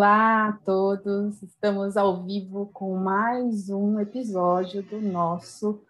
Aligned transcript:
Olá 0.00 0.48
a 0.48 0.52
todos, 0.52 1.42
estamos 1.42 1.94
ao 1.94 2.24
vivo 2.24 2.70
com 2.72 2.96
mais 2.96 3.68
um 3.68 4.00
episódio 4.00 4.82
do 4.82 4.98
nosso 4.98 5.84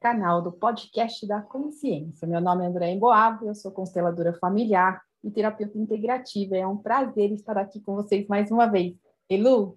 canal 0.00 0.40
do 0.40 0.52
podcast 0.52 1.26
da 1.26 1.42
consciência. 1.42 2.28
Meu 2.28 2.40
nome 2.40 2.62
é 2.62 2.68
André 2.68 2.92
Emboabo, 2.92 3.48
eu 3.48 3.56
sou 3.56 3.72
consteladora 3.72 4.32
familiar 4.34 5.02
e 5.24 5.32
terapeuta 5.32 5.76
integrativa. 5.76 6.56
É 6.56 6.64
um 6.64 6.76
prazer 6.76 7.32
estar 7.32 7.58
aqui 7.58 7.80
com 7.80 7.96
vocês 7.96 8.28
mais 8.28 8.52
uma 8.52 8.66
vez. 8.66 8.94
Elu? 9.28 9.76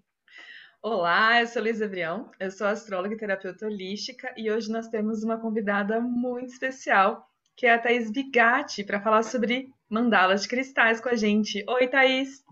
Olá, 0.83 1.41
eu 1.41 1.47
sou 1.47 1.63
Luísa 1.63 1.87
Brião, 1.87 2.29
eu 2.39 2.51
sou 2.51 2.67
astróloga 2.67 3.15
e 3.15 3.17
terapeuta 3.17 3.65
holística 3.65 4.31
e 4.37 4.51
hoje 4.51 4.71
nós 4.71 4.87
temos 4.87 5.23
uma 5.23 5.39
convidada 5.39 5.99
muito 5.99 6.53
especial, 6.53 7.27
que 7.57 7.65
é 7.65 7.73
a 7.73 7.79
Thaís 7.79 8.11
Bigatti, 8.11 8.83
para 8.83 9.01
falar 9.01 9.23
sobre 9.23 9.73
mandalas 9.89 10.43
de 10.43 10.47
cristais 10.47 11.01
com 11.01 11.09
a 11.09 11.15
gente. 11.15 11.65
Oi, 11.67 11.87
Thaís! 11.87 12.43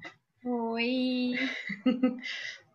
Oi! 0.49 1.33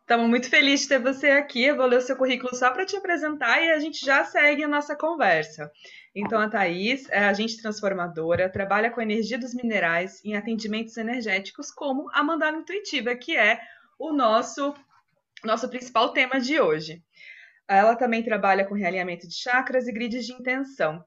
Estamos 0.02 0.28
muito 0.28 0.50
felizes 0.50 0.82
de 0.82 0.88
ter 0.90 0.98
você 0.98 1.30
aqui. 1.30 1.64
Eu 1.64 1.74
vou 1.74 1.86
ler 1.86 1.96
o 1.96 2.02
seu 2.02 2.14
currículo 2.14 2.54
só 2.54 2.70
para 2.70 2.84
te 2.84 2.94
apresentar 2.96 3.62
e 3.62 3.70
a 3.70 3.78
gente 3.78 4.04
já 4.04 4.26
segue 4.26 4.62
a 4.62 4.68
nossa 4.68 4.94
conversa. 4.94 5.72
Então, 6.14 6.38
a 6.38 6.50
Thaís 6.50 7.08
é 7.08 7.20
agente 7.20 7.62
transformadora, 7.62 8.50
trabalha 8.50 8.90
com 8.90 9.00
a 9.00 9.02
energia 9.02 9.38
dos 9.38 9.54
minerais 9.54 10.22
em 10.22 10.36
atendimentos 10.36 10.98
energéticos, 10.98 11.70
como 11.70 12.10
a 12.12 12.22
mandala 12.22 12.58
intuitiva, 12.58 13.16
que 13.16 13.34
é 13.34 13.58
o 13.98 14.12
nosso, 14.12 14.74
nosso 15.42 15.66
principal 15.70 16.12
tema 16.12 16.38
de 16.38 16.60
hoje. 16.60 17.02
Ela 17.66 17.96
também 17.96 18.22
trabalha 18.22 18.66
com 18.66 18.74
realinhamento 18.74 19.26
de 19.26 19.34
chakras 19.34 19.88
e 19.88 19.92
grids 19.92 20.26
de 20.26 20.34
intenção. 20.34 21.02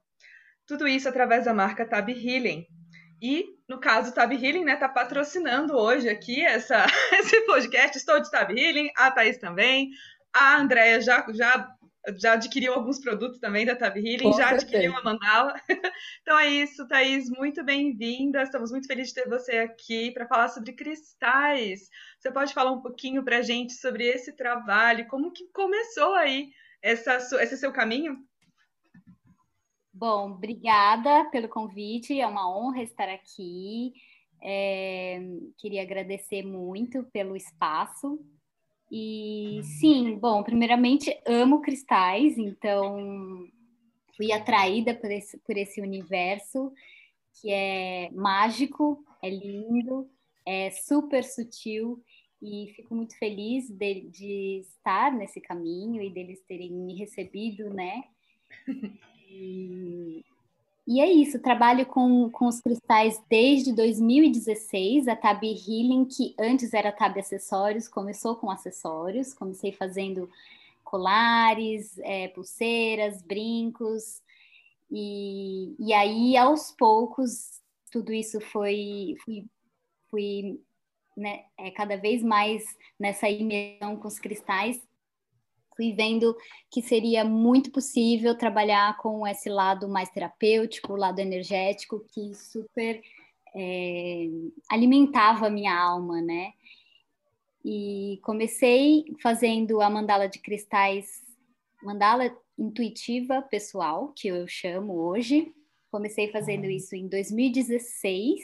Tudo 0.66 0.88
isso 0.88 1.08
através 1.08 1.44
da 1.44 1.54
marca 1.54 1.86
Tab 1.86 2.08
Healing, 2.08 2.66
e, 3.20 3.46
no 3.68 3.80
caso, 3.80 4.10
o 4.10 4.14
Tab 4.14 4.32
Healing, 4.32 4.64
né, 4.64 4.76
tá 4.76 4.88
patrocinando 4.88 5.74
hoje 5.74 6.08
aqui 6.08 6.44
essa, 6.44 6.84
esse 7.14 7.40
podcast. 7.42 7.96
Estou 7.96 8.20
de 8.20 8.30
Tab 8.30 8.50
Healing, 8.50 8.90
a 8.96 9.10
Thaís 9.10 9.38
também. 9.38 9.90
A 10.34 10.58
Andrea 10.58 11.00
já, 11.00 11.26
já, 11.32 11.68
já 12.18 12.32
adquiriu 12.34 12.74
alguns 12.74 13.00
produtos 13.00 13.40
também 13.40 13.64
da 13.64 13.74
Tab 13.74 13.96
Healing, 13.96 14.30
Com 14.30 14.32
já 14.32 14.48
certeza. 14.48 14.64
adquiriu 14.64 14.96
a 14.96 15.02
mandala. 15.02 15.54
Então 16.22 16.38
é 16.38 16.48
isso, 16.48 16.86
Thaís, 16.88 17.30
muito 17.30 17.64
bem-vinda. 17.64 18.42
Estamos 18.42 18.70
muito 18.70 18.86
felizes 18.86 19.14
de 19.14 19.22
ter 19.22 19.28
você 19.28 19.58
aqui 19.58 20.10
para 20.10 20.26
falar 20.26 20.48
sobre 20.48 20.72
cristais. 20.72 21.88
Você 22.18 22.30
pode 22.30 22.52
falar 22.52 22.72
um 22.72 22.82
pouquinho 22.82 23.24
para 23.24 23.38
a 23.38 23.42
gente 23.42 23.74
sobre 23.74 24.04
esse 24.04 24.32
trabalho, 24.36 25.06
como 25.06 25.32
que 25.32 25.48
começou 25.52 26.14
aí 26.14 26.50
essa, 26.82 27.16
esse 27.40 27.56
seu 27.56 27.72
caminho? 27.72 28.18
Bom, 29.98 30.32
obrigada 30.32 31.24
pelo 31.30 31.48
convite, 31.48 32.20
é 32.20 32.26
uma 32.26 32.54
honra 32.54 32.82
estar 32.82 33.08
aqui. 33.08 33.94
É, 34.42 35.18
queria 35.56 35.80
agradecer 35.80 36.42
muito 36.42 37.02
pelo 37.04 37.34
espaço. 37.34 38.20
E 38.92 39.58
sim, 39.80 40.18
bom, 40.18 40.42
primeiramente 40.42 41.18
amo 41.26 41.62
cristais, 41.62 42.36
então 42.36 43.48
fui 44.14 44.30
atraída 44.32 44.94
por 44.94 45.10
esse, 45.10 45.38
por 45.38 45.56
esse 45.56 45.80
universo 45.80 46.70
que 47.40 47.50
é 47.50 48.10
mágico, 48.12 49.02
é 49.22 49.30
lindo, 49.30 50.10
é 50.44 50.72
super 50.72 51.24
sutil 51.24 52.04
e 52.42 52.70
fico 52.76 52.94
muito 52.94 53.18
feliz 53.18 53.70
de, 53.70 54.02
de 54.10 54.58
estar 54.60 55.10
nesse 55.10 55.40
caminho 55.40 56.02
e 56.02 56.10
deles 56.10 56.42
terem 56.46 56.70
me 56.70 56.98
recebido, 56.98 57.70
né? 57.70 58.04
E, 60.86 61.00
é 61.00 61.10
isso, 61.10 61.40
trabalho 61.40 61.84
com, 61.86 62.30
com 62.30 62.46
os 62.46 62.60
cristais 62.60 63.20
desde 63.28 63.72
2016, 63.72 65.08
a 65.08 65.16
Tab 65.16 65.42
Healing, 65.42 66.04
que 66.04 66.34
antes 66.38 66.72
era 66.72 66.92
Tab 66.92 67.18
Acessórios, 67.18 67.88
começou 67.88 68.36
com 68.36 68.50
acessórios, 68.50 69.34
comecei 69.34 69.72
fazendo 69.72 70.30
colares, 70.84 71.98
é, 71.98 72.28
pulseiras, 72.28 73.20
brincos, 73.20 74.22
e, 74.90 75.74
e 75.78 75.92
aí 75.92 76.36
aos 76.36 76.70
poucos 76.70 77.60
tudo 77.90 78.12
isso 78.12 78.40
foi, 78.40 79.16
fui, 79.24 79.46
fui 80.08 80.60
né, 81.16 81.44
é, 81.58 81.70
cada 81.70 81.96
vez 81.96 82.22
mais 82.22 82.64
nessa 82.98 83.28
imersão 83.28 83.96
com 83.96 84.06
os 84.06 84.18
cristais 84.18 84.80
fui 85.76 85.92
vendo 85.92 86.34
que 86.70 86.80
seria 86.80 87.22
muito 87.24 87.70
possível 87.70 88.34
trabalhar 88.36 88.96
com 88.96 89.24
esse 89.26 89.50
lado 89.50 89.88
mais 89.88 90.08
terapêutico, 90.08 90.94
o 90.94 90.96
lado 90.96 91.18
energético, 91.20 92.04
que 92.12 92.34
super 92.34 93.02
é, 93.54 94.26
alimentava 94.70 95.46
a 95.46 95.50
minha 95.50 95.78
alma, 95.78 96.22
né? 96.22 96.52
E 97.64 98.18
comecei 98.22 99.04
fazendo 99.22 99.80
a 99.80 99.88
mandala 99.90 100.28
de 100.28 100.38
cristais, 100.38 101.22
mandala 101.82 102.36
intuitiva 102.58 103.42
pessoal, 103.42 104.12
que 104.16 104.28
eu 104.28 104.48
chamo 104.48 104.94
hoje. 104.94 105.52
Comecei 105.90 106.30
fazendo 106.30 106.66
isso 106.66 106.94
em 106.94 107.08
2016. 107.08 108.40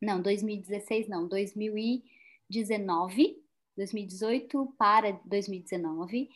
Não, 0.00 0.22
2016 0.22 1.08
não, 1.08 1.28
2019 1.28 3.36
2018 3.78 4.74
para 4.76 5.12
2019. 5.24 6.28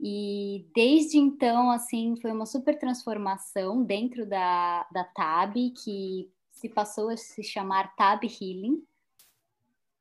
E 0.00 0.66
desde 0.74 1.18
então, 1.18 1.70
assim, 1.70 2.14
foi 2.20 2.30
uma 2.30 2.46
super 2.46 2.78
transformação 2.78 3.82
dentro 3.82 4.26
da, 4.26 4.86
da 4.92 5.04
TAB, 5.04 5.70
que 5.70 6.30
se 6.52 6.68
passou 6.68 7.08
a 7.08 7.16
se 7.16 7.42
chamar 7.42 7.94
TAB 7.96 8.24
Healing. 8.24 8.84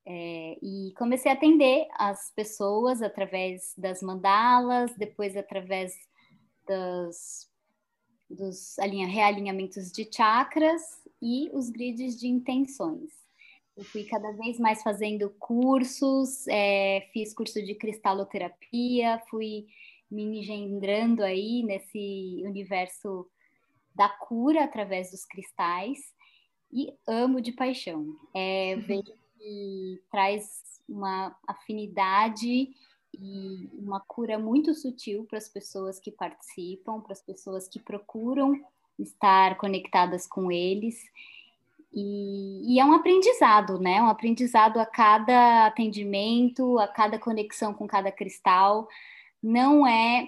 É, 0.05 0.57
e 0.61 0.93
comecei 0.97 1.31
a 1.31 1.33
atender 1.33 1.87
as 1.93 2.29
pessoas 2.35 3.01
através 3.01 3.73
das 3.77 4.01
mandalas, 4.01 4.93
depois 4.97 5.37
através 5.37 5.93
das, 6.67 7.49
dos 8.29 8.75
realinhamentos 9.07 9.89
de 9.93 10.09
chakras 10.11 10.81
e 11.21 11.49
os 11.53 11.69
grids 11.69 12.19
de 12.19 12.27
intenções. 12.27 13.22
Eu 13.75 13.83
fui 13.85 14.03
cada 14.03 14.31
vez 14.33 14.59
mais 14.59 14.83
fazendo 14.83 15.29
cursos, 15.39 16.47
é, 16.47 17.09
fiz 17.11 17.33
curso 17.33 17.63
de 17.63 17.73
cristaloterapia, 17.75 19.21
fui 19.29 19.67
me 20.11 20.23
engendrando 20.39 21.23
aí 21.23 21.63
nesse 21.63 22.43
universo 22.45 23.27
da 23.95 24.07
cura 24.09 24.63
através 24.63 25.09
dos 25.09 25.25
cristais 25.25 25.99
e 26.71 26.93
amo 27.07 27.41
de 27.41 27.51
paixão. 27.51 28.15
É, 28.33 28.75
vejo 28.75 29.13
que 29.37 30.01
traz 30.11 30.61
uma 30.87 31.35
afinidade 31.47 32.75
e 33.19 33.69
uma 33.73 33.99
cura 33.99 34.37
muito 34.37 34.73
sutil 34.73 35.25
para 35.25 35.37
as 35.37 35.49
pessoas 35.49 35.99
que 35.99 36.11
participam, 36.11 37.01
para 37.01 37.13
as 37.13 37.21
pessoas 37.21 37.67
que 37.67 37.79
procuram 37.79 38.53
estar 38.99 39.57
conectadas 39.57 40.27
com 40.27 40.51
eles. 40.51 41.03
E, 41.93 42.73
e, 42.73 42.79
é 42.79 42.85
um 42.85 42.93
aprendizado, 42.93 43.79
né? 43.79 44.01
Um 44.01 44.07
aprendizado 44.07 44.79
a 44.79 44.85
cada 44.85 45.67
atendimento, 45.67 46.79
a 46.79 46.87
cada 46.87 47.19
conexão 47.19 47.71
com 47.73 47.85
cada 47.85 48.11
cristal. 48.11 48.87
Não 49.41 49.85
é, 49.85 50.27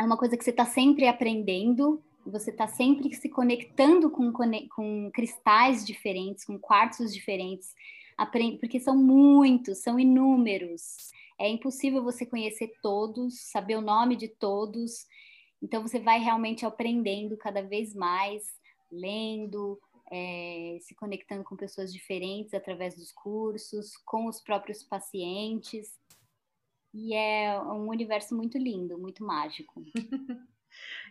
é 0.00 0.04
uma 0.04 0.16
coisa 0.16 0.36
que 0.36 0.44
você 0.44 0.50
está 0.50 0.64
sempre 0.64 1.08
aprendendo, 1.08 2.00
você 2.24 2.50
está 2.50 2.68
sempre 2.68 3.12
se 3.14 3.28
conectando 3.28 4.10
com, 4.10 4.32
com 4.32 5.10
cristais 5.12 5.84
diferentes, 5.84 6.44
com 6.44 6.58
quartos 6.58 7.12
diferentes, 7.12 7.74
porque 8.60 8.78
são 8.78 8.96
muitos, 8.96 9.78
são 9.78 9.98
inúmeros. 9.98 11.10
É 11.38 11.48
impossível 11.48 12.02
você 12.02 12.24
conhecer 12.24 12.72
todos, 12.80 13.40
saber 13.50 13.76
o 13.76 13.82
nome 13.82 14.14
de 14.14 14.28
todos. 14.28 15.06
Então 15.60 15.82
você 15.82 15.98
vai 15.98 16.20
realmente 16.20 16.64
aprendendo 16.64 17.36
cada 17.36 17.62
vez 17.62 17.94
mais, 17.94 18.42
lendo, 18.90 19.78
é, 20.10 20.78
se 20.80 20.94
conectando 20.94 21.44
com 21.44 21.56
pessoas 21.56 21.92
diferentes 21.92 22.54
através 22.54 22.96
dos 22.96 23.12
cursos, 23.12 23.96
com 24.04 24.26
os 24.26 24.40
próprios 24.40 24.82
pacientes. 24.82 25.98
E 26.94 27.14
é 27.14 27.60
um 27.60 27.88
universo 27.88 28.34
muito 28.34 28.56
lindo, 28.56 28.98
muito 28.98 29.24
mágico. 29.24 29.84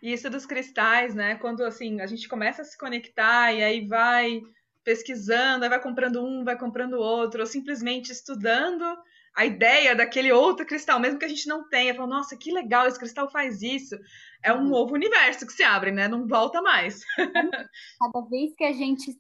e 0.01 0.12
isso 0.13 0.30
dos 0.30 0.45
cristais, 0.45 1.13
né? 1.13 1.36
Quando 1.36 1.63
assim 1.63 2.01
a 2.01 2.07
gente 2.07 2.27
começa 2.27 2.62
a 2.62 2.65
se 2.65 2.77
conectar 2.77 3.53
e 3.53 3.63
aí 3.63 3.88
vai 3.88 4.42
pesquisando, 4.83 5.63
aí 5.63 5.69
vai 5.69 5.81
comprando 5.81 6.24
um, 6.24 6.44
vai 6.44 6.57
comprando 6.57 6.94
outro, 6.94 7.41
ou 7.41 7.45
simplesmente 7.45 8.12
estudando 8.12 8.86
a 9.35 9.45
ideia 9.45 9.93
daquele 9.93 10.31
outro 10.31 10.65
cristal, 10.65 10.99
mesmo 10.99 11.19
que 11.19 11.25
a 11.25 11.29
gente 11.29 11.47
não 11.47 11.67
tenha, 11.67 11.93
fala, 11.93 12.07
nossa, 12.07 12.37
que 12.37 12.51
legal, 12.51 12.87
esse 12.87 12.97
cristal 12.97 13.29
faz 13.29 13.61
isso. 13.61 13.95
É 14.41 14.53
um 14.53 14.63
novo 14.63 14.93
universo 14.93 15.45
que 15.45 15.51
se 15.51 15.63
abre, 15.63 15.91
né? 15.91 16.07
Não 16.07 16.25
volta 16.25 16.61
mais. 16.61 17.01
Cada 17.99 18.21
vez 18.29 18.55
que 18.55 18.63
a 18.63 18.71
gente 18.71 19.11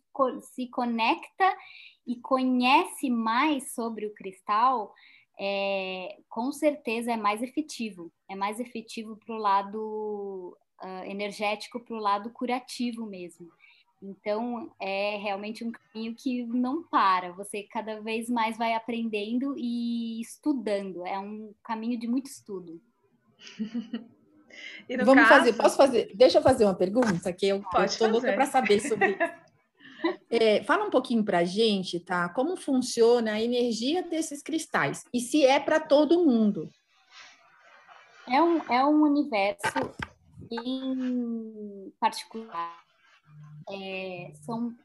se 0.53 0.67
conecta 0.69 1.53
e 2.07 2.15
conhece 2.21 3.09
mais 3.09 3.73
sobre 3.73 4.05
o 4.05 4.13
cristal, 4.13 4.93
é, 5.37 6.17
com 6.29 6.49
certeza 6.51 7.11
é 7.11 7.17
mais 7.17 7.41
efetivo. 7.41 8.09
É 8.29 8.35
mais 8.35 8.59
efetivo 8.59 9.17
para 9.17 9.35
o 9.35 9.39
lado 9.39 10.57
uh, 10.81 11.03
energético, 11.09 11.79
para 11.79 11.95
o 11.95 11.99
lado 11.99 12.29
curativo 12.29 13.05
mesmo. 13.05 13.49
Então, 14.01 14.71
é 14.79 15.17
realmente 15.17 15.63
um 15.63 15.71
caminho 15.71 16.15
que 16.15 16.45
não 16.45 16.83
para, 16.83 17.31
você 17.31 17.63
cada 17.63 18.01
vez 18.01 18.29
mais 18.29 18.57
vai 18.57 18.73
aprendendo 18.73 19.55
e 19.57 20.21
estudando, 20.21 21.05
é 21.05 21.17
um 21.17 21.53
caminho 21.63 21.97
de 21.99 22.07
muito 22.07 22.27
estudo. 22.27 22.81
Vamos 25.03 25.27
caso... 25.27 25.29
fazer, 25.29 25.53
posso 25.53 25.77
fazer? 25.77 26.11
Deixa 26.15 26.37
eu 26.37 26.41
fazer 26.41 26.65
uma 26.65 26.75
pergunta, 26.75 27.33
que 27.33 27.47
eu 27.47 27.63
estou 27.85 28.09
louca 28.09 28.31
para 28.33 28.45
saber 28.45 28.79
sobre 28.79 29.11
isso. 29.11 29.19
É, 30.29 30.61
fala 30.63 30.85
um 30.85 30.91
pouquinho 30.91 31.23
para 31.23 31.39
a 31.39 31.43
gente, 31.43 31.99
tá? 31.99 32.29
Como 32.29 32.55
funciona 32.55 33.31
a 33.31 33.41
energia 33.41 34.03
desses 34.03 34.43
cristais 34.43 35.03
e 35.11 35.19
se 35.19 35.43
é 35.43 35.59
para 35.59 35.79
todo 35.79 36.23
mundo? 36.23 36.69
É 38.27 38.39
um, 38.39 38.57
é 38.71 38.85
um 38.85 39.01
universo 39.01 39.95
em 40.51 41.91
particular. 41.99 42.84
É, 43.69 44.31
são, 44.43 44.75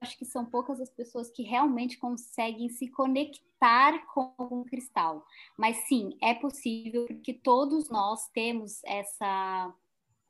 acho 0.00 0.18
que 0.18 0.24
são 0.24 0.44
poucas 0.44 0.80
as 0.80 0.90
pessoas 0.90 1.30
que 1.30 1.42
realmente 1.42 1.98
conseguem 1.98 2.68
se 2.68 2.88
conectar 2.88 4.06
com 4.12 4.34
um 4.38 4.64
cristal. 4.64 5.24
Mas 5.56 5.76
sim, 5.88 6.16
é 6.20 6.34
possível 6.34 7.06
porque 7.06 7.32
todos 7.32 7.88
nós 7.88 8.28
temos 8.30 8.82
essa, 8.84 9.74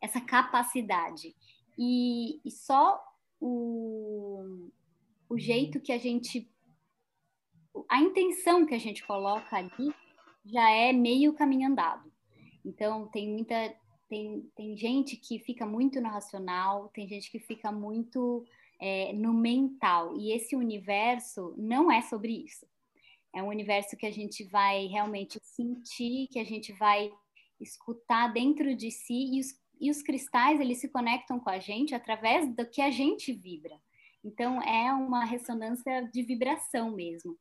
essa 0.00 0.20
capacidade. 0.20 1.34
E, 1.78 2.40
e 2.44 2.50
só 2.50 3.02
o, 3.40 4.70
o 5.28 5.38
jeito 5.38 5.80
que 5.80 5.92
a 5.92 5.98
gente. 5.98 6.48
A 7.88 8.00
intenção 8.00 8.66
que 8.66 8.74
a 8.74 8.78
gente 8.78 9.04
coloca 9.06 9.56
ali 9.56 9.94
já 10.44 10.70
é 10.70 10.92
meio 10.92 11.32
caminho 11.32 11.68
andado. 11.68 12.12
Então, 12.64 13.08
tem 13.08 13.28
muita. 13.28 13.74
Tem, 14.12 14.42
tem 14.54 14.76
gente 14.76 15.16
que 15.16 15.38
fica 15.38 15.64
muito 15.64 15.98
no 15.98 16.10
racional, 16.10 16.90
tem 16.90 17.08
gente 17.08 17.30
que 17.30 17.38
fica 17.38 17.72
muito 17.72 18.44
é, 18.78 19.10
no 19.14 19.32
mental. 19.32 20.14
E 20.18 20.32
esse 20.32 20.54
universo 20.54 21.54
não 21.56 21.90
é 21.90 22.02
sobre 22.02 22.44
isso. 22.44 22.66
É 23.34 23.42
um 23.42 23.48
universo 23.48 23.96
que 23.96 24.04
a 24.04 24.10
gente 24.10 24.44
vai 24.44 24.84
realmente 24.84 25.40
sentir, 25.42 26.28
que 26.30 26.38
a 26.38 26.44
gente 26.44 26.74
vai 26.74 27.10
escutar 27.58 28.30
dentro 28.30 28.76
de 28.76 28.90
si 28.90 29.36
e 29.36 29.40
os 29.40 29.58
e 29.80 29.90
os 29.90 30.02
cristais 30.02 30.60
eles 30.60 30.78
se 30.78 30.90
conectam 30.90 31.40
com 31.40 31.48
a 31.48 31.58
gente 31.58 31.94
através 31.94 32.54
do 32.54 32.68
que 32.68 32.82
a 32.82 32.90
gente 32.90 33.32
vibra. 33.32 33.80
Então 34.22 34.62
é 34.62 34.92
uma 34.92 35.24
ressonância 35.24 36.06
de 36.12 36.22
vibração 36.22 36.90
mesmo. 36.90 37.36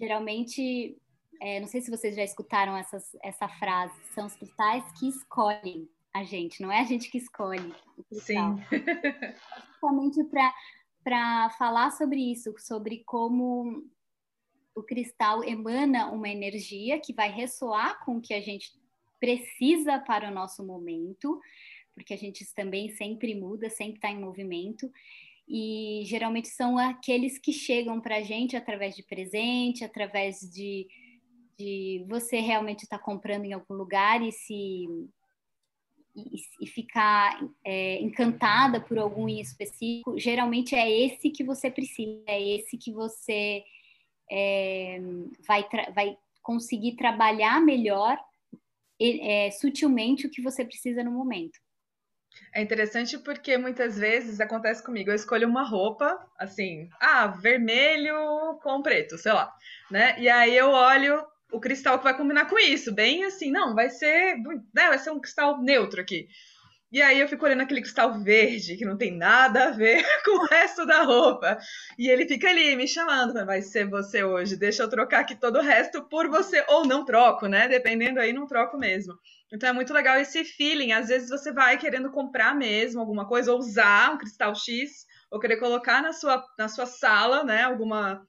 Geralmente, 0.00 0.96
é, 1.40 1.60
não 1.60 1.68
sei 1.68 1.82
se 1.82 1.90
vocês 1.90 2.16
já 2.16 2.24
escutaram 2.24 2.74
essas, 2.76 3.14
essa 3.22 3.46
frase, 3.46 3.94
são 4.14 4.26
os 4.26 4.34
cristais 4.34 4.90
que 4.98 5.06
escolhem 5.06 5.86
a 6.18 6.24
gente, 6.24 6.60
não 6.60 6.70
é 6.70 6.80
a 6.80 6.84
gente 6.84 7.10
que 7.10 7.18
escolhe 7.18 7.74
o 7.96 8.04
cristal. 8.04 8.56
Sim. 8.56 8.64
Justamente 9.70 10.24
para 11.04 11.50
falar 11.50 11.90
sobre 11.92 12.20
isso, 12.20 12.54
sobre 12.58 13.02
como 13.04 13.84
o 14.74 14.82
cristal 14.82 15.42
emana 15.42 16.10
uma 16.10 16.28
energia 16.28 17.00
que 17.00 17.12
vai 17.12 17.30
ressoar 17.30 18.04
com 18.04 18.16
o 18.16 18.20
que 18.20 18.34
a 18.34 18.40
gente 18.40 18.70
precisa 19.18 19.98
para 19.98 20.30
o 20.30 20.34
nosso 20.34 20.64
momento, 20.64 21.40
porque 21.94 22.14
a 22.14 22.16
gente 22.16 22.44
também 22.54 22.88
sempre 22.90 23.34
muda, 23.34 23.68
sempre 23.68 23.96
está 23.96 24.10
em 24.10 24.20
movimento. 24.20 24.90
E 25.48 26.02
geralmente 26.04 26.48
são 26.48 26.78
aqueles 26.78 27.38
que 27.38 27.52
chegam 27.52 28.00
para 28.00 28.16
a 28.16 28.22
gente 28.22 28.54
através 28.54 28.94
de 28.94 29.02
presente, 29.02 29.82
através 29.82 30.40
de, 30.40 30.86
de 31.58 32.04
você 32.08 32.38
realmente 32.38 32.82
estar 32.82 32.98
tá 32.98 33.04
comprando 33.04 33.46
em 33.46 33.54
algum 33.54 33.74
lugar 33.74 34.22
e 34.22 34.30
se 34.30 34.86
e, 36.60 36.66
ficar 36.66 37.38
é, 37.64 38.00
encantada 38.00 38.80
por 38.80 38.98
algum 38.98 39.28
em 39.28 39.40
específico, 39.40 40.18
geralmente 40.18 40.74
é 40.74 40.90
esse 40.90 41.30
que 41.30 41.44
você 41.44 41.70
precisa, 41.70 42.22
é 42.26 42.42
esse 42.56 42.76
que 42.76 42.92
você 42.92 43.62
é, 44.30 45.00
vai, 45.46 45.66
vai 45.94 46.16
conseguir 46.42 46.96
trabalhar 46.96 47.60
melhor 47.60 48.18
é, 49.00 49.50
sutilmente 49.50 50.26
o 50.26 50.30
que 50.30 50.42
você 50.42 50.64
precisa 50.64 51.02
no 51.04 51.10
momento. 51.10 51.58
É 52.54 52.62
interessante 52.62 53.18
porque 53.18 53.56
muitas 53.56 53.98
vezes 53.98 54.40
acontece 54.40 54.84
comigo, 54.84 55.10
eu 55.10 55.14
escolho 55.14 55.48
uma 55.48 55.62
roupa, 55.62 56.18
assim, 56.38 56.88
ah, 57.00 57.26
vermelho 57.26 58.58
com 58.62 58.82
preto, 58.82 59.18
sei 59.18 59.32
lá, 59.32 59.52
né? 59.90 60.18
E 60.20 60.28
aí 60.28 60.56
eu 60.56 60.70
olho 60.70 61.24
o 61.52 61.60
cristal 61.60 61.98
que 61.98 62.04
vai 62.04 62.16
combinar 62.16 62.46
com 62.46 62.58
isso, 62.58 62.94
bem 62.94 63.24
assim, 63.24 63.50
não, 63.50 63.74
vai 63.74 63.90
ser, 63.90 64.36
né, 64.74 64.88
vai 64.88 64.98
ser 64.98 65.10
um 65.10 65.20
cristal 65.20 65.62
neutro 65.62 66.00
aqui. 66.00 66.28
E 66.90 67.02
aí 67.02 67.20
eu 67.20 67.28
fico 67.28 67.44
olhando 67.44 67.60
aquele 67.60 67.82
cristal 67.82 68.18
verde, 68.22 68.76
que 68.78 68.84
não 68.84 68.96
tem 68.96 69.14
nada 69.14 69.64
a 69.64 69.70
ver 69.70 70.02
com 70.24 70.42
o 70.42 70.46
resto 70.46 70.86
da 70.86 71.02
roupa. 71.02 71.58
E 71.98 72.08
ele 72.08 72.26
fica 72.26 72.48
ali 72.48 72.74
me 72.76 72.88
chamando, 72.88 73.44
vai 73.44 73.60
ser 73.60 73.86
você 73.86 74.24
hoje, 74.24 74.56
deixa 74.56 74.82
eu 74.82 74.88
trocar 74.88 75.20
aqui 75.20 75.36
todo 75.36 75.58
o 75.58 75.62
resto 75.62 76.02
por 76.08 76.28
você, 76.28 76.64
ou 76.66 76.86
não 76.86 77.04
troco, 77.04 77.46
né? 77.46 77.68
Dependendo 77.68 78.18
aí, 78.18 78.32
não 78.32 78.46
troco 78.46 78.78
mesmo. 78.78 79.12
Então 79.52 79.68
é 79.68 79.72
muito 79.72 79.92
legal 79.92 80.16
esse 80.18 80.42
feeling. 80.44 80.92
Às 80.92 81.08
vezes 81.08 81.28
você 81.28 81.52
vai 81.52 81.76
querendo 81.76 82.10
comprar 82.10 82.54
mesmo 82.54 83.00
alguma 83.00 83.28
coisa, 83.28 83.52
ou 83.52 83.58
usar 83.58 84.14
um 84.14 84.18
cristal 84.18 84.54
X, 84.54 85.04
ou 85.30 85.38
querer 85.38 85.58
colocar 85.58 86.02
na 86.02 86.14
sua, 86.14 86.42
na 86.58 86.68
sua 86.68 86.86
sala, 86.86 87.44
né? 87.44 87.64
Alguma, 87.64 88.26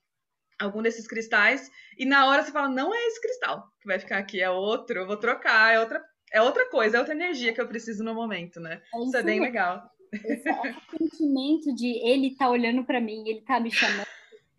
algum 0.60 0.82
desses 0.82 1.08
cristais, 1.08 1.72
e 1.98 2.06
na 2.06 2.28
hora 2.28 2.44
você 2.44 2.52
fala, 2.52 2.68
não 2.68 2.94
é 2.94 3.08
esse 3.08 3.22
cristal 3.22 3.68
que 3.80 3.88
vai 3.88 4.00
ficar 4.00 4.18
aqui, 4.18 4.42
é 4.42 4.50
outro, 4.50 5.00
eu 5.00 5.08
vou 5.08 5.18
trocar, 5.18 5.74
é 5.74 5.80
outra 5.80 6.04
é 6.32 6.42
outra 6.42 6.70
coisa, 6.70 6.98
é 6.98 7.00
outra 7.00 7.16
energia 7.16 7.54
que 7.54 7.60
eu 7.60 7.68
preciso 7.68 8.04
no 8.04 8.14
momento, 8.14 8.60
né? 8.60 8.82
É 8.94 8.98
isso, 8.98 9.08
isso 9.08 9.18
é 9.18 9.24
bem 9.24 9.40
legal. 9.40 9.90
Esse, 10.14 10.50
esse 10.50 10.98
sentimento 10.98 11.74
de 11.74 11.88
ele 12.08 12.36
tá 12.36 12.50
olhando 12.50 12.84
para 12.84 13.02
mim, 13.02 13.28
ele 13.28 13.42
tá 13.42 13.60
me 13.60 13.72
chamando, 13.72 14.08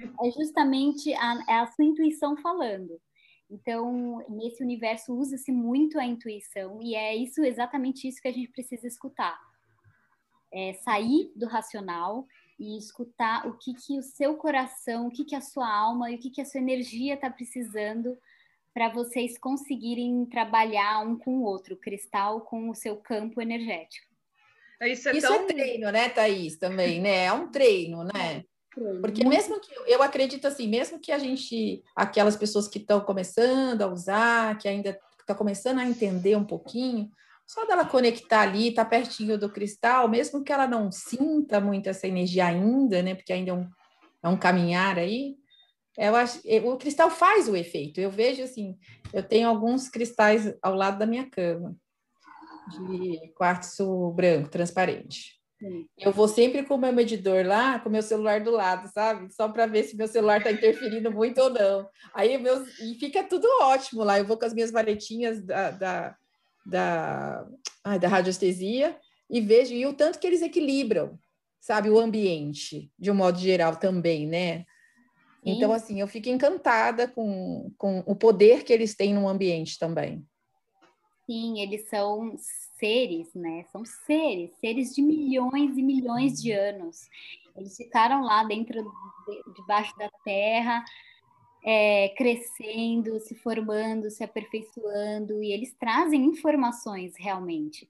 é 0.00 0.30
justamente 0.32 1.12
a, 1.14 1.44
é 1.48 1.54
a 1.60 1.66
sua 1.66 1.84
intuição 1.84 2.36
falando. 2.36 3.00
Então, 3.50 4.24
nesse 4.28 4.62
universo 4.62 5.12
usa-se 5.12 5.50
muito 5.50 5.98
a 5.98 6.04
intuição 6.04 6.78
e 6.82 6.94
é 6.94 7.16
isso 7.16 7.42
exatamente 7.42 8.06
isso 8.06 8.22
que 8.22 8.28
a 8.28 8.32
gente 8.32 8.50
precisa 8.52 8.86
escutar. 8.86 9.36
É 10.52 10.72
sair 10.74 11.32
do 11.36 11.46
racional 11.46 12.26
e 12.60 12.76
escutar 12.76 13.46
o 13.48 13.56
que 13.56 13.72
que 13.72 13.98
o 13.98 14.02
seu 14.02 14.36
coração, 14.36 15.06
o 15.06 15.10
que 15.10 15.24
que 15.24 15.34
a 15.34 15.40
sua 15.40 15.66
alma 15.66 16.10
e 16.10 16.16
o 16.16 16.18
que 16.18 16.28
que 16.28 16.42
a 16.42 16.44
sua 16.44 16.60
energia 16.60 17.14
está 17.14 17.30
precisando 17.30 18.18
para 18.74 18.90
vocês 18.90 19.38
conseguirem 19.38 20.26
trabalhar 20.26 21.00
um 21.00 21.18
com 21.18 21.38
o 21.38 21.42
outro, 21.42 21.76
cristal 21.76 22.42
com 22.42 22.68
o 22.68 22.74
seu 22.74 22.96
campo 22.96 23.40
energético. 23.40 24.06
Isso 24.82 25.08
é, 25.08 25.16
Isso 25.16 25.26
tão... 25.26 25.36
é 25.36 25.46
treino, 25.46 25.90
né, 25.90 26.08
Thaís, 26.08 26.56
também, 26.56 27.00
né? 27.00 27.24
É 27.24 27.32
um 27.32 27.50
treino, 27.50 28.04
né? 28.14 28.44
Porque 29.00 29.26
mesmo 29.26 29.58
que 29.58 29.72
eu 29.86 30.02
acredito 30.02 30.46
assim, 30.46 30.68
mesmo 30.68 31.00
que 31.00 31.10
a 31.10 31.18
gente, 31.18 31.82
aquelas 31.96 32.36
pessoas 32.36 32.68
que 32.68 32.78
estão 32.78 33.00
começando 33.00 33.82
a 33.82 33.88
usar, 33.88 34.56
que 34.58 34.68
ainda 34.68 34.98
está 35.18 35.34
começando 35.34 35.80
a 35.80 35.86
entender 35.86 36.36
um 36.36 36.44
pouquinho, 36.44 37.10
só 37.50 37.66
dela 37.66 37.84
conectar 37.84 38.42
ali, 38.42 38.72
tá 38.72 38.84
pertinho 38.84 39.36
do 39.36 39.50
cristal, 39.50 40.08
mesmo 40.08 40.44
que 40.44 40.52
ela 40.52 40.68
não 40.68 40.92
sinta 40.92 41.60
muito 41.60 41.88
essa 41.88 42.06
energia 42.06 42.46
ainda, 42.46 43.02
né? 43.02 43.16
Porque 43.16 43.32
ainda 43.32 43.50
é 43.50 43.54
um, 43.54 43.68
é 44.22 44.28
um 44.28 44.36
caminhar 44.36 44.96
aí, 44.96 45.34
eu 45.98 46.14
acho, 46.14 46.40
o 46.64 46.76
cristal 46.76 47.10
faz 47.10 47.48
o 47.48 47.56
efeito. 47.56 48.00
Eu 48.00 48.08
vejo 48.08 48.40
assim, 48.40 48.78
eu 49.12 49.20
tenho 49.20 49.48
alguns 49.48 49.88
cristais 49.88 50.54
ao 50.62 50.74
lado 50.74 50.96
da 50.96 51.06
minha 51.06 51.28
cama, 51.28 51.74
de 52.68 53.32
quartzo 53.34 54.12
branco, 54.12 54.48
transparente. 54.48 55.40
Eu 55.98 56.12
vou 56.12 56.28
sempre 56.28 56.62
com 56.62 56.76
o 56.76 56.78
meu 56.78 56.92
medidor 56.92 57.44
lá, 57.44 57.80
com 57.80 57.88
o 57.88 57.92
meu 57.92 58.00
celular 58.00 58.40
do 58.40 58.52
lado, 58.52 58.88
sabe? 58.94 59.28
Só 59.34 59.48
para 59.48 59.66
ver 59.66 59.82
se 59.82 59.96
meu 59.96 60.06
celular 60.06 60.38
está 60.38 60.52
interferindo 60.52 61.10
muito 61.10 61.38
ou 61.40 61.50
não. 61.50 61.86
Aí 62.14 62.38
meus, 62.38 62.78
e 62.78 62.94
fica 62.94 63.24
tudo 63.24 63.46
ótimo 63.60 64.04
lá. 64.04 64.20
Eu 64.20 64.24
vou 64.24 64.38
com 64.38 64.46
as 64.46 64.54
minhas 64.54 64.70
varetinhas 64.70 65.44
da, 65.44 65.70
da, 65.72 66.16
da, 66.64 67.46
ai, 67.84 67.98
da 67.98 68.08
radiestesia 68.08 68.98
e 69.28 69.40
vejo 69.40 69.74
e 69.74 69.86
o 69.86 69.92
tanto 69.92 70.18
que 70.18 70.26
eles 70.26 70.42
equilibram, 70.42 71.18
sabe, 71.60 71.90
o 71.90 71.98
ambiente, 71.98 72.90
de 72.98 73.10
um 73.10 73.14
modo 73.14 73.38
geral 73.38 73.76
também, 73.76 74.26
né? 74.26 74.64
Então, 75.44 75.72
assim, 75.72 76.00
eu 76.00 76.06
fico 76.06 76.28
encantada 76.28 77.08
com, 77.08 77.72
com 77.78 78.00
o 78.06 78.14
poder 78.14 78.62
que 78.62 78.72
eles 78.72 78.94
têm 78.94 79.14
no 79.14 79.26
ambiente 79.26 79.78
também. 79.78 80.22
Sim, 81.24 81.60
eles 81.60 81.88
são 81.88 82.36
seres, 82.78 83.32
né? 83.34 83.64
São 83.72 83.84
seres, 83.84 84.50
seres 84.60 84.94
de 84.94 85.00
milhões 85.00 85.78
e 85.78 85.82
milhões 85.82 86.42
de 86.42 86.52
anos. 86.52 87.08
Eles 87.56 87.76
ficaram 87.76 88.22
lá 88.22 88.44
dentro, 88.44 88.82
de, 88.82 89.54
debaixo 89.54 89.96
da 89.96 90.10
terra, 90.24 90.84
é, 91.64 92.08
crescendo, 92.16 93.18
se 93.20 93.34
formando, 93.34 94.10
se 94.10 94.24
aperfeiçoando, 94.24 95.42
e 95.42 95.52
eles 95.52 95.72
trazem 95.78 96.24
informações 96.24 97.14
realmente. 97.18 97.88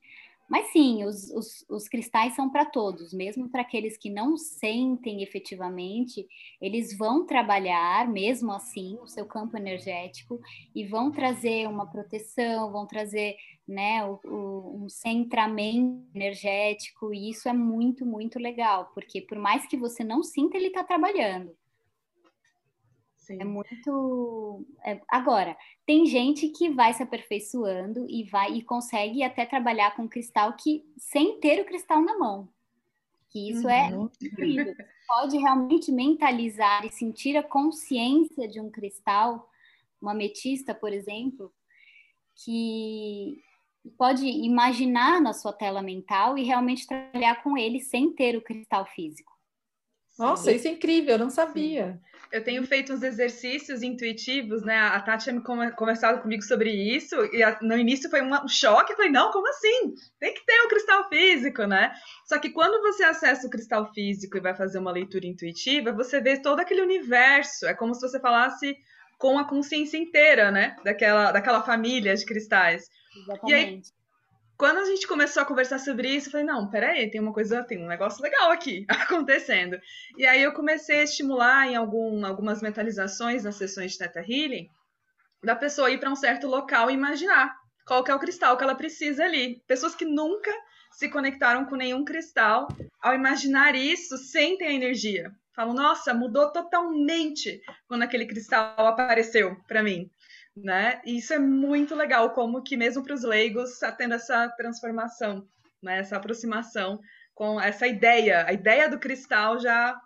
Mas 0.50 0.72
sim, 0.72 1.04
os, 1.04 1.30
os, 1.30 1.64
os 1.68 1.88
cristais 1.88 2.34
são 2.34 2.50
para 2.50 2.64
todos, 2.64 3.12
mesmo 3.14 3.48
para 3.48 3.62
aqueles 3.62 3.96
que 3.96 4.10
não 4.10 4.36
sentem 4.36 5.22
efetivamente, 5.22 6.26
eles 6.60 6.98
vão 6.98 7.24
trabalhar 7.24 8.08
mesmo 8.08 8.50
assim 8.50 8.98
o 9.00 9.06
seu 9.06 9.24
campo 9.24 9.56
energético 9.56 10.40
e 10.74 10.84
vão 10.84 11.12
trazer 11.12 11.68
uma 11.68 11.86
proteção, 11.86 12.72
vão 12.72 12.84
trazer 12.84 13.36
né, 13.66 14.04
o, 14.04 14.18
o, 14.24 14.84
um 14.84 14.88
centramento 14.88 16.04
energético, 16.12 17.14
e 17.14 17.30
isso 17.30 17.48
é 17.48 17.52
muito, 17.52 18.04
muito 18.04 18.36
legal, 18.36 18.90
porque 18.92 19.20
por 19.20 19.38
mais 19.38 19.66
que 19.68 19.76
você 19.76 20.02
não 20.02 20.20
sinta, 20.20 20.56
ele 20.56 20.66
está 20.66 20.82
trabalhando. 20.82 21.56
Sim. 23.30 23.38
É 23.40 23.44
muito. 23.44 24.66
É... 24.84 25.00
Agora, 25.08 25.56
tem 25.86 26.04
gente 26.04 26.48
que 26.48 26.68
vai 26.68 26.92
se 26.92 27.02
aperfeiçoando 27.02 28.04
e 28.08 28.24
vai 28.24 28.54
e 28.54 28.62
consegue 28.62 29.22
até 29.22 29.46
trabalhar 29.46 29.94
com 29.94 30.08
cristal 30.08 30.54
que 30.54 30.84
sem 30.98 31.38
ter 31.38 31.60
o 31.60 31.64
cristal 31.64 32.02
na 32.02 32.18
mão. 32.18 32.48
Que 33.28 33.50
isso 33.50 33.68
é 33.68 33.94
uhum. 33.94 34.10
é 34.20 34.26
incrível. 34.26 34.74
Pode 35.06 35.38
realmente 35.38 35.92
mentalizar 35.92 36.84
e 36.84 36.90
sentir 36.90 37.36
a 37.36 37.42
consciência 37.42 38.48
de 38.48 38.60
um 38.60 38.68
cristal, 38.68 39.48
uma 40.02 40.10
ametista, 40.10 40.74
por 40.74 40.92
exemplo, 40.92 41.52
que 42.44 43.38
pode 43.96 44.26
imaginar 44.26 45.20
na 45.20 45.32
sua 45.32 45.52
tela 45.52 45.80
mental 45.80 46.36
e 46.36 46.42
realmente 46.42 46.86
trabalhar 46.86 47.42
com 47.44 47.56
ele 47.56 47.78
sem 47.80 48.12
ter 48.12 48.36
o 48.36 48.42
cristal 48.42 48.84
físico. 48.86 49.32
Nossa, 50.18 50.50
isso 50.52 50.66
é 50.66 50.72
incrível, 50.72 51.12
eu 51.12 51.18
não 51.18 51.30
sabia. 51.30 52.00
Eu 52.32 52.44
tenho 52.44 52.64
feito 52.64 52.92
uns 52.92 53.02
exercícios 53.02 53.82
intuitivos, 53.82 54.62
né? 54.62 54.78
A 54.78 55.00
Tati 55.00 55.24
tinha 55.24 55.40
conversado 55.72 56.22
comigo 56.22 56.42
sobre 56.42 56.70
isso, 56.70 57.16
e 57.32 57.42
no 57.60 57.76
início 57.76 58.08
foi 58.08 58.22
um 58.22 58.46
choque. 58.46 58.92
Eu 58.92 58.96
falei, 58.96 59.10
não, 59.10 59.32
como 59.32 59.48
assim? 59.48 59.94
Tem 60.18 60.32
que 60.32 60.46
ter 60.46 60.60
o 60.60 60.68
cristal 60.68 61.08
físico, 61.08 61.64
né? 61.64 61.92
Só 62.24 62.38
que 62.38 62.50
quando 62.50 62.80
você 62.82 63.02
acessa 63.02 63.46
o 63.46 63.50
cristal 63.50 63.92
físico 63.92 64.36
e 64.36 64.40
vai 64.40 64.54
fazer 64.54 64.78
uma 64.78 64.92
leitura 64.92 65.26
intuitiva, 65.26 65.92
você 65.92 66.20
vê 66.20 66.40
todo 66.40 66.60
aquele 66.60 66.82
universo. 66.82 67.66
É 67.66 67.74
como 67.74 67.94
se 67.94 68.00
você 68.00 68.20
falasse 68.20 68.76
com 69.18 69.36
a 69.36 69.48
consciência 69.48 69.98
inteira, 69.98 70.52
né? 70.52 70.76
Daquela, 70.84 71.32
daquela 71.32 71.62
família 71.62 72.14
de 72.14 72.24
cristais. 72.24 72.88
Exatamente. 73.16 73.50
E 73.50 73.54
aí, 73.54 73.82
quando 74.60 74.76
a 74.76 74.84
gente 74.84 75.06
começou 75.06 75.42
a 75.42 75.46
conversar 75.46 75.78
sobre 75.78 76.06
isso, 76.10 76.28
eu 76.28 76.32
falei, 76.32 76.46
não, 76.46 76.68
peraí, 76.68 77.10
tem 77.10 77.18
uma 77.18 77.32
coisa, 77.32 77.64
tem 77.64 77.82
um 77.82 77.88
negócio 77.88 78.22
legal 78.22 78.50
aqui 78.50 78.84
acontecendo. 78.92 79.80
E 80.18 80.26
aí 80.26 80.42
eu 80.42 80.52
comecei 80.52 81.00
a 81.00 81.04
estimular 81.04 81.66
em 81.66 81.76
algum, 81.76 82.26
algumas 82.26 82.60
mentalizações 82.60 83.42
nas 83.42 83.54
sessões 83.54 83.92
de 83.92 83.98
Theta 83.98 84.20
Healing, 84.20 84.68
da 85.42 85.56
pessoa 85.56 85.90
ir 85.90 85.98
para 85.98 86.10
um 86.10 86.14
certo 86.14 86.46
local 86.46 86.90
e 86.90 86.94
imaginar 86.94 87.56
qual 87.86 88.04
que 88.04 88.10
é 88.10 88.14
o 88.14 88.18
cristal 88.18 88.54
que 88.58 88.62
ela 88.62 88.74
precisa 88.74 89.24
ali. 89.24 89.62
Pessoas 89.66 89.94
que 89.94 90.04
nunca 90.04 90.52
se 90.92 91.08
conectaram 91.08 91.64
com 91.64 91.74
nenhum 91.74 92.04
cristal, 92.04 92.68
ao 93.00 93.14
imaginar 93.14 93.74
isso, 93.74 94.18
sentem 94.18 94.68
a 94.68 94.74
energia. 94.74 95.32
Falam, 95.56 95.72
nossa, 95.72 96.12
mudou 96.12 96.52
totalmente 96.52 97.62
quando 97.88 98.02
aquele 98.02 98.26
cristal 98.26 98.74
apareceu 98.86 99.56
para 99.66 99.82
mim 99.82 100.10
né? 100.62 101.00
E 101.04 101.18
isso 101.18 101.32
é 101.32 101.38
muito 101.38 101.94
legal, 101.94 102.30
como 102.30 102.62
que 102.62 102.76
mesmo 102.76 103.02
para 103.02 103.14
os 103.14 103.22
leigos 103.22 103.72
está 103.72 103.92
tendo 103.92 104.14
essa 104.14 104.48
transformação, 104.50 105.46
né? 105.82 105.98
Essa 105.98 106.16
aproximação 106.16 107.00
com 107.34 107.60
essa 107.60 107.86
ideia, 107.86 108.44
a 108.46 108.52
ideia 108.52 108.88
do 108.88 108.98
cristal 108.98 109.58
já 109.58 109.98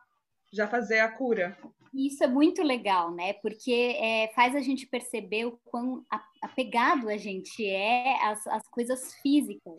já 0.52 0.68
fazer 0.68 1.00
a 1.00 1.08
cura. 1.08 1.56
Isso 1.92 2.22
é 2.22 2.28
muito 2.28 2.62
legal, 2.62 3.12
né? 3.12 3.32
Porque 3.34 3.96
é, 4.00 4.32
faz 4.34 4.54
a 4.54 4.60
gente 4.60 4.86
perceber 4.86 5.46
o 5.46 5.58
quão 5.64 6.04
apegado 6.42 7.08
a 7.08 7.16
gente 7.16 7.66
é 7.66 8.24
às, 8.24 8.46
às 8.46 8.68
coisas 8.68 9.14
físicas. 9.14 9.74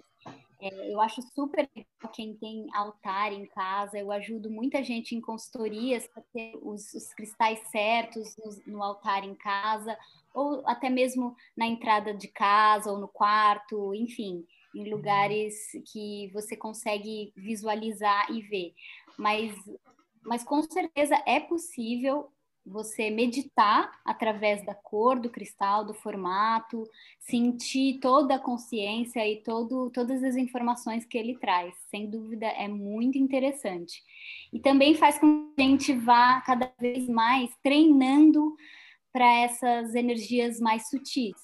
É, 0.65 0.91
eu 0.91 0.99
acho 0.99 1.21
super 1.35 1.69
legal 1.75 2.11
quem 2.11 2.35
tem 2.37 2.67
altar 2.73 3.31
em 3.31 3.45
casa. 3.45 3.99
Eu 3.99 4.11
ajudo 4.11 4.49
muita 4.49 4.83
gente 4.83 5.15
em 5.15 5.21
consultorias 5.21 6.07
para 6.07 6.23
ter 6.33 6.57
os, 6.59 6.91
os 6.93 7.13
cristais 7.13 7.59
certos 7.69 8.35
no, 8.37 8.73
no, 8.73 8.83
altar 8.83 9.23
em 9.23 9.35
casa, 9.35 9.95
ou 10.33 10.67
até 10.67 10.89
mesmo 10.89 11.35
na 11.55 11.67
entrada 11.67 12.13
de 12.15 12.27
casa 12.27 12.91
ou 12.91 12.97
no 12.97 13.07
quarto, 13.07 13.93
enfim, 13.93 14.43
em 14.73 14.89
lugares 14.89 15.53
que 15.91 16.31
você 16.33 16.57
consegue 16.57 17.31
visualizar 17.35 18.31
e 18.31 18.41
ver. 18.41 18.73
Mas, 19.17 19.55
mas 20.23 20.43
com 20.43 20.63
certeza 20.63 21.21
é 21.27 21.39
possível 21.39 22.31
você 22.65 23.09
meditar 23.11 23.99
através 24.03 24.65
da 24.65 24.73
cor 24.73 25.19
do 25.19 25.29
cristal, 25.29 25.85
do 25.85 25.93
formato, 25.93 26.83
sentir 27.19 27.99
toda 27.99 28.35
a 28.35 28.39
consciência 28.39 29.27
e 29.27 29.41
todo, 29.43 29.91
todas 29.91 30.23
as 30.23 30.35
informações 30.35 31.05
que 31.05 31.17
ele 31.17 31.37
traz. 31.37 31.75
Sem 31.89 32.09
dúvida, 32.09 32.47
é 32.47 32.67
muito 32.67 33.17
interessante. 33.17 34.01
E 34.51 34.59
também 34.59 34.95
faz 34.95 35.19
com 35.19 35.51
que 35.55 35.61
a 35.61 35.65
gente 35.65 35.93
vá 35.93 36.41
cada 36.41 36.73
vez 36.79 37.07
mais 37.07 37.55
treinando 37.61 38.55
para 39.13 39.31
essas 39.41 39.93
energias 39.93 40.59
mais 40.59 40.89
sutis. 40.89 41.35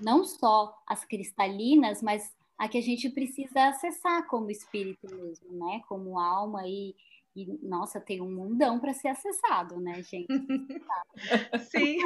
Não 0.00 0.24
só 0.24 0.74
as 0.86 1.04
cristalinas, 1.04 2.02
mas 2.02 2.36
a 2.58 2.68
que 2.68 2.78
a 2.78 2.82
gente 2.82 3.08
precisa 3.10 3.68
acessar 3.68 4.26
como 4.26 4.50
espírito 4.50 5.06
mesmo, 5.14 5.52
né? 5.52 5.82
Como 5.88 6.18
alma 6.18 6.66
e 6.66 6.94
e, 7.36 7.58
nossa, 7.62 8.00
tem 8.00 8.22
um 8.22 8.34
mundão 8.34 8.80
para 8.80 8.94
ser 8.94 9.08
acessado, 9.08 9.78
né, 9.78 10.02
gente? 10.02 10.26
Sim, 11.70 11.98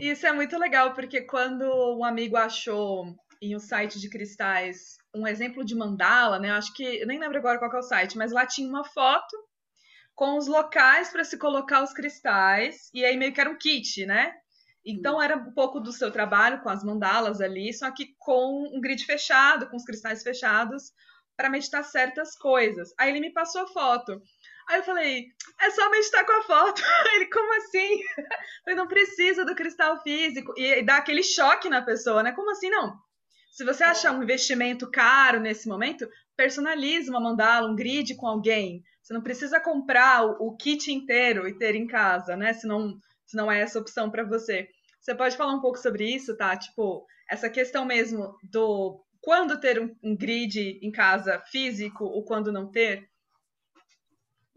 isso 0.00 0.26
é 0.26 0.32
muito 0.32 0.58
legal, 0.58 0.94
porque 0.94 1.20
quando 1.20 1.62
um 1.96 2.04
amigo 2.04 2.36
achou 2.36 3.14
em 3.40 3.54
um 3.54 3.60
site 3.60 4.00
de 4.00 4.10
cristais 4.10 4.98
um 5.14 5.26
exemplo 5.26 5.64
de 5.64 5.76
mandala, 5.76 6.40
né? 6.40 6.50
Acho 6.50 6.74
que, 6.74 6.82
eu 6.82 7.06
nem 7.06 7.20
lembro 7.20 7.38
agora 7.38 7.58
qual 7.58 7.72
é 7.72 7.78
o 7.78 7.82
site, 7.82 8.18
mas 8.18 8.32
lá 8.32 8.44
tinha 8.44 8.68
uma 8.68 8.84
foto 8.84 9.36
com 10.14 10.36
os 10.36 10.48
locais 10.48 11.10
para 11.10 11.22
se 11.22 11.38
colocar 11.38 11.82
os 11.82 11.92
cristais, 11.92 12.90
e 12.92 13.04
aí 13.04 13.16
meio 13.16 13.32
que 13.32 13.40
era 13.40 13.48
um 13.48 13.56
kit, 13.56 14.04
né? 14.04 14.34
Então 14.84 15.22
era 15.22 15.36
um 15.36 15.52
pouco 15.52 15.78
do 15.78 15.92
seu 15.92 16.10
trabalho 16.10 16.60
com 16.62 16.68
as 16.68 16.82
mandalas 16.82 17.40
ali, 17.40 17.72
só 17.72 17.92
que 17.92 18.14
com 18.18 18.68
um 18.74 18.80
grid 18.80 19.04
fechado, 19.04 19.68
com 19.70 19.76
os 19.76 19.84
cristais 19.84 20.24
fechados, 20.24 20.92
para 21.36 21.48
meditar 21.48 21.84
certas 21.84 22.36
coisas. 22.36 22.92
Aí 22.98 23.10
ele 23.10 23.20
me 23.20 23.32
passou 23.32 23.62
a 23.62 23.66
foto. 23.68 24.20
Aí 24.68 24.78
eu 24.78 24.82
falei, 24.82 25.26
é 25.60 25.70
só 25.70 25.90
meditar 25.90 26.26
com 26.26 26.32
a 26.32 26.42
foto. 26.42 26.82
Ele, 27.14 27.26
como 27.26 27.56
assim? 27.56 28.00
Ele 28.66 28.76
não 28.76 28.86
precisa 28.86 29.44
do 29.44 29.54
cristal 29.54 30.02
físico. 30.02 30.52
E, 30.56 30.82
dá 30.82 30.98
aquele 30.98 31.22
choque 31.22 31.68
na 31.68 31.80
pessoa, 31.80 32.22
né? 32.22 32.32
Como 32.32 32.50
assim 32.50 32.68
não? 32.68 32.94
Se 33.50 33.64
você 33.64 33.82
achar 33.82 34.12
um 34.12 34.22
investimento 34.22 34.88
caro 34.90 35.40
nesse 35.40 35.66
momento, 35.66 36.08
personalize 36.36 37.10
uma 37.10 37.20
mandala, 37.20 37.68
um 37.68 37.74
grid 37.74 38.14
com 38.14 38.26
alguém. 38.26 38.82
Você 39.02 39.14
não 39.14 39.22
precisa 39.22 39.58
comprar 39.58 40.24
o, 40.24 40.54
kit 40.54 40.92
inteiro 40.92 41.48
e 41.48 41.56
ter 41.56 41.74
em 41.74 41.86
casa, 41.86 42.36
né? 42.36 42.52
Se 42.52 42.66
não, 42.66 42.96
se 43.26 43.36
não 43.36 43.50
é 43.50 43.60
essa 43.60 43.80
opção 43.80 44.10
para 44.10 44.22
você. 44.22 44.68
Você 45.00 45.14
pode 45.14 45.36
falar 45.36 45.54
um 45.54 45.62
pouco 45.62 45.78
sobre 45.78 46.04
isso, 46.04 46.36
tá? 46.36 46.54
Tipo, 46.56 47.06
essa 47.30 47.48
questão 47.48 47.86
mesmo 47.86 48.36
do 48.42 49.02
quando 49.20 49.58
ter 49.58 49.80
um 49.80 50.16
grid 50.16 50.78
em 50.82 50.92
casa 50.92 51.42
físico 51.50 52.04
ou 52.04 52.22
quando 52.24 52.52
não 52.52 52.70
ter? 52.70 53.08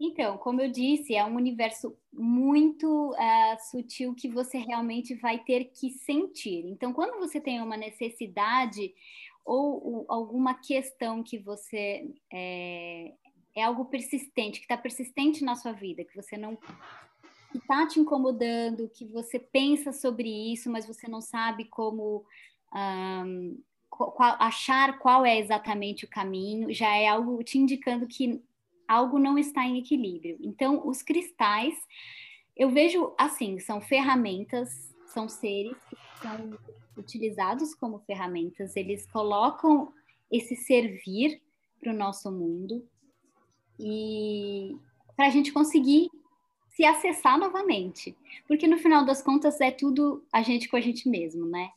Então, 0.04 0.36
como 0.36 0.60
eu 0.60 0.68
disse, 0.68 1.14
é 1.14 1.24
um 1.24 1.36
universo 1.36 1.96
muito 2.12 3.12
uh, 3.12 3.70
sutil 3.70 4.12
que 4.16 4.28
você 4.28 4.58
realmente 4.58 5.14
vai 5.14 5.38
ter 5.38 5.66
que 5.66 5.90
sentir. 5.90 6.66
Então, 6.66 6.92
quando 6.92 7.20
você 7.20 7.40
tem 7.40 7.62
uma 7.62 7.76
necessidade 7.76 8.92
ou, 9.44 9.86
ou 9.86 10.06
alguma 10.08 10.54
questão 10.54 11.22
que 11.22 11.38
você 11.38 12.12
é, 12.32 13.12
é 13.54 13.62
algo 13.62 13.84
persistente, 13.84 14.58
que 14.58 14.64
está 14.64 14.76
persistente 14.76 15.44
na 15.44 15.54
sua 15.54 15.70
vida, 15.70 16.02
que 16.02 16.16
você 16.16 16.36
não 16.36 16.58
está 17.54 17.86
te 17.86 18.00
incomodando, 18.00 18.88
que 18.88 19.06
você 19.06 19.38
pensa 19.38 19.92
sobre 19.92 20.28
isso, 20.52 20.68
mas 20.68 20.84
você 20.84 21.06
não 21.06 21.20
sabe 21.20 21.66
como 21.66 22.24
um, 22.74 23.56
qual, 23.88 24.36
achar 24.40 24.98
qual 24.98 25.24
é 25.24 25.38
exatamente 25.38 26.04
o 26.04 26.10
caminho, 26.10 26.74
já 26.74 26.96
é 26.96 27.06
algo 27.06 27.40
te 27.44 27.56
indicando 27.56 28.08
que 28.08 28.42
algo 28.92 29.18
não 29.18 29.38
está 29.38 29.64
em 29.64 29.78
equilíbrio. 29.78 30.38
Então, 30.40 30.86
os 30.86 31.02
cristais, 31.02 31.74
eu 32.56 32.70
vejo 32.70 33.14
assim, 33.18 33.58
são 33.58 33.80
ferramentas, 33.80 34.94
são 35.06 35.28
seres 35.28 35.76
que 35.88 35.96
são 36.20 36.58
utilizados 36.96 37.74
como 37.74 38.00
ferramentas, 38.00 38.76
eles 38.76 39.06
colocam 39.06 39.92
esse 40.30 40.54
servir 40.54 41.40
para 41.80 41.92
o 41.92 41.96
nosso 41.96 42.30
mundo 42.30 42.86
e 43.78 44.76
para 45.16 45.26
a 45.26 45.30
gente 45.30 45.52
conseguir 45.52 46.10
se 46.68 46.84
acessar 46.84 47.38
novamente, 47.38 48.16
porque 48.46 48.66
no 48.66 48.78
final 48.78 49.04
das 49.04 49.22
contas 49.22 49.60
é 49.60 49.70
tudo 49.70 50.24
a 50.32 50.42
gente 50.42 50.68
com 50.68 50.76
a 50.76 50.80
gente 50.80 51.08
mesmo, 51.08 51.46
né? 51.46 51.70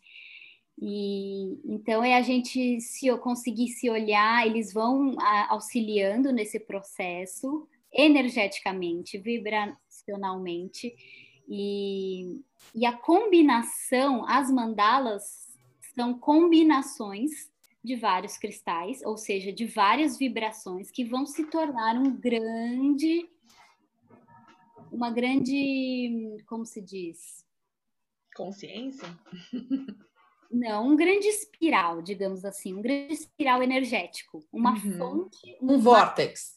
E 0.78 1.60
então 1.64 2.04
é 2.04 2.16
a 2.16 2.22
gente 2.22 2.82
se 2.82 3.08
eu 3.08 3.18
conseguir 3.18 3.70
se 3.70 3.90
olhar, 3.90 4.46
eles 4.46 4.74
vão 4.74 5.16
a, 5.20 5.54
auxiliando 5.54 6.34
nesse 6.34 6.60
processo 6.60 7.68
energeticamente, 7.94 9.18
vibracionalmente 9.18 10.94
e, 11.48 12.42
e 12.74 12.86
a 12.86 12.92
combinação, 12.92 14.28
as 14.28 14.52
mandalas 14.52 15.56
são 15.94 16.18
combinações 16.18 17.32
de 17.82 17.96
vários 17.96 18.38
cristais, 18.38 19.02
ou 19.06 19.16
seja, 19.16 19.54
de 19.54 19.66
várias 19.66 20.18
vibrações 20.18 20.92
que 20.92 21.06
vão 21.06 21.26
se 21.26 21.46
tornar 21.46 21.96
um 21.96 22.16
grande 22.16 23.30
uma 24.92 25.12
grande, 25.12 26.38
como 26.48 26.66
se 26.66 26.82
diz? 26.82 27.46
Consciência? 28.34 29.08
Não, 30.52 30.90
um 30.90 30.96
grande 30.96 31.28
espiral, 31.28 32.02
digamos 32.02 32.46
assim, 32.46 32.74
um 32.74 32.82
grande 32.82 33.14
espiral 33.14 33.62
energético, 33.64 34.46
uma 34.52 34.74
uhum. 34.74 34.98
fonte. 34.98 35.58
Um 35.62 35.78
vórtex. 35.80 36.56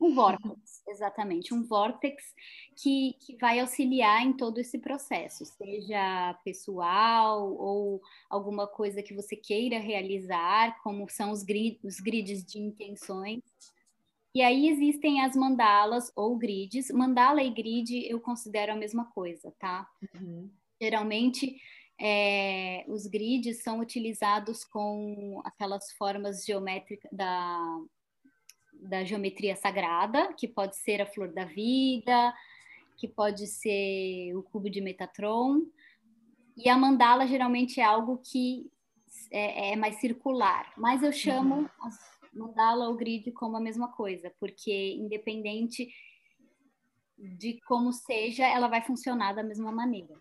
Um 0.00 0.14
vórtex, 0.14 0.82
exatamente, 0.88 1.52
um 1.52 1.62
vórtex 1.62 2.24
que, 2.74 3.14
que 3.20 3.36
vai 3.36 3.60
auxiliar 3.60 4.24
em 4.24 4.32
todo 4.32 4.56
esse 4.56 4.78
processo, 4.78 5.44
seja 5.44 6.34
pessoal 6.42 7.54
ou 7.54 8.00
alguma 8.30 8.66
coisa 8.66 9.02
que 9.02 9.14
você 9.14 9.36
queira 9.36 9.78
realizar, 9.78 10.80
como 10.82 11.06
são 11.10 11.30
os, 11.30 11.42
grid, 11.42 11.78
os 11.84 12.00
grids 12.00 12.42
de 12.42 12.58
intenções. 12.58 13.42
E 14.34 14.40
aí 14.40 14.68
existem 14.68 15.20
as 15.20 15.36
mandalas 15.36 16.10
ou 16.16 16.34
grids. 16.38 16.90
Mandala 16.90 17.42
e 17.42 17.50
grid 17.50 18.06
eu 18.08 18.20
considero 18.20 18.72
a 18.72 18.76
mesma 18.76 19.04
coisa, 19.10 19.52
tá? 19.58 19.86
Uhum. 20.14 20.48
Geralmente 20.80 21.60
é, 22.00 22.82
os 22.88 23.06
grids 23.06 23.62
são 23.62 23.78
utilizados 23.78 24.64
com 24.64 25.42
aquelas 25.44 25.92
formas 25.92 26.46
geométricas 26.46 27.10
da, 27.12 27.78
da 28.72 29.04
geometria 29.04 29.54
sagrada, 29.54 30.32
que 30.32 30.48
pode 30.48 30.76
ser 30.76 31.02
a 31.02 31.06
flor 31.06 31.30
da 31.30 31.44
vida, 31.44 32.34
que 32.96 33.06
pode 33.06 33.46
ser 33.46 34.34
o 34.34 34.42
cubo 34.42 34.70
de 34.70 34.80
Metatron. 34.80 35.66
E 36.56 36.70
a 36.70 36.76
mandala 36.76 37.26
geralmente 37.26 37.80
é 37.80 37.84
algo 37.84 38.18
que 38.18 38.70
é, 39.30 39.72
é 39.72 39.76
mais 39.76 39.96
circular, 39.96 40.72
mas 40.78 41.02
eu 41.02 41.12
chamo 41.12 41.56
uhum. 41.56 41.68
a 41.80 41.90
mandala 42.32 42.88
ou 42.88 42.96
grid 42.96 43.30
como 43.32 43.58
a 43.58 43.60
mesma 43.60 43.88
coisa, 43.92 44.32
porque 44.40 44.94
independente 44.94 45.88
de 47.18 47.60
como 47.66 47.92
seja, 47.92 48.46
ela 48.46 48.68
vai 48.68 48.80
funcionar 48.80 49.34
da 49.34 49.42
mesma 49.42 49.70
maneira. 49.70 50.14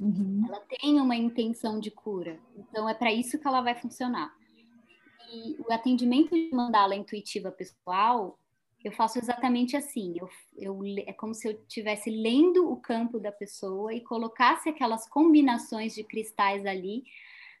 Uhum. 0.00 0.44
Ela 0.46 0.60
tem 0.60 1.00
uma 1.00 1.16
intenção 1.16 1.80
de 1.80 1.90
cura, 1.90 2.38
então 2.56 2.88
é 2.88 2.94
para 2.94 3.12
isso 3.12 3.38
que 3.38 3.46
ela 3.46 3.60
vai 3.60 3.74
funcionar. 3.74 4.32
E 5.32 5.56
o 5.58 5.72
atendimento 5.72 6.30
de 6.30 6.50
mandala 6.52 6.94
intuitiva 6.94 7.50
pessoal, 7.50 8.38
eu 8.82 8.92
faço 8.92 9.18
exatamente 9.18 9.76
assim. 9.76 10.14
Eu, 10.18 10.28
eu, 10.56 10.80
é 11.06 11.12
como 11.12 11.34
se 11.34 11.48
eu 11.48 11.52
estivesse 11.52 12.10
lendo 12.10 12.70
o 12.70 12.76
campo 12.76 13.18
da 13.18 13.32
pessoa 13.32 13.92
e 13.92 14.00
colocasse 14.00 14.68
aquelas 14.68 15.08
combinações 15.08 15.94
de 15.94 16.04
cristais 16.04 16.64
ali 16.64 17.04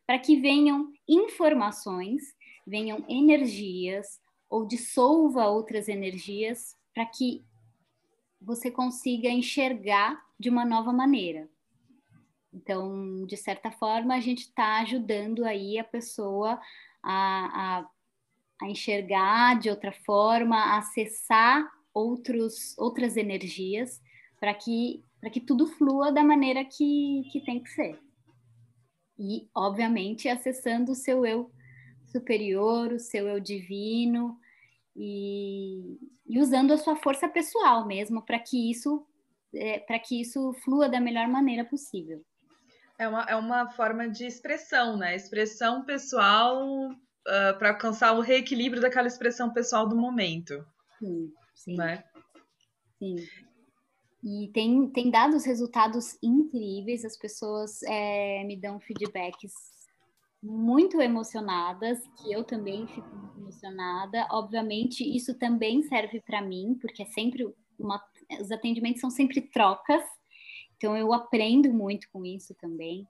para 0.06 0.18
que 0.18 0.40
venham 0.40 0.90
informações, 1.06 2.22
venham 2.66 3.04
energias 3.08 4.20
ou 4.48 4.66
dissolva 4.66 5.46
outras 5.48 5.88
energias 5.88 6.74
para 6.94 7.04
que 7.04 7.44
você 8.40 8.70
consiga 8.70 9.28
enxergar 9.28 10.24
de 10.38 10.48
uma 10.48 10.64
nova 10.64 10.92
maneira. 10.92 11.48
Então, 12.58 13.24
de 13.24 13.36
certa 13.36 13.70
forma, 13.70 14.14
a 14.14 14.20
gente 14.20 14.40
está 14.40 14.80
ajudando 14.80 15.44
aí 15.44 15.78
a 15.78 15.84
pessoa 15.84 16.60
a, 17.02 17.78
a, 17.80 17.88
a, 18.62 18.68
enxergar 18.68 19.58
de 19.60 19.70
outra 19.70 19.92
forma, 19.92 20.56
a 20.56 20.78
acessar 20.78 21.70
outros, 21.94 22.76
outras 22.76 23.16
energias 23.16 24.02
para 24.40 24.52
que, 24.54 25.04
que 25.32 25.40
tudo 25.40 25.66
flua 25.66 26.10
da 26.10 26.24
maneira 26.24 26.64
que, 26.64 27.22
que 27.30 27.40
tem 27.44 27.62
que 27.62 27.70
ser. 27.70 27.98
E, 29.16 29.48
obviamente, 29.54 30.28
acessando 30.28 30.92
o 30.92 30.96
seu 30.96 31.24
eu 31.24 31.50
superior, 32.06 32.92
o 32.92 32.98
seu 32.98 33.28
eu 33.28 33.38
divino 33.38 34.36
e, 34.96 35.98
e 36.26 36.40
usando 36.40 36.72
a 36.72 36.78
sua 36.78 36.96
força 36.96 37.28
pessoal 37.28 37.86
mesmo 37.86 38.22
para 38.22 38.38
que 38.38 38.70
isso 38.70 39.06
é, 39.54 39.78
para 39.78 39.98
que 39.98 40.20
isso 40.20 40.52
flua 40.64 40.88
da 40.88 41.00
melhor 41.00 41.26
maneira 41.28 41.64
possível. 41.64 42.22
É 42.98 43.06
uma, 43.06 43.22
é 43.22 43.36
uma 43.36 43.70
forma 43.70 44.08
de 44.08 44.26
expressão, 44.26 44.96
né? 44.96 45.14
Expressão 45.14 45.84
pessoal 45.84 46.90
uh, 46.90 46.96
ah, 47.28 47.54
para 47.54 47.70
alcançar 47.70 48.12
o 48.12 48.20
reequilíbrio 48.20 48.82
daquela 48.82 49.06
expressão 49.06 49.52
pessoal 49.52 49.88
do 49.88 49.96
momento. 49.96 50.66
Sim, 50.98 51.32
sim. 51.54 51.76
Né? 51.76 52.02
Sim. 52.98 53.16
E 54.24 54.50
tem, 54.52 54.90
tem 54.90 55.10
dado 55.10 55.36
os 55.36 55.44
resultados 55.44 56.18
incríveis, 56.20 57.04
as 57.04 57.16
pessoas 57.16 57.82
é, 57.84 58.42
me 58.44 58.60
dão 58.60 58.80
feedbacks 58.80 59.52
muito 60.42 61.00
emocionadas, 61.00 62.00
que 62.16 62.32
eu 62.32 62.42
também 62.42 62.86
fico 62.88 63.08
muito 63.14 63.38
emocionada. 63.38 64.26
Obviamente, 64.32 65.04
isso 65.04 65.38
também 65.38 65.82
serve 65.84 66.20
para 66.20 66.42
mim, 66.42 66.76
porque 66.80 67.02
é 67.02 67.06
sempre 67.06 67.46
uma, 67.78 68.02
os 68.40 68.50
atendimentos 68.50 69.00
são 69.00 69.10
sempre 69.10 69.40
trocas, 69.40 70.02
então 70.78 70.96
eu 70.96 71.12
aprendo 71.12 71.72
muito 71.74 72.08
com 72.10 72.24
isso 72.24 72.54
também. 72.54 73.06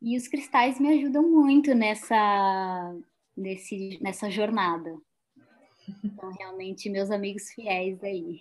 E 0.00 0.16
os 0.16 0.26
cristais 0.26 0.80
me 0.80 0.88
ajudam 0.88 1.22
muito 1.22 1.74
nessa, 1.74 2.96
nesse, 3.36 3.98
nessa 4.00 4.30
jornada. 4.30 4.96
Então, 6.02 6.30
realmente, 6.38 6.88
meus 6.88 7.10
amigos 7.10 7.50
fiéis 7.50 8.02
aí. 8.02 8.40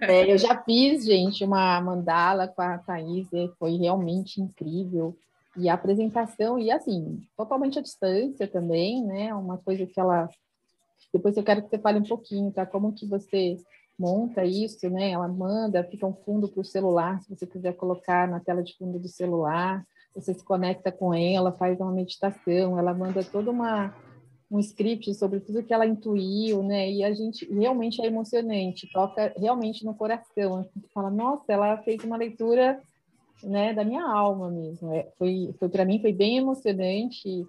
É, 0.00 0.32
eu 0.32 0.36
já 0.36 0.60
fiz, 0.64 1.04
gente, 1.04 1.44
uma 1.44 1.80
mandala 1.80 2.48
com 2.48 2.62
a 2.62 2.78
Thaís, 2.78 3.28
foi 3.58 3.76
realmente 3.76 4.40
incrível. 4.40 5.16
E 5.56 5.68
a 5.68 5.74
apresentação, 5.74 6.58
e 6.58 6.70
assim, 6.70 7.22
totalmente 7.36 7.78
à 7.78 7.82
distância 7.82 8.48
também, 8.48 9.04
né? 9.04 9.34
Uma 9.34 9.58
coisa 9.58 9.86
que 9.86 10.00
ela. 10.00 10.28
Depois 11.12 11.36
eu 11.36 11.44
quero 11.44 11.62
que 11.62 11.68
você 11.68 11.78
fale 11.78 11.98
um 11.98 12.04
pouquinho, 12.04 12.50
tá? 12.50 12.64
Como 12.64 12.92
que 12.92 13.06
você 13.06 13.58
monta 14.02 14.44
isso, 14.44 14.90
né? 14.90 15.12
Ela 15.12 15.28
manda, 15.28 15.84
fica 15.84 16.04
um 16.04 16.12
fundo 16.12 16.48
para 16.48 16.60
o 16.60 16.64
celular, 16.64 17.22
se 17.22 17.30
você 17.30 17.46
quiser 17.46 17.74
colocar 17.74 18.26
na 18.26 18.40
tela 18.40 18.60
de 18.60 18.76
fundo 18.76 18.98
do 18.98 19.08
celular, 19.08 19.84
você 20.12 20.34
se 20.34 20.44
conecta 20.44 20.90
com 20.90 21.14
ela, 21.14 21.52
faz 21.52 21.78
uma 21.80 21.92
meditação, 21.92 22.78
ela 22.78 22.92
manda 22.92 23.22
toda 23.22 23.50
uma 23.50 23.94
um 24.50 24.58
script 24.58 25.14
sobre 25.14 25.40
tudo 25.40 25.62
que 25.62 25.72
ela 25.72 25.86
intuiu, 25.86 26.62
né? 26.62 26.90
E 26.90 27.02
a 27.02 27.14
gente 27.14 27.50
realmente 27.50 28.02
é 28.02 28.06
emocionante, 28.06 28.90
toca 28.92 29.32
realmente 29.34 29.82
no 29.82 29.94
coração. 29.94 30.58
A 30.58 30.62
gente 30.62 30.92
fala, 30.92 31.10
nossa, 31.10 31.50
ela 31.50 31.78
fez 31.78 32.04
uma 32.04 32.18
leitura, 32.18 32.78
né, 33.42 33.72
da 33.72 33.82
minha 33.82 34.04
alma 34.04 34.50
mesmo. 34.50 34.92
É, 34.92 35.08
foi, 35.16 35.54
foi 35.58 35.70
para 35.70 35.86
mim 35.86 36.02
foi 36.02 36.12
bem 36.12 36.36
emocionante 36.36 37.46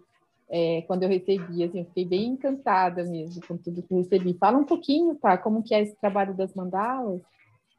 é, 0.56 0.84
quando 0.84 1.02
eu 1.02 1.10
recebi, 1.10 1.63
assim, 1.63 1.80
eu 1.80 1.86
fiquei 1.86 2.06
bem 2.06 2.26
encantada 2.26 3.04
mesmo 3.04 3.42
com 3.48 3.58
tudo 3.58 3.82
que 3.82 3.96
recebi. 3.96 4.36
Fala 4.36 4.60
um 4.60 4.63
pouquinho, 4.63 5.16
tá? 5.16 5.36
Como 5.36 5.63
que 5.63 5.74
é 5.74 5.82
esse 5.82 5.96
trabalho 5.96 6.36
das 6.36 6.54
mandalas? 6.54 7.24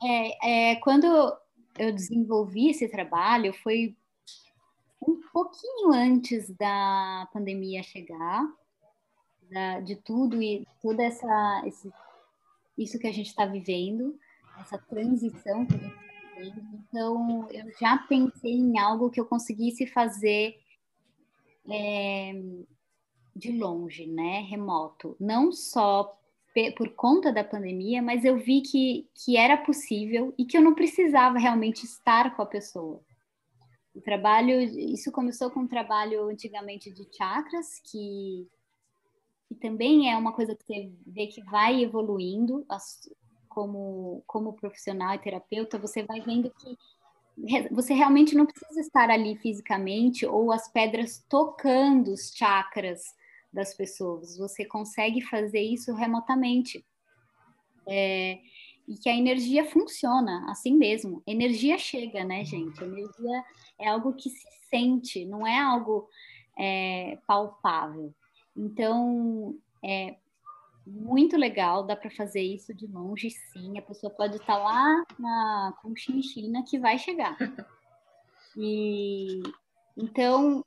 É, 0.03 0.73
é, 0.73 0.77
quando 0.81 1.07
eu 1.79 1.93
desenvolvi 1.95 2.71
esse 2.71 2.89
trabalho, 2.89 3.55
foi 3.63 3.97
um 5.01 5.21
pouquinho 5.33 5.93
antes 5.93 6.51
da 6.57 7.29
pandemia 7.33 7.81
chegar, 7.85 8.45
da, 9.49 9.79
de 9.79 9.95
tudo 9.95 10.43
e 10.43 10.67
toda 10.83 11.05
essa 11.05 11.63
esse, 11.67 11.93
isso 12.77 12.99
que 12.99 13.07
a 13.07 13.13
gente 13.13 13.29
está 13.29 13.47
vivendo, 13.47 14.19
essa 14.61 14.79
transição 14.79 15.65
que 15.65 15.75
a 15.75 15.79
gente 15.79 15.95
está 15.95 16.41
vivendo. 16.41 16.85
Então, 16.89 17.49
eu 17.53 17.71
já 17.81 17.99
pensei 18.09 18.55
em 18.55 18.81
algo 18.81 19.11
que 19.11 19.21
eu 19.21 19.27
conseguisse 19.27 19.87
fazer 19.87 20.57
é, 21.70 22.33
de 23.35 23.53
longe, 23.53 24.07
né, 24.07 24.40
remoto, 24.40 25.16
não 25.18 25.53
só 25.53 26.18
por 26.77 26.90
conta 26.90 27.33
da 27.33 27.42
pandemia, 27.42 28.00
mas 28.00 28.24
eu 28.24 28.38
vi 28.38 28.61
que, 28.61 29.09
que 29.12 29.37
era 29.37 29.57
possível 29.57 30.33
e 30.38 30.44
que 30.44 30.57
eu 30.57 30.62
não 30.62 30.72
precisava 30.72 31.37
realmente 31.37 31.85
estar 31.85 32.37
com 32.37 32.42
a 32.42 32.46
pessoa. 32.46 33.00
O 33.92 34.00
trabalho, 34.00 34.61
isso 34.61 35.11
começou 35.11 35.50
com 35.50 35.61
um 35.61 35.68
trabalho 35.68 36.29
antigamente 36.29 36.92
de 36.92 37.09
chakras, 37.16 37.81
que, 37.90 38.48
que 39.48 39.55
também 39.57 40.12
é 40.12 40.16
uma 40.16 40.33
coisa 40.33 40.55
que 40.55 40.64
você 40.64 40.92
vê 41.07 41.27
que 41.27 41.42
vai 41.42 41.83
evoluindo 41.83 42.64
como, 43.48 44.22
como 44.27 44.53
profissional 44.53 45.14
e 45.14 45.18
terapeuta, 45.18 45.79
você 45.79 46.05
vai 46.05 46.20
vendo 46.20 46.50
que 46.50 46.77
você 47.70 47.94
realmente 47.94 48.35
não 48.35 48.47
precisa 48.47 48.81
estar 48.81 49.11
ali 49.11 49.37
fisicamente 49.37 50.25
ou 50.25 50.53
as 50.53 50.68
pedras 50.68 51.25
tocando 51.29 52.12
os 52.12 52.33
chakras 52.35 53.03
das 53.53 53.75
pessoas. 53.75 54.38
Você 54.38 54.64
consegue 54.64 55.20
fazer 55.20 55.61
isso 55.61 55.94
remotamente. 55.94 56.85
É, 57.87 58.38
e 58.87 58.97
que 58.97 59.09
a 59.09 59.16
energia 59.16 59.64
funciona 59.64 60.44
assim 60.51 60.77
mesmo. 60.77 61.23
Energia 61.27 61.79
chega, 61.79 62.25
né, 62.25 62.44
gente? 62.44 62.83
Energia 62.83 63.44
é 63.79 63.88
algo 63.88 64.12
que 64.14 64.31
se 64.31 64.47
sente, 64.68 65.25
não 65.25 65.47
é 65.47 65.59
algo 65.59 66.09
é, 66.59 67.18
palpável. 67.27 68.14
Então, 68.57 69.57
é, 69.83 70.16
muito 70.87 71.37
legal, 71.37 71.85
dá 71.85 71.97
para 71.97 72.11
fazer 72.11 72.42
isso 72.42 72.75
de 72.75 72.87
longe, 72.87 73.31
sim. 73.31 73.79
A 73.79 73.83
pessoa 73.83 74.12
pode 74.12 74.37
estar 74.37 74.57
lá 74.57 75.05
na 75.18 75.75
Conchinchina 75.83 76.62
que 76.64 76.79
vai 76.79 76.99
chegar. 76.99 77.37
E 78.57 79.42
então, 79.97 80.64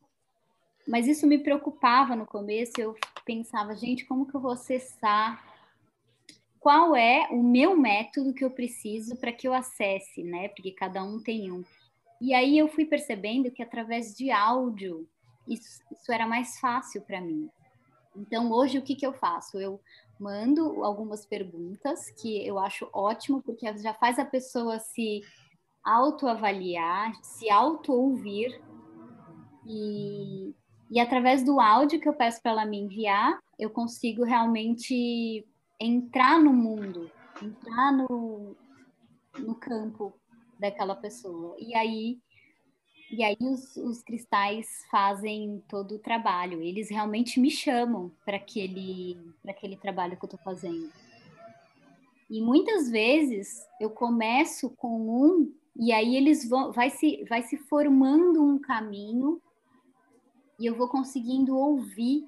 mas 0.85 1.07
isso 1.07 1.25
me 1.25 1.37
preocupava 1.37 2.17
no 2.17 2.25
começo. 2.25 2.73
Eu 2.77 2.95
pensava, 3.25 3.73
gente, 3.75 4.05
como 4.05 4.25
que 4.25 4.35
eu 4.35 4.41
vou 4.41 4.51
acessar? 4.51 5.41
Qual 6.59 6.97
é 6.97 7.29
o 7.31 7.41
meu 7.41 7.77
método 7.77 8.33
que 8.33 8.43
eu 8.43 8.51
preciso 8.51 9.15
para 9.15 9.31
que 9.31 9.47
eu 9.47 9.53
acesse, 9.53 10.21
né? 10.21 10.49
Porque 10.49 10.71
cada 10.71 11.01
um 11.01 11.23
tem 11.23 11.49
um. 11.49 11.63
E 12.19 12.33
aí 12.33 12.57
eu 12.57 12.67
fui 12.67 12.85
percebendo 12.85 13.49
que 13.51 13.63
através 13.63 14.13
de 14.13 14.31
áudio 14.31 15.07
isso, 15.47 15.81
isso 15.91 16.11
era 16.11 16.27
mais 16.27 16.59
fácil 16.59 17.01
para 17.03 17.21
mim. 17.21 17.49
Então, 18.15 18.51
hoje, 18.51 18.77
o 18.77 18.81
que, 18.81 18.95
que 18.95 19.05
eu 19.05 19.13
faço? 19.13 19.59
Eu 19.59 19.79
mando 20.19 20.83
algumas 20.83 21.25
perguntas 21.25 22.09
que 22.11 22.45
eu 22.45 22.57
acho 22.59 22.89
ótimo, 22.93 23.41
porque 23.41 23.65
já 23.77 23.93
faz 23.93 24.17
a 24.19 24.25
pessoa 24.25 24.79
se 24.79 25.21
autoavaliar, 25.83 27.13
se 27.23 27.49
auto-ouvir. 27.49 28.61
E, 29.65 30.53
e 30.89 30.99
através 30.99 31.43
do 31.43 31.59
áudio 31.59 31.99
que 31.99 32.07
eu 32.07 32.13
peço 32.13 32.41
para 32.41 32.51
ela 32.51 32.65
me 32.65 32.79
enviar, 32.79 33.39
eu 33.57 33.69
consigo 33.69 34.23
realmente 34.23 35.45
entrar 35.79 36.39
no 36.39 36.53
mundo, 36.53 37.09
entrar 37.41 37.91
no, 37.91 38.55
no 39.37 39.55
campo 39.55 40.13
daquela 40.59 40.95
pessoa. 40.95 41.55
E 41.59 41.75
aí 41.75 42.19
e 43.09 43.23
aí 43.23 43.37
os, 43.39 43.77
os 43.77 44.03
cristais 44.03 44.67
fazem 44.91 45.63
todo 45.67 45.95
o 45.95 45.99
trabalho. 45.99 46.61
Eles 46.61 46.89
realmente 46.89 47.39
me 47.39 47.49
chamam 47.49 48.11
para 48.25 48.37
aquele, 48.37 49.17
aquele 49.47 49.77
trabalho 49.77 50.17
que 50.17 50.25
eu 50.25 50.27
estou 50.27 50.39
fazendo. 50.43 50.91
E 52.29 52.41
muitas 52.41 52.89
vezes 52.89 53.65
eu 53.79 53.89
começo 53.89 54.69
com 54.71 54.99
um 55.09 55.53
e 55.79 55.93
aí 55.93 56.17
eles 56.17 56.47
vão, 56.47 56.71
vai 56.73 56.89
se, 56.89 57.23
vai 57.29 57.43
se 57.43 57.55
formando 57.55 58.43
um 58.43 58.59
caminho 58.59 59.41
e 60.59 60.65
eu 60.65 60.75
vou 60.75 60.89
conseguindo 60.89 61.55
ouvir 61.55 62.27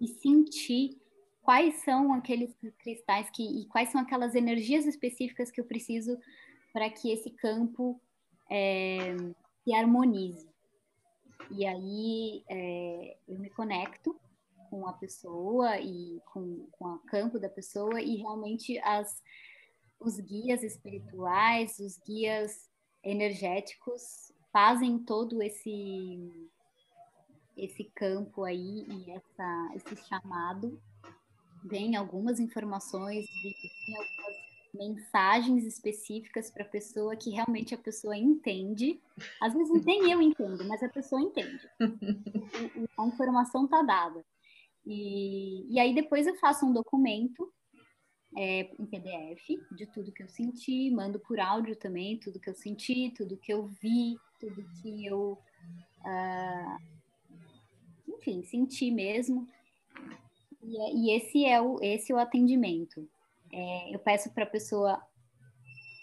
e 0.00 0.08
sentir 0.08 0.98
quais 1.42 1.76
são 1.84 2.12
aqueles 2.12 2.52
cristais 2.78 3.30
que 3.30 3.42
e 3.42 3.66
quais 3.66 3.90
são 3.90 4.00
aquelas 4.00 4.34
energias 4.34 4.84
específicas 4.86 5.50
que 5.50 5.60
eu 5.60 5.64
preciso 5.64 6.18
para 6.72 6.90
que 6.90 7.12
esse 7.12 7.30
campo 7.30 8.00
é, 8.50 9.14
se 9.66 9.74
harmonize. 9.74 10.48
E 11.50 11.66
aí 11.66 12.44
é, 12.48 13.16
eu 13.26 13.38
me 13.38 13.50
conecto 13.50 14.18
com 14.70 14.86
a 14.86 14.92
pessoa 14.92 15.78
e 15.80 16.20
com, 16.32 16.68
com 16.70 16.84
o 16.94 16.98
campo 17.00 17.38
da 17.40 17.48
pessoa 17.48 18.00
e 18.00 18.16
realmente 18.16 18.78
as, 18.78 19.20
os 19.98 20.20
guias 20.20 20.62
espirituais, 20.62 21.80
os 21.80 21.98
guias 21.98 22.70
energéticos 23.02 24.32
fazem 24.52 24.98
todo 25.00 25.42
esse 25.42 26.48
esse 27.56 27.84
campo 27.94 28.44
aí 28.44 28.86
e 28.86 29.10
essa, 29.10 29.70
esse 29.74 29.96
chamado. 30.06 30.78
Vem 31.64 31.96
algumas 31.96 32.38
informações, 32.38 33.26
vem 33.42 33.96
algumas 33.96 34.25
mensagens 34.76 35.64
específicas 35.64 36.50
para 36.50 36.62
a 36.62 36.68
pessoa 36.68 37.16
que 37.16 37.30
realmente 37.30 37.74
a 37.74 37.78
pessoa 37.78 38.16
entende. 38.16 39.00
Às 39.40 39.54
vezes 39.54 39.84
nem 39.84 40.10
eu 40.12 40.22
entendo, 40.22 40.64
mas 40.66 40.82
a 40.82 40.88
pessoa 40.88 41.20
entende. 41.20 41.68
a 42.98 43.06
informação 43.06 43.64
está 43.64 43.82
dada. 43.82 44.24
E, 44.86 45.66
e 45.72 45.80
aí 45.80 45.94
depois 45.94 46.26
eu 46.26 46.36
faço 46.36 46.64
um 46.64 46.72
documento 46.72 47.52
é, 48.36 48.70
em 48.78 48.86
PDF 48.86 49.48
de 49.72 49.86
tudo 49.86 50.12
que 50.12 50.22
eu 50.22 50.28
senti, 50.28 50.90
mando 50.90 51.18
por 51.18 51.40
áudio 51.40 51.74
também 51.74 52.18
tudo 52.18 52.38
que 52.38 52.50
eu 52.50 52.54
senti, 52.54 53.12
tudo 53.16 53.36
que 53.36 53.52
eu 53.52 53.66
vi, 53.80 54.16
tudo 54.38 54.64
que 54.80 55.06
eu, 55.06 55.38
uh, 56.04 56.78
enfim, 58.08 58.42
senti 58.44 58.90
mesmo. 58.90 59.48
E, 60.62 60.78
é, 60.78 60.94
e, 60.94 61.10
esse 61.16 61.44
é 61.44 61.60
o 61.60 61.78
esse 61.82 62.12
é 62.12 62.14
o 62.14 62.18
atendimento. 62.18 63.08
É, 63.58 63.94
eu 63.94 63.98
peço 63.98 64.30
para 64.32 64.44
a 64.44 64.46
pessoa 64.46 65.00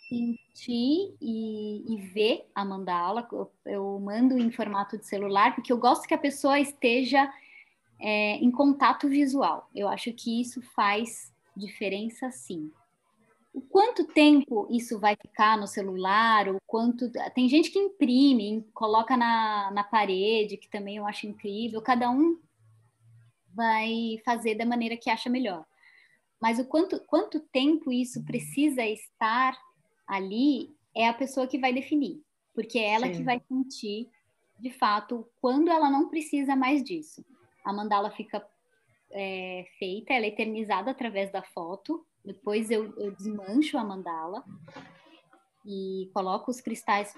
sentir 0.09 1.15
e, 1.21 1.85
e, 1.87 1.97
ver 2.11 2.49
a 2.55 2.65
mandala. 2.65 3.27
Eu, 3.31 3.51
eu, 3.63 3.99
mando 3.99 4.39
em 4.39 4.49
formato 4.49 4.97
de 4.97 5.05
celular, 5.05 5.53
porque 5.53 5.71
eu 5.71 5.77
gosto 5.77 6.07
que 6.07 6.15
a 6.15 6.17
pessoa 6.17 6.59
esteja 6.59 7.31
é, 7.99 8.37
em 8.37 8.49
contato 8.49 9.07
visual. 9.07 9.69
Eu 9.75 9.87
acho 9.87 10.11
que 10.13 10.41
isso 10.41 10.63
faz 10.75 11.31
diferença, 11.55 12.31
sim. 12.31 12.71
O 13.53 13.61
quanto 13.61 14.03
tempo 14.03 14.67
isso 14.71 14.99
vai 14.99 15.15
ficar 15.15 15.55
no 15.55 15.67
celular, 15.67 16.49
ou 16.49 16.57
quanto. 16.65 17.11
Tem 17.35 17.47
gente 17.47 17.69
que 17.69 17.77
imprime, 17.77 18.65
coloca 18.73 19.15
na, 19.15 19.69
na 19.71 19.83
parede, 19.83 20.57
que 20.57 20.67
também 20.67 20.97
eu 20.97 21.05
acho 21.05 21.27
incrível. 21.27 21.83
Cada 21.83 22.09
um 22.09 22.39
vai 23.53 24.19
fazer 24.25 24.55
da 24.55 24.65
maneira 24.65 24.97
que 24.97 25.11
acha 25.11 25.29
melhor. 25.29 25.63
Mas 26.43 26.59
o 26.59 26.65
quanto, 26.65 26.99
quanto 27.07 27.39
tempo 27.39 27.89
isso 27.89 28.21
precisa 28.25 28.85
estar 28.85 29.57
ali 30.05 30.75
é 30.93 31.07
a 31.07 31.13
pessoa 31.13 31.47
que 31.47 31.57
vai 31.57 31.73
definir, 31.73 32.21
porque 32.53 32.79
é 32.79 32.95
ela 32.95 33.07
Sim. 33.07 33.13
que 33.13 33.23
vai 33.23 33.41
sentir, 33.47 34.09
de 34.59 34.69
fato, 34.69 35.25
quando 35.39 35.71
ela 35.71 35.89
não 35.89 36.09
precisa 36.09 36.53
mais 36.53 36.83
disso. 36.83 37.23
A 37.63 37.71
mandala 37.71 38.11
fica 38.11 38.45
é, 39.11 39.65
feita, 39.79 40.11
ela 40.13 40.25
é 40.25 40.27
eternizada 40.27 40.91
através 40.91 41.31
da 41.31 41.41
foto, 41.41 42.05
depois 42.25 42.69
eu, 42.69 42.93
eu 42.97 43.15
desmancho 43.15 43.77
a 43.77 43.83
mandala 43.85 44.43
e 45.65 46.11
coloco 46.13 46.51
os 46.51 46.59
cristais 46.59 47.15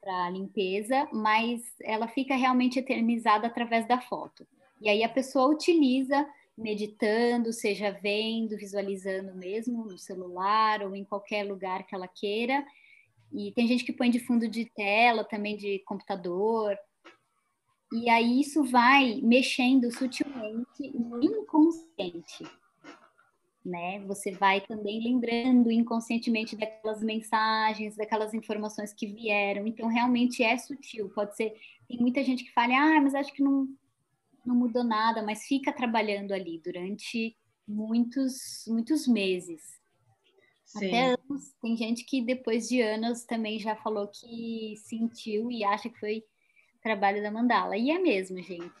para 0.00 0.30
limpeza, 0.30 1.08
mas 1.12 1.62
ela 1.82 2.06
fica 2.06 2.36
realmente 2.36 2.78
eternizada 2.78 3.48
através 3.48 3.88
da 3.88 4.00
foto. 4.00 4.46
E 4.80 4.88
aí 4.88 5.02
a 5.02 5.08
pessoa 5.08 5.46
utiliza 5.48 6.24
meditando, 6.56 7.52
seja 7.52 7.90
vendo, 7.90 8.56
visualizando 8.56 9.34
mesmo 9.34 9.84
no 9.84 9.98
celular 9.98 10.82
ou 10.82 10.96
em 10.96 11.04
qualquer 11.04 11.44
lugar 11.44 11.86
que 11.86 11.94
ela 11.94 12.08
queira. 12.08 12.64
E 13.32 13.52
tem 13.52 13.66
gente 13.66 13.84
que 13.84 13.92
põe 13.92 14.10
de 14.10 14.20
fundo 14.20 14.48
de 14.48 14.64
tela, 14.64 15.24
também 15.24 15.56
de 15.56 15.80
computador. 15.80 16.76
E 17.92 18.08
aí 18.08 18.40
isso 18.40 18.64
vai 18.64 19.20
mexendo 19.22 19.92
sutilmente 19.92 20.90
no 20.94 21.22
inconsciente. 21.22 22.44
Né? 23.64 23.98
Você 24.06 24.30
vai 24.30 24.60
também 24.60 25.02
lembrando 25.02 25.70
inconscientemente 25.70 26.56
daquelas 26.56 27.02
mensagens, 27.02 27.96
daquelas 27.96 28.32
informações 28.32 28.92
que 28.92 29.06
vieram. 29.06 29.66
Então, 29.66 29.88
realmente 29.88 30.42
é 30.42 30.56
sutil. 30.56 31.10
Pode 31.10 31.36
ser. 31.36 31.52
Tem 31.88 31.98
muita 31.98 32.22
gente 32.22 32.44
que 32.44 32.52
fala, 32.52 32.74
ah, 32.74 33.00
mas 33.00 33.14
acho 33.14 33.32
que 33.32 33.42
não, 33.42 33.68
não 34.46 34.54
mudou 34.54 34.84
nada, 34.84 35.22
mas 35.22 35.42
fica 35.42 35.72
trabalhando 35.72 36.32
ali 36.32 36.60
durante 36.64 37.36
muitos, 37.66 38.64
muitos 38.68 39.06
meses. 39.06 39.62
Sim. 40.64 40.88
Até 40.88 41.06
anos. 41.10 41.54
Tem 41.60 41.76
gente 41.76 42.04
que 42.04 42.22
depois 42.22 42.68
de 42.68 42.80
anos 42.80 43.24
também 43.24 43.58
já 43.58 43.76
falou 43.76 44.08
que 44.08 44.74
sentiu 44.76 45.50
e 45.50 45.64
acha 45.64 45.88
que 45.88 45.98
foi 45.98 46.24
trabalho 46.82 47.22
da 47.22 47.30
mandala. 47.30 47.76
E 47.76 47.90
é 47.90 47.98
mesmo, 47.98 48.40
gente. 48.42 48.74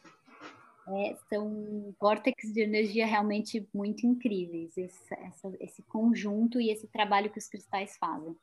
É, 0.88 1.16
são 1.28 1.92
vórtices 2.00 2.52
de 2.52 2.60
energia 2.60 3.04
realmente 3.06 3.68
muito 3.74 4.06
incríveis, 4.06 4.76
esse, 4.76 5.14
essa, 5.14 5.52
esse 5.58 5.82
conjunto 5.82 6.60
e 6.60 6.70
esse 6.70 6.86
trabalho 6.86 7.28
que 7.28 7.40
os 7.40 7.48
cristais 7.48 7.96
fazem. 7.98 8.36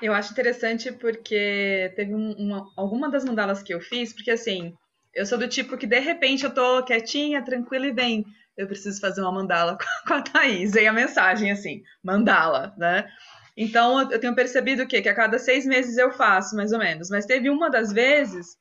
Eu 0.00 0.14
acho 0.14 0.32
interessante 0.32 0.90
porque 0.90 1.92
teve 1.94 2.14
um, 2.14 2.32
uma, 2.32 2.72
alguma 2.76 3.10
das 3.10 3.26
mandalas 3.26 3.62
que 3.62 3.74
eu 3.74 3.80
fiz, 3.80 4.14
porque 4.14 4.30
assim, 4.30 4.74
eu 5.14 5.26
sou 5.26 5.38
do 5.38 5.48
tipo 5.48 5.76
que 5.76 5.86
de 5.86 5.98
repente 5.98 6.44
eu 6.44 6.50
tô 6.50 6.82
quietinha, 6.82 7.42
tranquila 7.42 7.86
e 7.86 7.92
bem. 7.92 8.26
Eu 8.56 8.66
preciso 8.66 9.00
fazer 9.00 9.20
uma 9.20 9.32
mandala 9.32 9.78
com 10.06 10.14
a 10.14 10.22
Thaís. 10.22 10.74
E 10.74 10.86
a 10.86 10.92
mensagem 10.92 11.50
assim, 11.50 11.82
mandala, 12.02 12.74
né? 12.76 13.08
Então 13.56 14.10
eu 14.10 14.18
tenho 14.18 14.34
percebido 14.34 14.82
o 14.82 14.86
quê? 14.86 15.02
Que 15.02 15.08
a 15.08 15.14
cada 15.14 15.38
seis 15.38 15.66
meses 15.66 15.98
eu 15.98 16.12
faço, 16.12 16.56
mais 16.56 16.72
ou 16.72 16.78
menos. 16.78 17.10
Mas 17.10 17.26
teve 17.26 17.50
uma 17.50 17.70
das 17.70 17.92
vezes 17.92 18.56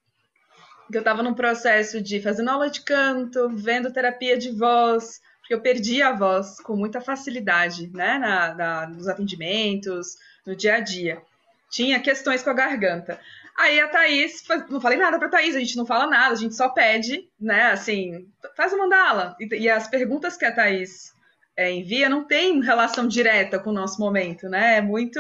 que 0.89 0.97
eu 0.97 1.01
estava 1.01 1.23
num 1.23 1.33
processo 1.33 2.01
de 2.01 2.21
fazendo 2.21 2.49
aula 2.49 2.69
de 2.69 2.81
canto, 2.81 3.49
vendo 3.49 3.93
terapia 3.93 4.37
de 4.37 4.51
voz, 4.51 5.21
porque 5.39 5.53
eu 5.53 5.61
perdi 5.61 6.01
a 6.01 6.11
voz 6.11 6.59
com 6.59 6.75
muita 6.75 6.99
facilidade, 6.99 7.89
né? 7.93 8.17
Na, 8.17 8.53
na, 8.53 8.87
nos 8.87 9.07
atendimentos, 9.07 10.17
no 10.45 10.55
dia 10.55 10.75
a 10.75 10.79
dia. 10.81 11.21
Tinha 11.69 12.01
questões 12.01 12.43
com 12.43 12.49
a 12.49 12.53
garganta. 12.53 13.17
Aí 13.57 13.79
a 13.79 13.87
Thaís, 13.87 14.43
não 14.69 14.81
falei 14.81 14.97
nada 14.97 15.19
pra 15.19 15.29
Thaís, 15.29 15.55
a 15.55 15.59
gente 15.59 15.77
não 15.77 15.85
fala 15.85 16.07
nada, 16.07 16.33
a 16.33 16.37
gente 16.37 16.55
só 16.55 16.69
pede, 16.69 17.29
né, 17.39 17.71
assim, 17.71 18.27
faz 18.55 18.73
a 18.73 18.77
mandala. 18.77 19.35
E, 19.39 19.63
e 19.63 19.69
as 19.69 19.87
perguntas 19.87 20.37
que 20.37 20.45
a 20.45 20.53
Thaís 20.53 21.13
é, 21.55 21.71
envia 21.71 22.09
não 22.09 22.23
tem 22.23 22.61
relação 22.61 23.07
direta 23.07 23.59
com 23.59 23.69
o 23.69 23.73
nosso 23.73 23.99
momento, 23.99 24.47
né? 24.49 24.77
É 24.77 24.81
muito. 24.81 25.19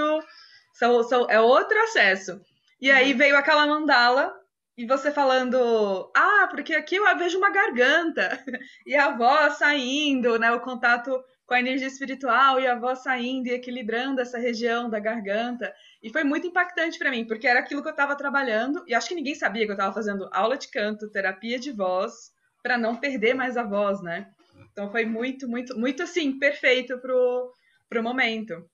São, 0.73 1.03
são, 1.03 1.29
é 1.29 1.39
outro 1.39 1.77
acesso. 1.83 2.41
E 2.79 2.89
aí 2.89 3.11
uhum. 3.11 3.17
veio 3.17 3.37
aquela 3.37 3.67
mandala 3.67 4.33
e 4.81 4.85
você 4.85 5.11
falando, 5.11 6.11
ah, 6.15 6.47
porque 6.49 6.73
aqui 6.73 6.95
eu 6.95 7.17
vejo 7.17 7.37
uma 7.37 7.51
garganta 7.51 8.43
e 8.83 8.95
a 8.95 9.15
voz 9.15 9.59
saindo, 9.59 10.39
né? 10.39 10.51
O 10.51 10.59
contato 10.59 11.23
com 11.45 11.53
a 11.53 11.59
energia 11.59 11.87
espiritual 11.87 12.59
e 12.59 12.65
a 12.65 12.73
voz 12.73 13.03
saindo 13.03 13.45
e 13.45 13.51
equilibrando 13.51 14.19
essa 14.19 14.39
região 14.39 14.89
da 14.89 14.99
garganta. 14.99 15.71
E 16.01 16.09
foi 16.09 16.23
muito 16.23 16.47
impactante 16.47 16.97
para 16.97 17.11
mim, 17.11 17.27
porque 17.27 17.47
era 17.47 17.59
aquilo 17.59 17.83
que 17.83 17.89
eu 17.89 17.91
estava 17.91 18.15
trabalhando, 18.15 18.83
e 18.87 18.95
acho 18.95 19.09
que 19.09 19.13
ninguém 19.13 19.35
sabia 19.35 19.65
que 19.65 19.71
eu 19.71 19.75
estava 19.75 19.93
fazendo 19.93 20.27
aula 20.33 20.57
de 20.57 20.67
canto, 20.69 21.11
terapia 21.11 21.59
de 21.59 21.71
voz, 21.71 22.31
para 22.63 22.75
não 22.75 22.95
perder 22.95 23.35
mais 23.35 23.57
a 23.57 23.63
voz, 23.63 24.01
né? 24.01 24.31
Então 24.71 24.89
foi 24.89 25.05
muito, 25.05 25.47
muito, 25.47 25.77
muito 25.77 26.01
assim, 26.01 26.39
perfeito 26.39 26.97
pro, 26.97 27.53
pro 27.87 28.01
momento. 28.01 28.67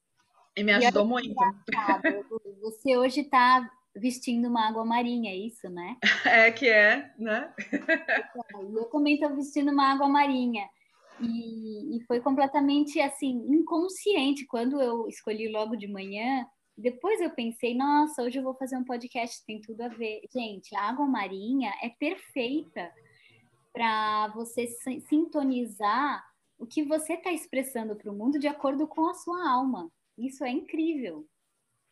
E 0.55 0.63
me 0.63 0.71
ajudou 0.71 1.03
e 1.03 1.07
muito. 1.09 1.35
Você 2.61 2.95
hoje 2.95 3.21
está 3.21 3.69
vestindo 3.99 4.47
uma 4.47 4.67
água 4.67 4.86
marinha, 4.86 5.31
é 5.31 5.36
isso, 5.36 5.69
né? 5.69 5.97
É 6.25 6.51
que 6.51 6.67
é, 6.67 7.13
né? 7.17 7.53
eu 8.75 8.86
também 8.86 9.15
estou 9.15 9.36
vestindo 9.36 9.71
uma 9.71 9.91
água 9.91 10.07
marinha. 10.07 10.67
E, 11.19 11.97
e, 11.97 12.03
foi 12.05 12.19
completamente 12.19 12.99
assim 12.99 13.31
inconsciente 13.49 14.45
quando 14.45 14.79
eu 14.79 15.07
escolhi 15.07 15.47
logo 15.49 15.75
de 15.75 15.88
manhã. 15.88 16.45
Depois 16.77 17.19
eu 17.19 17.31
pensei, 17.31 17.73
nossa, 17.75 18.21
hoje 18.21 18.38
eu 18.38 18.43
vou 18.43 18.53
fazer 18.53 18.77
um 18.77 18.83
podcast, 18.83 19.43
tem 19.45 19.60
tudo 19.60 19.81
a 19.81 19.88
ver. 19.88 20.21
Gente, 20.31 20.75
a 20.75 20.81
água 20.81 21.07
marinha 21.07 21.73
é 21.81 21.89
perfeita 21.89 22.91
para 23.73 24.27
você 24.29 24.67
sintonizar 25.07 26.23
o 26.57 26.65
que 26.65 26.83
você 26.83 27.13
está 27.13 27.31
expressando 27.31 27.95
para 27.95 28.12
o 28.12 28.15
mundo 28.15 28.39
de 28.39 28.47
acordo 28.47 28.88
com 28.88 29.10
a 29.10 29.13
sua 29.13 29.49
alma. 29.49 29.91
Isso 30.17 30.43
é 30.43 30.49
incrível. 30.49 31.27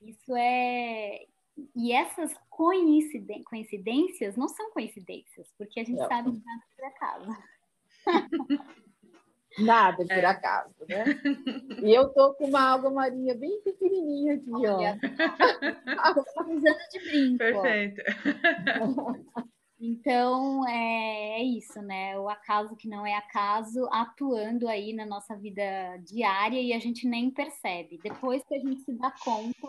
Isso 0.01 0.35
é. 0.35 1.25
E 1.75 1.91
essas 1.93 2.33
coincidências 2.49 4.35
não 4.35 4.47
são 4.47 4.71
coincidências, 4.71 5.51
porque 5.57 5.79
a 5.79 5.83
gente 5.83 5.97
não. 5.97 6.07
sabe 6.07 6.31
que 6.31 6.43
nada 6.45 6.63
é 6.63 6.75
por 6.75 6.85
acaso. 6.85 7.37
Nada 9.57 10.03
por 10.03 10.11
é. 10.11 10.25
acaso, 10.25 10.75
né? 10.89 11.05
E 11.81 11.93
eu 11.93 12.09
tô 12.09 12.33
com 12.33 12.45
uma 12.45 12.73
água 12.73 12.91
marinha 12.91 13.33
bem 13.33 13.61
pequenininha 13.61 14.35
aqui, 14.35 14.51
Olha, 14.51 14.99
ó. 16.03 16.43
usando 16.51 16.89
de 16.91 16.99
brinco. 16.99 17.37
Perfeito. 17.37 18.01
Então, 19.77 20.65
é, 20.67 21.41
é, 21.41 21.43
isso, 21.43 21.81
né? 21.81 22.17
O 22.17 22.29
acaso 22.29 22.75
que 22.77 22.87
não 22.87 23.05
é 23.05 23.13
acaso 23.13 23.87
atuando 23.91 24.69
aí 24.69 24.93
na 24.93 25.05
nossa 25.05 25.35
vida 25.35 25.61
diária 25.97 26.59
e 26.59 26.71
a 26.71 26.79
gente 26.79 27.05
nem 27.05 27.29
percebe. 27.29 27.99
Depois 28.01 28.41
que 28.45 28.55
a 28.55 28.59
gente 28.59 28.81
se 28.81 28.93
dá 28.93 29.11
conta, 29.11 29.67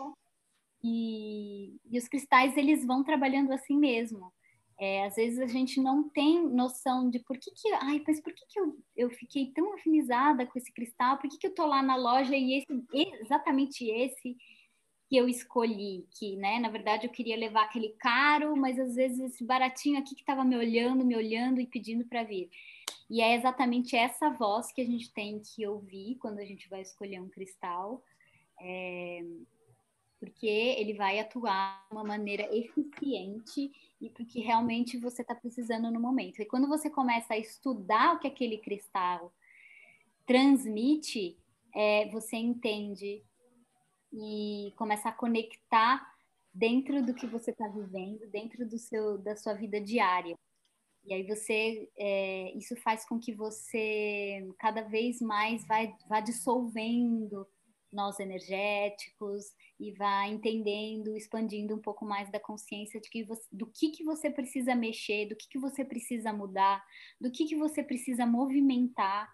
e, 0.87 1.79
e 1.91 1.97
os 1.97 2.07
cristais, 2.07 2.55
eles 2.55 2.85
vão 2.85 3.03
trabalhando 3.03 3.51
assim 3.51 3.77
mesmo. 3.77 4.31
É, 4.79 5.05
às 5.05 5.15
vezes 5.15 5.39
a 5.39 5.47
gente 5.47 5.81
não 5.81 6.07
tem 6.07 6.47
noção 6.47 7.09
de 7.09 7.19
por 7.19 7.37
que 7.37 7.49
que, 7.51 7.73
ai, 7.73 8.01
mas 8.07 8.21
por 8.21 8.31
que 8.31 8.45
que 8.47 8.59
eu, 8.59 8.77
eu 8.95 9.09
fiquei 9.09 9.51
tão 9.51 9.73
afinizada 9.73 10.45
com 10.45 10.57
esse 10.57 10.71
cristal? 10.71 11.17
Por 11.17 11.29
que 11.29 11.37
que 11.37 11.47
eu 11.47 11.55
tô 11.55 11.65
lá 11.65 11.81
na 11.81 11.95
loja 11.95 12.35
e 12.35 12.59
esse, 12.59 12.67
exatamente 13.23 13.89
esse 13.89 14.37
que 15.09 15.17
eu 15.17 15.27
escolhi, 15.27 16.05
que, 16.11 16.35
né, 16.35 16.59
na 16.59 16.69
verdade 16.69 17.07
eu 17.07 17.11
queria 17.11 17.37
levar 17.37 17.63
aquele 17.63 17.89
caro, 17.97 18.55
mas 18.55 18.77
às 18.77 18.95
vezes 18.95 19.19
esse 19.19 19.43
baratinho 19.43 19.97
aqui 19.97 20.13
que 20.13 20.21
estava 20.21 20.43
me 20.43 20.55
olhando, 20.55 21.05
me 21.05 21.15
olhando 21.15 21.59
e 21.59 21.65
pedindo 21.65 22.05
para 22.05 22.23
vir. 22.23 22.49
E 23.09 23.21
é 23.21 23.35
exatamente 23.35 23.95
essa 23.95 24.29
voz 24.29 24.71
que 24.71 24.81
a 24.81 24.85
gente 24.85 25.11
tem 25.13 25.39
que 25.39 25.65
ouvir 25.65 26.17
quando 26.19 26.39
a 26.39 26.45
gente 26.45 26.69
vai 26.69 26.81
escolher 26.81 27.21
um 27.21 27.29
cristal. 27.29 28.03
É, 28.59 29.23
porque 30.19 30.47
ele 30.47 30.93
vai 30.93 31.19
atuar 31.19 31.85
de 31.87 31.95
uma 31.95 32.03
maneira 32.03 32.43
eficiente 32.55 33.71
e 34.01 34.09
porque 34.09 34.39
realmente 34.39 34.97
você 34.97 35.21
está 35.21 35.35
precisando 35.35 35.91
no 35.91 35.99
momento. 35.99 36.41
E 36.41 36.45
quando 36.45 36.67
você 36.67 36.89
começa 36.89 37.33
a 37.33 37.37
estudar 37.37 38.15
o 38.15 38.19
que 38.19 38.27
aquele 38.27 38.57
cristal 38.57 39.33
transmite, 40.25 41.37
é, 41.73 42.09
você 42.09 42.35
entende 42.35 43.23
e 44.11 44.73
começa 44.75 45.09
a 45.09 45.13
conectar 45.13 46.15
dentro 46.53 47.05
do 47.05 47.13
que 47.13 47.27
você 47.27 47.51
está 47.51 47.67
vivendo, 47.67 48.27
dentro 48.29 48.67
do 48.67 48.77
seu, 48.77 49.17
da 49.19 49.35
sua 49.35 49.53
vida 49.53 49.79
diária. 49.79 50.35
E 51.05 51.13
aí 51.13 51.23
você, 51.23 51.89
é, 51.95 52.51
isso 52.57 52.75
faz 52.77 53.07
com 53.07 53.19
que 53.19 53.31
você 53.31 54.49
cada 54.57 54.81
vez 54.81 55.21
mais 55.21 55.65
vai, 55.65 55.95
vá 56.09 56.19
dissolvendo 56.19 57.47
nós 57.91 58.19
energéticos 58.19 59.45
e 59.79 59.91
vá 59.93 60.27
entendendo, 60.27 61.15
expandindo 61.15 61.75
um 61.75 61.79
pouco 61.79 62.05
mais 62.05 62.29
da 62.31 62.39
consciência 62.39 62.99
de 62.99 63.09
que 63.09 63.23
você, 63.23 63.47
do 63.51 63.65
que, 63.67 63.89
que 63.89 64.03
você 64.03 64.29
precisa 64.29 64.75
mexer, 64.75 65.27
do 65.27 65.35
que, 65.35 65.47
que 65.47 65.59
você 65.59 65.85
precisa 65.85 66.33
mudar, 66.33 66.83
do 67.19 67.31
que, 67.31 67.45
que 67.45 67.55
você 67.55 67.83
precisa 67.83 68.25
movimentar. 68.25 69.31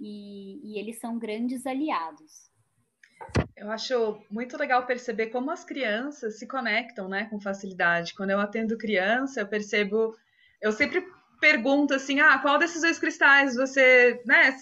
E, 0.00 0.60
e 0.62 0.78
eles 0.78 0.98
são 1.00 1.18
grandes 1.18 1.66
aliados. 1.66 2.48
Eu 3.56 3.70
acho 3.70 4.22
muito 4.30 4.56
legal 4.56 4.86
perceber 4.86 5.26
como 5.26 5.50
as 5.50 5.64
crianças 5.64 6.38
se 6.38 6.46
conectam, 6.46 7.08
né, 7.08 7.24
com 7.24 7.40
facilidade. 7.40 8.14
Quando 8.14 8.30
eu 8.30 8.38
atendo 8.38 8.78
criança, 8.78 9.40
eu 9.40 9.48
percebo, 9.48 10.16
eu 10.62 10.70
sempre 10.70 11.04
pergunto 11.40 11.94
assim, 11.94 12.20
ah, 12.20 12.38
qual 12.38 12.58
desses 12.58 12.82
dois 12.82 12.98
cristais 12.98 13.56
você, 13.56 14.22
né, 14.24 14.56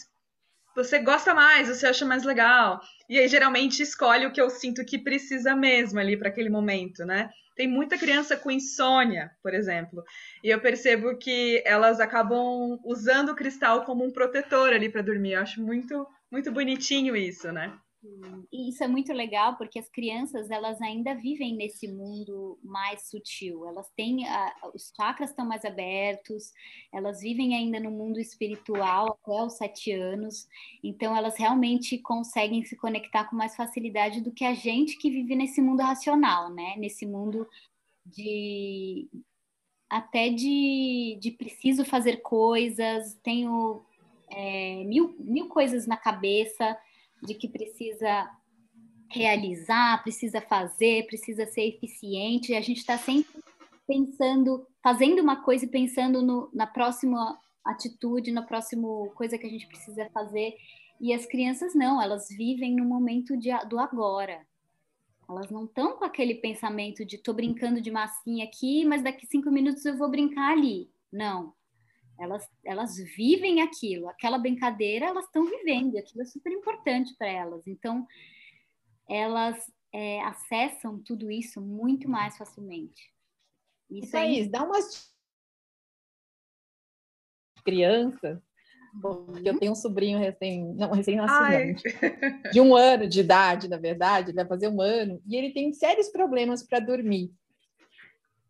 você 0.77 0.99
gosta 0.99 1.35
mais, 1.35 1.69
você 1.69 1.87
acha 1.87 2.05
mais 2.05 2.23
legal. 2.23 2.81
E 3.09 3.19
aí 3.19 3.27
geralmente 3.27 3.83
escolhe 3.83 4.27
o 4.27 4.33
que 4.33 4.41
eu 4.41 4.51
sinto 4.51 4.85
que 4.85 4.99
precisa 4.99 5.57
mesmo 5.57 5.99
ali 5.99 6.17
para 6.17 6.29
aquele 6.29 6.51
momento, 6.51 7.05
né? 7.05 7.31
Tem 7.57 7.67
muita 7.67 7.97
criança 7.97 8.37
com 8.37 8.51
insônia, 8.51 9.31
por 9.43 9.55
exemplo, 9.55 10.05
e 10.45 10.51
eu 10.51 10.61
percebo 10.61 11.17
que 11.17 11.63
elas 11.65 11.99
acabam 12.01 12.79
usando 12.85 13.31
o 13.31 13.35
cristal 13.35 13.85
como 13.85 14.05
um 14.05 14.13
protetor 14.13 14.75
ali 14.75 14.91
para 14.91 15.01
dormir. 15.01 15.33
Eu 15.33 15.41
acho 15.41 15.63
muito 15.63 16.07
muito 16.31 16.53
bonitinho 16.53 17.17
isso, 17.17 17.51
né? 17.51 17.73
E 18.53 18.69
isso 18.71 18.83
é 18.83 18.89
muito 18.89 19.13
legal 19.13 19.57
porque 19.57 19.79
as 19.79 19.89
crianças 19.89 20.51
elas 20.51 20.81
ainda 20.81 21.15
vivem 21.15 21.55
nesse 21.55 21.89
mundo 21.89 22.59
mais 22.63 23.09
sutil. 23.09 23.67
Elas 23.67 23.91
têm 23.97 24.27
a, 24.27 24.55
os 24.75 24.93
chakras 24.97 25.31
estão 25.31 25.47
mais 25.47 25.65
abertos, 25.65 26.53
elas 26.93 27.21
vivem 27.21 27.55
ainda 27.55 27.81
no 27.81 27.91
mundo 27.91 28.19
espiritual 28.19 29.19
até 29.23 29.43
os 29.43 29.55
sete 29.55 29.93
anos. 29.93 30.49
Então 30.83 31.17
elas 31.17 31.37
realmente 31.37 31.99
conseguem 31.99 32.65
se 32.65 32.77
conectar 32.77 33.25
com 33.25 33.37
mais 33.37 33.57
facilidade 33.57 34.21
do 34.21 34.33
que 34.33 34.45
a 34.45 34.55
gente 34.55 34.99
que 34.99 35.11
vive 35.11 35.35
nesse 35.35 35.61
mundo 35.61 35.81
racional, 35.81 36.53
né? 36.53 36.75
Nesse 36.77 37.07
mundo 37.07 37.49
de 38.05 39.09
até 39.89 40.31
de, 40.31 41.17
de 41.21 41.31
preciso 41.31 41.85
fazer 41.85 42.17
coisas, 42.19 43.15
tenho 43.23 43.85
é, 44.29 44.83
mil, 44.85 45.15
mil 45.19 45.49
coisas 45.49 45.87
na 45.87 45.97
cabeça 45.97 46.77
de 47.27 47.35
que 47.35 47.49
precisa 47.49 48.31
realizar, 49.11 50.03
precisa 50.03 50.41
fazer, 50.41 51.07
precisa 51.07 51.47
ser 51.47 51.63
eficiente. 51.63 52.55
A 52.55 52.61
gente 52.61 52.79
está 52.79 52.97
sempre 52.97 53.41
pensando, 53.87 54.67
fazendo 54.83 55.21
uma 55.21 55.43
coisa 55.43 55.65
e 55.65 55.69
pensando 55.69 56.23
no, 56.23 56.51
na 56.53 56.67
próxima 56.67 57.39
atitude, 57.65 58.33
na 58.33 58.43
próxima 58.43 58.89
coisa 59.15 59.37
que 59.37 59.47
a 59.47 59.51
gente 59.51 59.67
precisa 59.67 60.09
fazer. 60.13 60.55
E 61.01 61.13
as 61.13 61.27
crianças 61.27 61.75
não, 61.75 62.01
elas 62.01 62.29
vivem 62.29 62.75
no 62.75 62.85
momento 62.85 63.37
de, 63.37 63.51
do 63.69 63.79
agora. 63.79 64.47
Elas 65.29 65.51
não 65.51 65.65
estão 65.65 65.97
com 65.97 66.05
aquele 66.05 66.37
pensamento 66.37 67.05
de 67.05 67.19
tô 67.19 67.33
brincando 67.33 67.81
de 67.81 67.91
massinha 67.91 68.45
aqui, 68.45 68.85
mas 68.85 69.03
daqui 69.03 69.27
cinco 69.27 69.51
minutos 69.51 69.85
eu 69.85 69.97
vou 69.97 70.09
brincar 70.09 70.53
ali. 70.53 70.89
Não. 71.13 71.53
Elas, 72.19 72.49
elas 72.65 72.97
vivem 72.97 73.61
aquilo, 73.61 74.09
aquela 74.09 74.39
brincadeira 74.39 75.07
elas 75.07 75.27
estão 75.27 75.45
vivendo, 75.45 75.99
aquilo 75.99 76.23
é 76.23 76.25
super 76.25 76.51
importante 76.53 77.15
para 77.17 77.29
elas. 77.29 77.67
Então, 77.67 78.07
elas 79.09 79.71
é, 79.93 80.21
acessam 80.23 80.99
tudo 81.03 81.31
isso 81.31 81.61
muito 81.61 82.09
mais 82.09 82.37
facilmente. 82.37 83.13
Isso 83.91 84.13
Thaís, 84.13 84.47
é... 84.47 84.51
dá 84.51 84.65
umas 84.65 85.15
crianças, 87.65 88.41
porque 89.03 89.49
eu 89.49 89.53
uhum. 89.55 89.59
tenho 89.59 89.73
um 89.73 89.77
sobrinho 89.77 90.19
recém, 90.19 90.75
não, 90.75 90.91
recém-nascido, 90.91 91.83
de 92.53 92.61
um 92.61 92.75
ano 92.75 93.09
de 93.09 93.21
idade, 93.21 93.69
na 93.69 93.77
verdade, 93.77 94.31
ele 94.31 94.37
vai 94.37 94.47
fazer 94.47 94.69
um 94.69 94.81
ano, 94.81 95.21
e 95.27 95.37
ele 95.37 95.53
tem 95.53 95.73
sérios 95.73 96.09
problemas 96.09 96.63
para 96.63 96.81
dormir. 96.81 97.31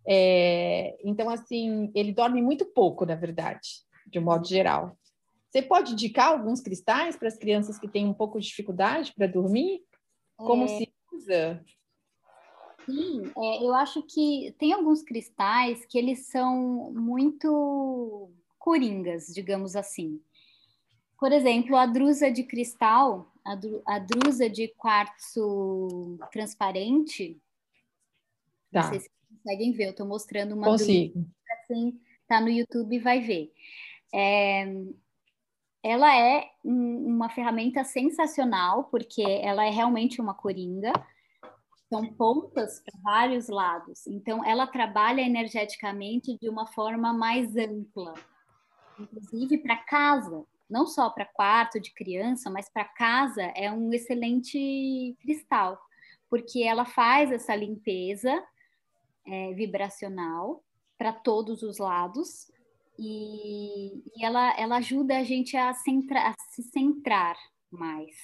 É, 0.09 0.97
então, 1.05 1.29
assim, 1.29 1.90
ele 1.95 2.12
dorme 2.12 2.40
muito 2.40 2.64
pouco, 2.64 3.05
na 3.05 3.16
verdade, 3.16 3.83
de 4.07 4.19
um 4.19 4.23
modo 4.23 4.47
geral. 4.47 4.97
Você 5.51 5.62
pode 5.62 5.92
indicar 5.92 6.29
alguns 6.29 6.61
cristais 6.61 7.16
para 7.16 7.29
as 7.29 7.37
crianças 7.37 7.79
que 7.79 7.88
têm 7.88 8.07
um 8.07 8.14
pouco 8.14 8.38
de 8.38 8.47
dificuldade 8.47 9.12
para 9.14 9.27
dormir? 9.27 9.81
Como 10.37 10.64
é... 10.64 10.69
se 10.69 10.92
usa? 11.12 11.64
Sim, 12.85 13.33
é, 13.37 13.64
eu 13.64 13.75
acho 13.75 14.03
que 14.03 14.55
tem 14.59 14.73
alguns 14.73 15.03
cristais 15.03 15.85
que 15.87 15.99
eles 15.99 16.29
são 16.29 16.92
muito 16.92 18.31
coringas, 18.59 19.27
digamos 19.27 19.75
assim. 19.75 20.21
Por 21.19 21.33
exemplo, 21.33 21.77
a 21.77 21.87
drusa 21.87 22.31
de 22.31 22.45
cristal, 22.45 23.33
a, 23.45 23.57
dru, 23.57 23.83
a 23.87 23.99
drusa 23.99 24.49
de 24.49 24.69
quartzo 24.69 26.19
transparente, 26.31 27.40
tá. 28.71 28.83
não 28.83 28.90
sei 28.90 29.01
se 29.01 29.11
conseguem 29.47 29.73
ver, 29.73 29.85
eu 29.85 29.91
estou 29.91 30.07
mostrando 30.07 30.55
uma 30.55 30.67
Consigo. 30.67 31.25
assim, 31.53 32.01
tá 32.27 32.41
no 32.41 32.49
YouTube 32.49 32.97
e 32.97 32.99
vai 32.99 33.21
ver. 33.21 33.53
É, 34.13 34.67
ela 35.83 36.19
é 36.19 36.51
uma 36.65 37.29
ferramenta 37.31 37.85
sensacional, 37.85 38.85
porque 38.85 39.23
ela 39.23 39.65
é 39.65 39.71
realmente 39.71 40.21
uma 40.21 40.35
coringa, 40.35 40.93
são 41.89 42.05
pontas 42.15 42.81
para 42.81 43.01
vários 43.01 43.49
lados, 43.49 44.09
então 44.09 44.45
ela 44.45 44.67
trabalha 44.67 45.21
energeticamente 45.21 46.37
de 46.37 46.49
uma 46.49 46.67
forma 46.67 47.13
mais 47.13 47.57
ampla, 47.57 48.15
inclusive 48.99 49.59
para 49.59 49.77
casa, 49.77 50.45
não 50.69 50.85
só 50.85 51.09
para 51.11 51.25
quarto 51.25 51.79
de 51.79 51.95
criança, 51.95 52.51
mas 52.51 52.69
para 52.69 52.85
casa 52.85 53.43
é 53.55 53.71
um 53.71 53.93
excelente 53.93 55.17
cristal, 55.21 55.79
porque 56.29 56.65
ela 56.65 56.85
faz 56.85 57.31
essa 57.31 57.55
limpeza 57.55 58.43
é, 59.27 59.53
vibracional 59.55 60.62
para 60.99 61.12
todos 61.12 61.62
os 61.62 61.79
lados 61.79 62.51
e, 62.99 64.03
e, 64.15 64.25
ela, 64.25 64.59
ela 64.59 64.77
ajuda 64.77 65.19
a 65.19 65.23
gente 65.23 65.57
a, 65.57 65.73
centra, 65.75 66.29
a 66.31 66.35
se 66.51 66.62
centrar 66.62 67.37
mais. 67.71 68.15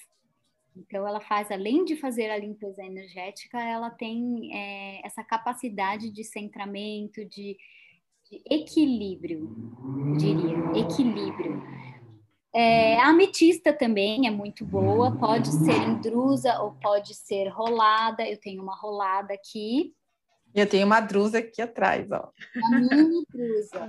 Então, 0.74 1.06
ela 1.06 1.20
faz, 1.20 1.50
além 1.50 1.84
de 1.84 1.96
fazer 1.96 2.30
a 2.30 2.38
limpeza 2.38 2.82
energética, 2.82 3.60
ela 3.60 3.90
tem 3.90 4.50
é, 4.56 5.06
essa 5.06 5.22
capacidade 5.22 6.10
de 6.10 6.24
centramento, 6.24 7.22
de, 7.26 7.58
de 8.30 8.42
equilíbrio, 8.50 9.54
diria, 10.16 10.80
equilíbrio. 10.80 11.62
É, 12.54 12.98
a 12.98 13.08
ametista 13.08 13.72
também 13.72 14.26
é 14.26 14.30
muito 14.30 14.64
boa, 14.64 15.16
pode 15.16 15.48
ser 15.52 15.88
indrusa 15.88 16.58
ou 16.60 16.72
pode 16.72 17.14
ser 17.14 17.48
rolada. 17.48 18.26
Eu 18.26 18.38
tenho 18.38 18.62
uma 18.62 18.76
rolada 18.76 19.34
aqui. 19.34 19.94
Eu 20.54 20.68
tenho 20.68 20.86
uma 20.86 21.00
drusa 21.00 21.38
aqui 21.38 21.62
atrás, 21.62 22.10
ó. 22.10 22.30
Uma 22.56 22.78
mini 22.78 23.24
drusa. 23.30 23.88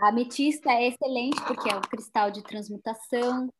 A 0.00 0.08
ametista 0.08 0.70
é 0.70 0.88
excelente 0.88 1.42
porque 1.44 1.68
é 1.68 1.76
um 1.76 1.80
cristal 1.80 2.30
de 2.30 2.42
transmutação, 2.44 3.52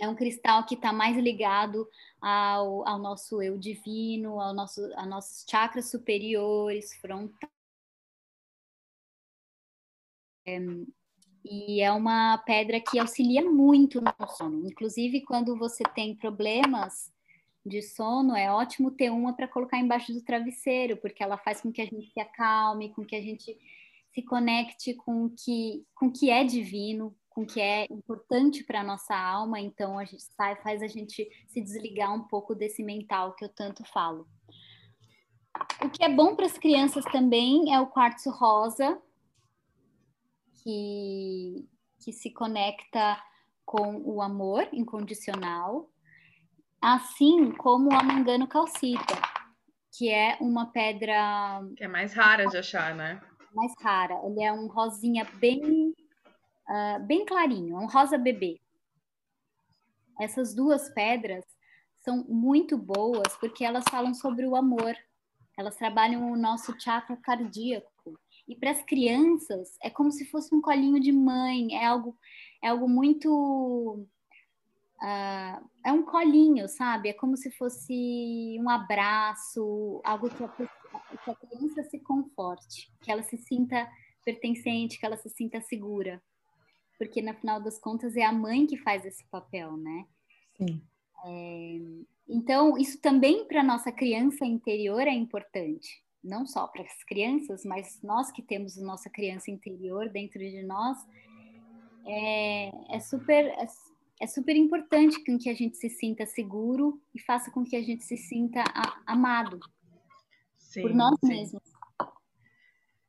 é 0.00 0.08
um 0.08 0.14
cristal 0.14 0.64
que 0.64 0.74
está 0.74 0.92
mais 0.92 1.16
ligado 1.16 1.86
ao, 2.20 2.86
ao, 2.88 2.98
nosso 2.98 3.42
eu 3.42 3.58
divino, 3.58 4.40
ao 4.40 4.54
nosso, 4.54 4.80
a 4.96 5.06
nossos 5.06 5.44
chakras 5.48 5.90
superiores, 5.90 6.94
frontal. 6.94 7.50
É, 10.46 10.58
e 11.44 11.80
é 11.80 11.92
uma 11.92 12.38
pedra 12.38 12.80
que 12.80 12.98
auxilia 12.98 13.44
muito 13.44 14.00
no 14.00 14.28
sono. 14.28 14.66
Inclusive, 14.66 15.20
quando 15.22 15.56
você 15.56 15.82
tem 15.94 16.16
problemas 16.16 17.13
de 17.64 17.80
sono, 17.82 18.36
é 18.36 18.50
ótimo 18.52 18.90
ter 18.90 19.10
uma 19.10 19.34
para 19.34 19.48
colocar 19.48 19.78
embaixo 19.78 20.12
do 20.12 20.22
travesseiro, 20.22 20.96
porque 20.98 21.22
ela 21.22 21.38
faz 21.38 21.60
com 21.60 21.72
que 21.72 21.80
a 21.80 21.86
gente 21.86 22.12
se 22.12 22.20
acalme, 22.20 22.92
com 22.92 23.04
que 23.04 23.16
a 23.16 23.22
gente 23.22 23.56
se 24.14 24.22
conecte 24.22 24.94
com 24.94 25.28
que, 25.28 25.84
com 25.94 26.10
que 26.10 26.30
é 26.30 26.44
divino, 26.44 27.16
com 27.28 27.44
que 27.44 27.60
é 27.60 27.86
importante 27.90 28.62
para 28.62 28.80
a 28.80 28.84
nossa 28.84 29.16
alma, 29.16 29.58
então 29.58 29.98
a 29.98 30.04
gente 30.04 30.22
sai, 30.22 30.54
faz 30.62 30.82
a 30.82 30.86
gente 30.86 31.28
se 31.48 31.60
desligar 31.60 32.14
um 32.14 32.22
pouco 32.22 32.54
desse 32.54 32.82
mental 32.82 33.34
que 33.34 33.44
eu 33.44 33.48
tanto 33.48 33.84
falo. 33.92 34.28
O 35.84 35.90
que 35.90 36.04
é 36.04 36.08
bom 36.08 36.36
para 36.36 36.46
as 36.46 36.56
crianças 36.56 37.04
também 37.06 37.74
é 37.74 37.80
o 37.80 37.88
quartzo 37.88 38.30
rosa, 38.30 39.00
que, 40.62 41.68
que 41.98 42.12
se 42.12 42.30
conecta 42.30 43.20
com 43.64 43.96
o 44.04 44.22
amor 44.22 44.68
incondicional, 44.72 45.90
assim 46.84 47.50
como 47.52 47.90
o 47.90 47.94
amangano 47.94 48.46
calcita, 48.46 49.14
que 49.96 50.10
é 50.10 50.36
uma 50.38 50.66
pedra. 50.66 51.62
Que 51.76 51.84
é 51.84 51.88
mais 51.88 52.12
rara 52.12 52.46
de 52.46 52.58
achar, 52.58 52.94
né? 52.94 53.22
Mais 53.54 53.72
rara. 53.80 54.20
Ele 54.26 54.42
é 54.42 54.52
um 54.52 54.66
rosinha 54.66 55.24
bem, 55.40 55.94
uh, 56.68 57.02
bem 57.06 57.24
clarinho, 57.24 57.76
um 57.78 57.86
rosa 57.86 58.18
bebê. 58.18 58.60
Essas 60.20 60.54
duas 60.54 60.90
pedras 60.90 61.44
são 62.04 62.22
muito 62.28 62.76
boas 62.76 63.34
porque 63.40 63.64
elas 63.64 63.84
falam 63.90 64.12
sobre 64.12 64.46
o 64.46 64.54
amor. 64.54 64.94
Elas 65.56 65.76
trabalham 65.76 66.30
o 66.30 66.36
nosso 66.36 66.78
chakra 66.78 67.16
cardíaco. 67.16 68.18
E 68.46 68.54
para 68.54 68.72
as 68.72 68.82
crianças 68.82 69.78
é 69.82 69.88
como 69.88 70.12
se 70.12 70.26
fosse 70.26 70.54
um 70.54 70.60
colinho 70.60 71.00
de 71.00 71.12
mãe, 71.12 71.74
é 71.74 71.86
algo, 71.86 72.14
é 72.62 72.68
algo 72.68 72.86
muito. 72.86 74.06
Uh, 75.02 75.68
é 75.84 75.92
um 75.92 76.02
colinho, 76.02 76.68
sabe? 76.68 77.08
É 77.08 77.12
como 77.12 77.36
se 77.36 77.50
fosse 77.50 78.56
um 78.60 78.70
abraço, 78.70 80.00
algo 80.04 80.30
que 80.30 80.44
a, 80.44 80.48
que 80.48 81.30
a 81.30 81.34
criança 81.34 81.82
se 81.84 81.98
conforte, 81.98 82.90
que 83.02 83.10
ela 83.10 83.22
se 83.22 83.36
sinta 83.36 83.88
pertencente, 84.24 84.98
que 84.98 85.04
ela 85.04 85.16
se 85.16 85.28
sinta 85.28 85.60
segura. 85.60 86.22
Porque, 86.98 87.20
no 87.20 87.34
final 87.34 87.60
das 87.60 87.78
contas, 87.78 88.16
é 88.16 88.24
a 88.24 88.32
mãe 88.32 88.66
que 88.66 88.78
faz 88.78 89.04
esse 89.04 89.24
papel, 89.26 89.76
né? 89.76 90.06
Sim. 90.56 90.80
É, 91.26 91.78
então, 92.28 92.78
isso 92.78 93.00
também 93.00 93.46
para 93.46 93.62
nossa 93.62 93.90
criança 93.90 94.44
interior 94.44 95.02
é 95.02 95.12
importante 95.12 96.04
não 96.24 96.46
só 96.46 96.66
para 96.66 96.82
as 96.82 97.04
crianças, 97.04 97.64
mas 97.64 98.00
nós 98.02 98.32
que 98.32 98.42
temos 98.42 98.78
a 98.78 98.82
nossa 98.82 99.10
criança 99.10 99.50
interior 99.50 100.08
dentro 100.08 100.38
de 100.38 100.62
nós, 100.62 100.96
é, 102.06 102.96
é 102.96 103.00
super 103.00 103.44
é, 103.44 103.66
é, 104.24 104.26
super 104.26 104.56
importante 104.56 105.22
com 105.22 105.38
que 105.38 105.50
a 105.50 105.54
gente 105.54 105.76
se 105.76 105.90
sinta 105.90 106.24
seguro 106.24 106.98
e 107.14 107.20
faça 107.20 107.50
com 107.50 107.62
que 107.62 107.76
a 107.76 107.82
gente 107.82 108.02
se 108.04 108.16
sinta 108.16 108.64
a, 108.74 109.02
amado 109.06 109.60
sim, 110.56 110.80
por 110.80 110.94
nós 110.94 111.14
sim. 111.20 111.28
mesmos. 111.28 111.62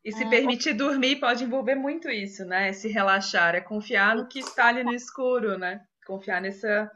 E 0.03 0.11
se 0.11 0.23
ah, 0.23 0.29
permitir 0.29 0.73
dormir 0.73 1.19
pode 1.19 1.43
envolver 1.43 1.75
muito 1.75 2.09
isso, 2.09 2.45
né? 2.45 2.73
Se 2.73 2.89
relaxar, 2.89 3.55
é 3.55 3.61
confiar 3.61 4.15
no 4.15 4.27
que 4.27 4.39
está 4.39 4.67
ali 4.67 4.83
no 4.83 4.93
escuro, 4.93 5.57
né? 5.57 5.83
Confiar 6.05 6.41
nessa, 6.41 6.91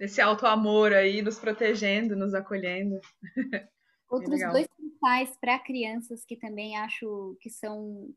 nesse 0.00 0.20
alto 0.20 0.46
amor 0.46 0.92
aí, 0.92 1.22
nos 1.22 1.38
protegendo, 1.38 2.16
nos 2.16 2.34
acolhendo. 2.34 2.98
Outros 4.10 4.40
dois 4.50 4.66
cristais 4.66 5.36
para 5.38 5.58
crianças 5.58 6.24
que 6.24 6.36
também 6.36 6.76
acho 6.78 7.36
que 7.40 7.50
são 7.50 8.08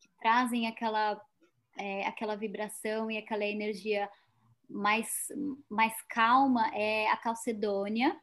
que 0.00 0.08
trazem 0.20 0.68
aquela 0.68 1.20
é, 1.76 2.06
aquela 2.06 2.36
vibração 2.36 3.10
e 3.10 3.18
aquela 3.18 3.44
energia 3.44 4.08
mais 4.70 5.08
mais 5.68 5.94
calma 6.08 6.70
é 6.74 7.08
a 7.10 7.16
calcedônia, 7.16 8.18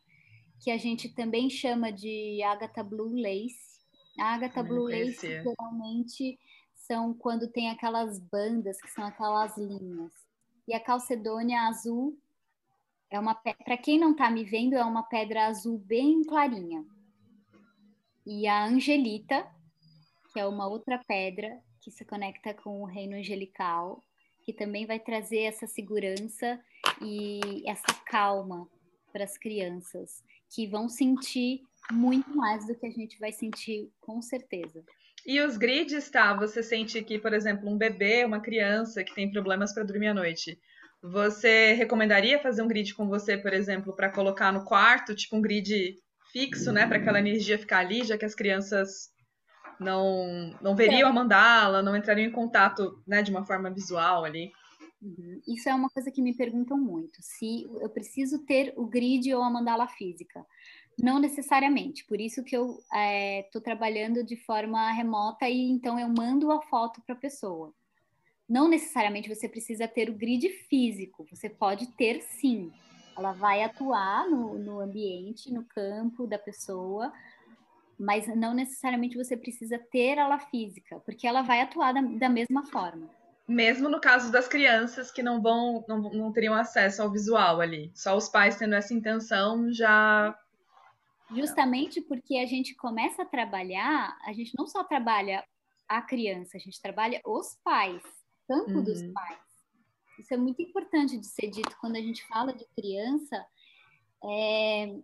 que 0.61 0.71
a 0.71 0.77
gente 0.77 1.13
também 1.13 1.49
chama 1.49 1.91
de 1.91 2.41
Agatha 2.43 2.83
Blue 2.83 3.13
Lace. 3.13 3.77
A 4.19 4.33
Agatha 4.33 4.63
Blue 4.63 4.87
Lace 4.87 5.27
geralmente 5.27 6.39
são 6.73 7.13
quando 7.13 7.47
tem 7.47 7.69
aquelas 7.69 8.19
bandas 8.19 8.81
que 8.81 8.89
são 8.89 9.05
aquelas 9.05 9.57
linhas. 9.57 10.11
E 10.67 10.73
a 10.73 10.79
calcedônia 10.79 11.61
azul 11.61 12.17
é 13.09 13.19
uma 13.19 13.35
para 13.35 13.77
quem 13.77 13.99
não 13.99 14.11
está 14.11 14.29
me 14.29 14.43
vendo 14.43 14.75
é 14.75 14.83
uma 14.83 15.03
pedra 15.03 15.47
azul 15.47 15.77
bem 15.77 16.23
clarinha 16.23 16.85
e 18.29 18.45
a 18.45 18.65
Angelita, 18.65 19.49
que 20.33 20.39
é 20.39 20.45
uma 20.45 20.67
outra 20.67 21.01
pedra 21.07 21.57
que 21.79 21.89
se 21.89 22.03
conecta 22.03 22.53
com 22.53 22.81
o 22.81 22.85
reino 22.85 23.15
angelical, 23.15 24.03
que 24.47 24.53
também 24.53 24.85
vai 24.85 24.97
trazer 24.97 25.41
essa 25.41 25.67
segurança 25.67 26.57
e 27.01 27.69
essa 27.69 27.93
calma 28.05 28.65
para 29.11 29.25
as 29.25 29.37
crianças, 29.37 30.23
que 30.49 30.65
vão 30.65 30.87
sentir 30.87 31.59
muito 31.91 32.33
mais 32.33 32.65
do 32.65 32.73
que 32.73 32.85
a 32.87 32.89
gente 32.89 33.19
vai 33.19 33.33
sentir, 33.33 33.91
com 33.99 34.21
certeza. 34.21 34.85
E 35.25 35.41
os 35.41 35.57
grids, 35.57 36.09
tá? 36.09 36.33
Você 36.35 36.63
sente 36.63 37.03
que, 37.03 37.19
por 37.19 37.33
exemplo, 37.33 37.69
um 37.69 37.77
bebê, 37.77 38.23
uma 38.23 38.39
criança 38.39 39.03
que 39.03 39.13
tem 39.13 39.29
problemas 39.29 39.73
para 39.73 39.83
dormir 39.83 40.07
à 40.07 40.13
noite, 40.13 40.57
você 41.03 41.73
recomendaria 41.73 42.39
fazer 42.39 42.61
um 42.61 42.69
grid 42.69 42.95
com 42.95 43.05
você, 43.05 43.37
por 43.37 43.53
exemplo, 43.53 43.93
para 43.93 44.09
colocar 44.09 44.53
no 44.53 44.63
quarto, 44.63 45.13
tipo 45.13 45.35
um 45.35 45.41
grid 45.41 45.97
fixo, 46.31 46.71
né, 46.71 46.87
para 46.87 46.99
aquela 46.99 47.19
energia 47.19 47.59
ficar 47.59 47.79
ali, 47.79 48.05
já 48.05 48.17
que 48.17 48.23
as 48.23 48.33
crianças 48.33 49.09
não 49.79 50.55
não 50.61 50.75
veriam 50.75 51.09
a 51.09 51.13
mandala, 51.13 51.81
não 51.81 51.95
entrariam 51.95 52.27
em 52.27 52.31
contato, 52.31 53.01
né, 53.05 53.21
de 53.21 53.31
uma 53.31 53.45
forma 53.45 53.69
visual 53.69 54.25
ali. 54.25 54.51
Uhum. 55.01 55.41
Isso 55.47 55.69
é 55.69 55.75
uma 55.75 55.89
coisa 55.89 56.11
que 56.11 56.21
me 56.21 56.33
perguntam 56.33 56.77
muito, 56.77 57.17
se 57.21 57.63
eu 57.81 57.89
preciso 57.89 58.39
ter 58.45 58.73
o 58.75 58.85
grid 58.85 59.33
ou 59.33 59.43
a 59.43 59.49
mandala 59.49 59.87
física. 59.87 60.45
Não 60.99 61.19
necessariamente, 61.19 62.03
por 62.05 62.19
isso 62.19 62.43
que 62.43 62.57
eu 62.57 62.79
estou 63.43 63.61
é, 63.61 63.63
trabalhando 63.63 64.23
de 64.23 64.35
forma 64.35 64.91
remota 64.91 65.47
e 65.47 65.69
então 65.69 65.99
eu 65.99 66.09
mando 66.09 66.51
a 66.51 66.59
foto 66.63 67.01
para 67.05 67.13
a 67.13 67.19
pessoa. 67.19 67.71
Não 68.49 68.67
necessariamente 68.67 69.29
você 69.29 69.47
precisa 69.47 69.87
ter 69.87 70.09
o 70.09 70.15
grid 70.15 70.49
físico, 70.67 71.27
você 71.29 71.49
pode 71.49 71.87
ter 71.91 72.21
sim, 72.21 72.71
ela 73.15 73.33
vai 73.33 73.61
atuar 73.63 74.27
no, 74.27 74.57
no 74.57 74.79
ambiente, 74.79 75.51
no 75.51 75.63
campo 75.65 76.25
da 76.25 76.39
pessoa, 76.39 77.11
mas 77.99 78.27
não 78.35 78.53
necessariamente 78.53 79.17
você 79.17 79.35
precisa 79.35 79.79
ter 79.91 80.17
ela 80.17 80.39
física, 80.39 80.99
porque 80.99 81.25
ela 81.25 81.41
vai 81.41 81.61
atuar 81.61 81.93
da, 81.93 82.01
da 82.01 82.29
mesma 82.29 82.65
forma. 82.65 83.09
Mesmo 83.47 83.87
no 83.87 84.01
caso 84.01 84.31
das 84.31 84.47
crianças 84.47 85.09
que 85.09 85.23
não 85.23 85.41
vão, 85.41 85.83
não, 85.87 86.01
não 86.11 86.33
teriam 86.33 86.53
acesso 86.53 87.01
ao 87.01 87.11
visual 87.11 87.61
ali, 87.61 87.91
só 87.95 88.15
os 88.15 88.27
pais 88.27 88.57
tendo 88.57 88.75
essa 88.75 88.93
intenção 88.93 89.71
já. 89.71 90.37
Justamente 91.31 92.01
porque 92.01 92.37
a 92.37 92.45
gente 92.45 92.75
começa 92.75 93.23
a 93.23 93.25
trabalhar, 93.25 94.17
a 94.25 94.33
gente 94.33 94.53
não 94.57 94.67
só 94.67 94.83
trabalha 94.83 95.43
a 95.87 96.01
criança, 96.01 96.57
a 96.57 96.59
gente 96.59 96.81
trabalha 96.81 97.21
os 97.25 97.57
pais, 97.63 98.03
campo 98.47 98.71
uhum. 98.71 98.83
dos 98.83 99.01
pais. 99.13 99.39
Isso 100.19 100.33
é 100.33 100.37
muito 100.37 100.61
importante 100.61 101.17
de 101.17 101.27
ser 101.27 101.47
dito 101.47 101.75
quando 101.79 101.95
a 101.95 102.01
gente 102.01 102.25
fala 102.27 102.51
de 102.51 102.65
criança. 102.75 103.45
É, 104.23 104.95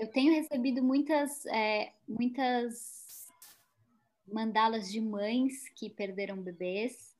eu 0.00 0.08
tenho 0.08 0.32
recebido 0.32 0.82
muitas, 0.82 1.44
é, 1.44 1.92
muitas 2.08 3.28
mandalas 4.26 4.90
de 4.90 4.98
mães 4.98 5.68
que 5.76 5.90
perderam 5.90 6.40
bebês 6.40 7.14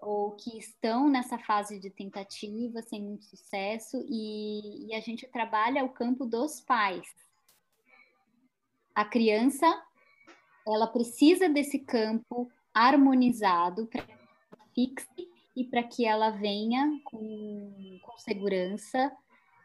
ou 0.00 0.32
que 0.32 0.58
estão 0.58 1.08
nessa 1.08 1.38
fase 1.38 1.78
de 1.78 1.88
tentativa 1.88 2.82
sem 2.82 3.00
muito 3.00 3.26
sucesso 3.26 4.04
e, 4.08 4.88
e 4.88 4.94
a 4.94 4.98
gente 4.98 5.24
trabalha 5.28 5.84
o 5.84 5.90
campo 5.90 6.26
dos 6.26 6.60
pais. 6.60 7.06
a 8.92 9.04
criança 9.04 9.66
ela 10.66 10.88
precisa 10.88 11.48
desse 11.48 11.78
campo 11.78 12.50
harmonizado 12.74 13.86
para 13.86 14.04
fixe 14.74 15.28
e 15.54 15.64
para 15.64 15.84
que 15.84 16.04
ela 16.04 16.30
venha 16.30 17.00
com, 17.04 18.00
com 18.02 18.18
segurança 18.18 19.16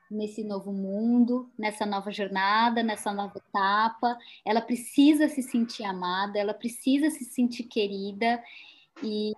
nesse 0.09 0.43
novo 0.43 0.71
mundo, 0.71 1.49
nessa 1.57 1.85
nova 1.85 2.11
jornada, 2.11 2.83
nessa 2.83 3.11
nova 3.13 3.37
etapa. 3.37 4.17
Ela 4.45 4.61
precisa 4.61 5.27
se 5.27 5.41
sentir 5.41 5.83
amada, 5.83 6.37
ela 6.39 6.53
precisa 6.53 7.09
se 7.09 7.25
sentir 7.25 7.63
querida 7.63 8.41
e 9.03 9.33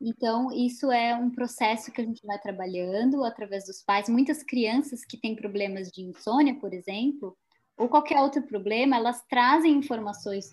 então 0.00 0.52
isso 0.52 0.92
é 0.92 1.14
um 1.16 1.28
processo 1.28 1.90
que 1.90 2.00
a 2.00 2.04
gente 2.04 2.24
vai 2.24 2.38
trabalhando 2.38 3.24
através 3.24 3.66
dos 3.66 3.82
pais. 3.82 4.08
Muitas 4.08 4.42
crianças 4.42 5.04
que 5.04 5.16
têm 5.16 5.34
problemas 5.34 5.90
de 5.90 6.02
insônia, 6.02 6.54
por 6.54 6.72
exemplo, 6.72 7.36
ou 7.76 7.88
qualquer 7.88 8.20
outro 8.20 8.42
problema, 8.42 8.96
elas 8.96 9.24
trazem 9.28 9.72
informações 9.72 10.52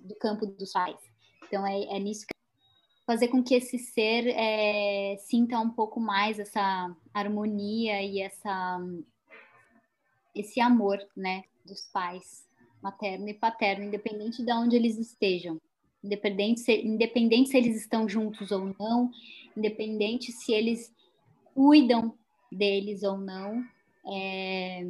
do 0.00 0.14
campo 0.16 0.46
dos 0.46 0.72
pais. 0.72 0.98
Então 1.46 1.66
é, 1.66 1.96
é 1.96 1.98
nisso 1.98 2.26
que 2.26 2.39
fazer 3.10 3.26
com 3.26 3.42
que 3.42 3.56
esse 3.56 3.76
ser 3.76 4.28
é, 4.28 5.16
sinta 5.18 5.58
um 5.58 5.68
pouco 5.68 5.98
mais 5.98 6.38
essa 6.38 6.94
harmonia 7.12 8.00
e 8.00 8.20
essa 8.20 8.80
esse 10.32 10.60
amor, 10.60 10.96
né, 11.16 11.42
dos 11.66 11.80
pais, 11.92 12.46
materno 12.80 13.28
e 13.28 13.34
paterno, 13.34 13.84
independente 13.84 14.44
de 14.44 14.52
onde 14.52 14.76
eles 14.76 14.96
estejam, 14.96 15.60
independente 16.04 16.60
se, 16.60 16.72
independente 16.72 17.50
se 17.50 17.56
eles 17.56 17.76
estão 17.80 18.08
juntos 18.08 18.52
ou 18.52 18.72
não, 18.78 19.10
independente 19.56 20.30
se 20.30 20.52
eles 20.52 20.94
cuidam 21.52 22.14
deles 22.52 23.02
ou 23.02 23.18
não, 23.18 23.64
é, 24.06 24.84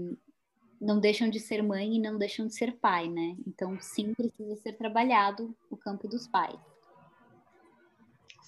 não 0.78 1.00
deixam 1.00 1.30
de 1.30 1.40
ser 1.40 1.62
mãe 1.62 1.96
e 1.96 1.98
não 1.98 2.18
deixam 2.18 2.46
de 2.46 2.54
ser 2.54 2.76
pai, 2.76 3.08
né? 3.08 3.34
Então, 3.46 3.80
sim, 3.80 4.12
precisa 4.12 4.56
ser 4.56 4.74
trabalhado 4.74 5.56
o 5.70 5.76
campo 5.76 6.06
dos 6.06 6.28
pais. 6.28 6.60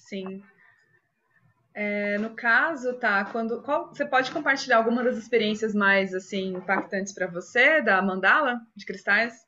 Sim. 0.03 0.43
É, 1.73 2.17
no 2.19 2.35
caso, 2.35 2.93
tá, 2.99 3.25
quando 3.25 3.61
qual, 3.63 3.87
você 3.87 4.05
pode 4.05 4.31
compartilhar 4.31 4.77
alguma 4.77 5.03
das 5.03 5.17
experiências 5.17 5.73
mais 5.73 6.13
assim 6.13 6.53
impactantes 6.53 7.13
para 7.13 7.25
você 7.25 7.81
da 7.81 8.01
mandala 8.01 8.61
de 8.75 8.85
cristais? 8.85 9.47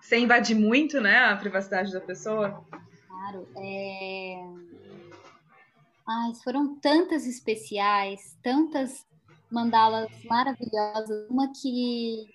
Sem 0.00 0.24
invadir 0.24 0.54
muito, 0.54 1.00
né, 1.00 1.24
a 1.24 1.36
privacidade 1.36 1.92
da 1.92 2.00
pessoa? 2.00 2.64
Claro. 3.08 3.48
É... 3.56 4.36
Ai, 6.08 6.32
foram 6.44 6.78
tantas 6.78 7.26
especiais, 7.26 8.38
tantas 8.40 9.04
mandalas 9.50 10.08
maravilhosas, 10.24 11.28
uma 11.28 11.52
que, 11.52 12.32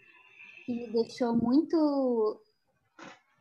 que 0.65 0.73
me 0.73 0.91
deixou 0.91 1.33
muito 1.33 2.37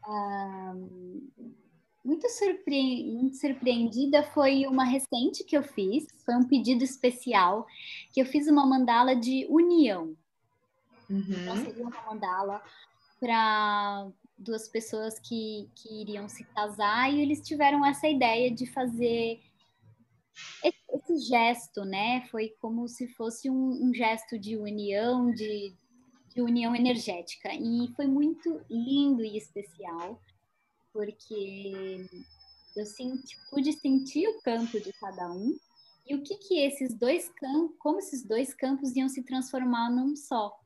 uh, 0.07 1.60
muito, 2.05 2.29
surpre... 2.29 3.05
muito 3.13 3.37
surpreendida 3.37 4.23
foi 4.23 4.67
uma 4.67 4.85
recente 4.85 5.45
que 5.45 5.57
eu 5.57 5.63
fiz, 5.63 6.07
foi 6.25 6.35
um 6.35 6.45
pedido 6.45 6.83
especial, 6.83 7.67
que 8.13 8.21
eu 8.21 8.27
fiz 8.27 8.49
uma 8.49 8.67
mandala 8.67 9.15
de 9.15 9.47
união. 9.49 10.17
Uhum. 11.09 11.25
Então, 11.29 11.57
seria 11.57 11.83
uma 11.83 12.03
mandala 12.07 12.63
para 13.19 14.09
duas 14.39 14.69
pessoas 14.69 15.19
que, 15.19 15.69
que 15.75 16.01
iriam 16.01 16.29
se 16.29 16.45
casar 16.45 17.13
e 17.13 17.21
eles 17.21 17.43
tiveram 17.43 17.85
essa 17.85 18.09
ideia 18.09 18.51
de 18.51 18.67
fazer 18.67 19.41
esse 20.65 21.19
gesto, 21.29 21.85
né? 21.85 22.27
Foi 22.31 22.55
como 22.61 22.89
se 22.89 23.09
fosse 23.09 23.51
um, 23.51 23.89
um 23.89 23.93
gesto 23.93 24.39
de 24.39 24.57
união, 24.57 25.31
de, 25.31 25.75
de 26.35 26.41
união 26.41 26.75
energética. 26.75 27.53
E 27.53 27.89
foi 27.95 28.07
muito 28.07 28.63
lindo 28.71 29.23
e 29.23 29.37
especial 29.37 30.19
porque 30.93 32.07
eu 32.77 32.87
senti, 32.87 33.37
pude 33.51 33.73
sentir 33.73 34.29
o 34.29 34.41
campo 34.43 34.81
de 34.81 34.93
cada 34.95 35.31
um 35.33 35.57
e 36.07 36.15
o 36.15 36.23
que 36.23 36.37
que 36.37 36.59
esses 36.59 36.95
dois 36.95 37.29
campos, 37.29 37.77
como 37.79 37.99
esses 37.99 38.25
dois 38.25 38.55
campos 38.55 38.95
iam 38.97 39.09
se 39.09 39.23
transformar 39.23 39.91
num 39.91 40.17
só. 40.17 40.59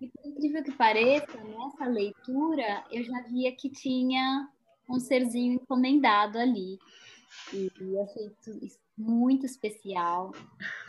E 0.00 0.08
por 0.08 0.26
incrível 0.26 0.64
que 0.64 0.72
pareça, 0.72 1.36
nessa 1.44 1.84
leitura 1.84 2.84
eu 2.90 3.04
já 3.04 3.20
via 3.22 3.54
que 3.54 3.68
tinha 3.68 4.48
um 4.88 4.98
serzinho 4.98 5.54
encomendado 5.54 6.38
ali. 6.38 6.78
E 7.52 7.70
eu 7.78 8.02
achei 8.02 8.32
muito 8.96 9.44
especial. 9.44 10.32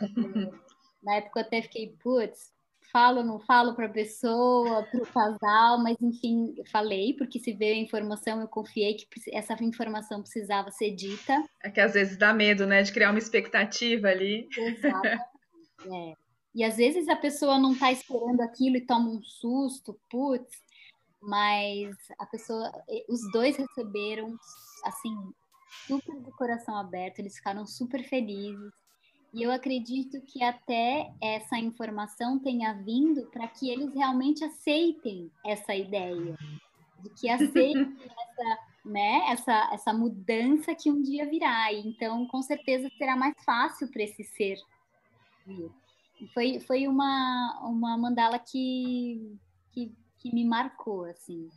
Na 1.02 1.16
época 1.16 1.40
eu 1.40 1.44
até 1.44 1.62
fiquei, 1.62 1.96
putz, 2.02 2.52
falo, 2.92 3.22
não 3.22 3.40
falo 3.40 3.74
para 3.74 3.86
a 3.86 3.92
pessoa, 3.92 4.82
para 4.84 5.02
o 5.02 5.06
casal, 5.06 5.82
mas 5.82 5.96
enfim, 6.00 6.54
falei, 6.70 7.14
porque 7.16 7.38
se 7.38 7.52
veio 7.52 7.74
a 7.74 7.78
informação, 7.78 8.40
eu 8.40 8.46
confiei 8.46 8.94
que 8.94 9.06
essa 9.32 9.54
informação 9.64 10.20
precisava 10.20 10.70
ser 10.70 10.94
dita. 10.94 11.42
É 11.62 11.70
que 11.70 11.80
às 11.80 11.94
vezes 11.94 12.18
dá 12.18 12.32
medo, 12.34 12.66
né, 12.66 12.82
de 12.82 12.92
criar 12.92 13.10
uma 13.10 13.18
expectativa 13.18 14.08
ali. 14.08 14.46
Exato. 14.56 15.08
é. 15.92 16.14
E 16.54 16.62
às 16.62 16.76
vezes 16.76 17.08
a 17.08 17.16
pessoa 17.16 17.58
não 17.58 17.72
está 17.72 17.90
esperando 17.90 18.42
aquilo 18.42 18.76
e 18.76 18.86
toma 18.86 19.08
um 19.08 19.22
susto, 19.22 19.98
putz, 20.10 20.52
mas 21.22 21.96
a 22.18 22.26
pessoa, 22.26 22.70
os 23.08 23.20
dois 23.32 23.56
receberam, 23.56 24.36
assim, 24.84 25.16
super 25.86 26.20
de 26.20 26.30
coração 26.32 26.76
aberto, 26.76 27.20
eles 27.20 27.36
ficaram 27.36 27.66
super 27.66 28.02
felizes. 28.04 28.81
E 29.32 29.42
eu 29.42 29.50
acredito 29.50 30.20
que 30.20 30.44
até 30.44 31.10
essa 31.20 31.58
informação 31.58 32.38
tenha 32.38 32.74
vindo 32.74 33.26
para 33.30 33.48
que 33.48 33.70
eles 33.70 33.94
realmente 33.94 34.44
aceitem 34.44 35.30
essa 35.44 35.74
ideia, 35.74 36.36
de 37.00 37.08
que 37.10 37.30
aceitem 37.30 37.96
essa, 38.04 38.58
né, 38.84 39.22
essa, 39.28 39.70
essa 39.72 39.92
mudança 39.94 40.74
que 40.74 40.90
um 40.90 41.02
dia 41.02 41.26
virá. 41.26 41.72
E 41.72 41.80
então, 41.80 42.26
com 42.26 42.42
certeza, 42.42 42.90
será 42.98 43.16
mais 43.16 43.34
fácil 43.42 43.90
para 43.90 44.02
esse 44.02 44.22
ser 44.22 44.58
vir. 45.46 45.70
Foi, 46.34 46.60
foi 46.60 46.86
uma, 46.86 47.58
uma 47.62 47.96
mandala 47.96 48.38
que, 48.38 49.34
que, 49.72 49.94
que 50.18 50.32
me 50.32 50.44
marcou, 50.44 51.04
assim. 51.04 51.48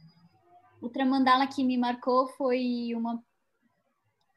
Outra 0.82 1.05
mandala 1.05 1.45
que 1.45 1.61
me 1.61 1.78
marcou 1.78 2.28
foi 2.30 2.93
uma, 2.95 3.21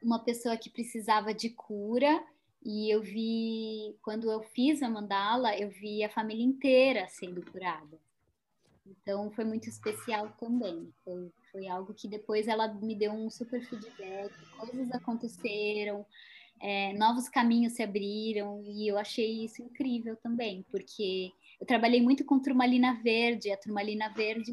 uma 0.03 0.19
pessoa 0.19 0.57
que 0.57 0.69
precisava 0.69 1.33
de 1.33 1.51
cura 1.51 2.21
e 2.63 2.93
eu 2.93 3.01
vi, 3.01 3.97
quando 4.03 4.31
eu 4.31 4.43
fiz 4.43 4.83
a 4.83 4.89
mandala, 4.89 5.57
eu 5.57 5.71
vi 5.71 6.03
a 6.03 6.11
família 6.11 6.45
inteira 6.45 7.07
sendo 7.09 7.45
curada. 7.51 7.99
Então 8.87 9.31
foi 9.31 9.45
muito 9.45 9.69
especial 9.69 10.31
também. 10.39 10.93
Foi, 11.05 11.31
foi 11.53 11.69
algo 11.69 11.95
que 11.95 12.09
depois 12.09 12.49
ela 12.49 12.69
me 12.69 12.95
deu 12.95 13.13
um 13.13 13.31
super 13.31 13.63
feedback, 13.65 14.33
coisas 14.59 14.91
aconteceram, 14.93 16.05
é, 16.61 16.93
novos 16.95 17.29
caminhos 17.29 17.75
se 17.75 17.83
abriram 17.83 18.63
e 18.65 18.89
eu 18.89 18.99
achei 18.99 19.45
isso 19.45 19.63
incrível 19.63 20.17
também, 20.17 20.65
porque 20.71 21.31
eu 21.61 21.67
trabalhei 21.67 22.03
muito 22.03 22.25
com 22.25 22.41
turmalina 22.41 22.95
verde, 23.03 23.53
a 23.53 23.57
turmalina 23.57 24.09
verde 24.09 24.53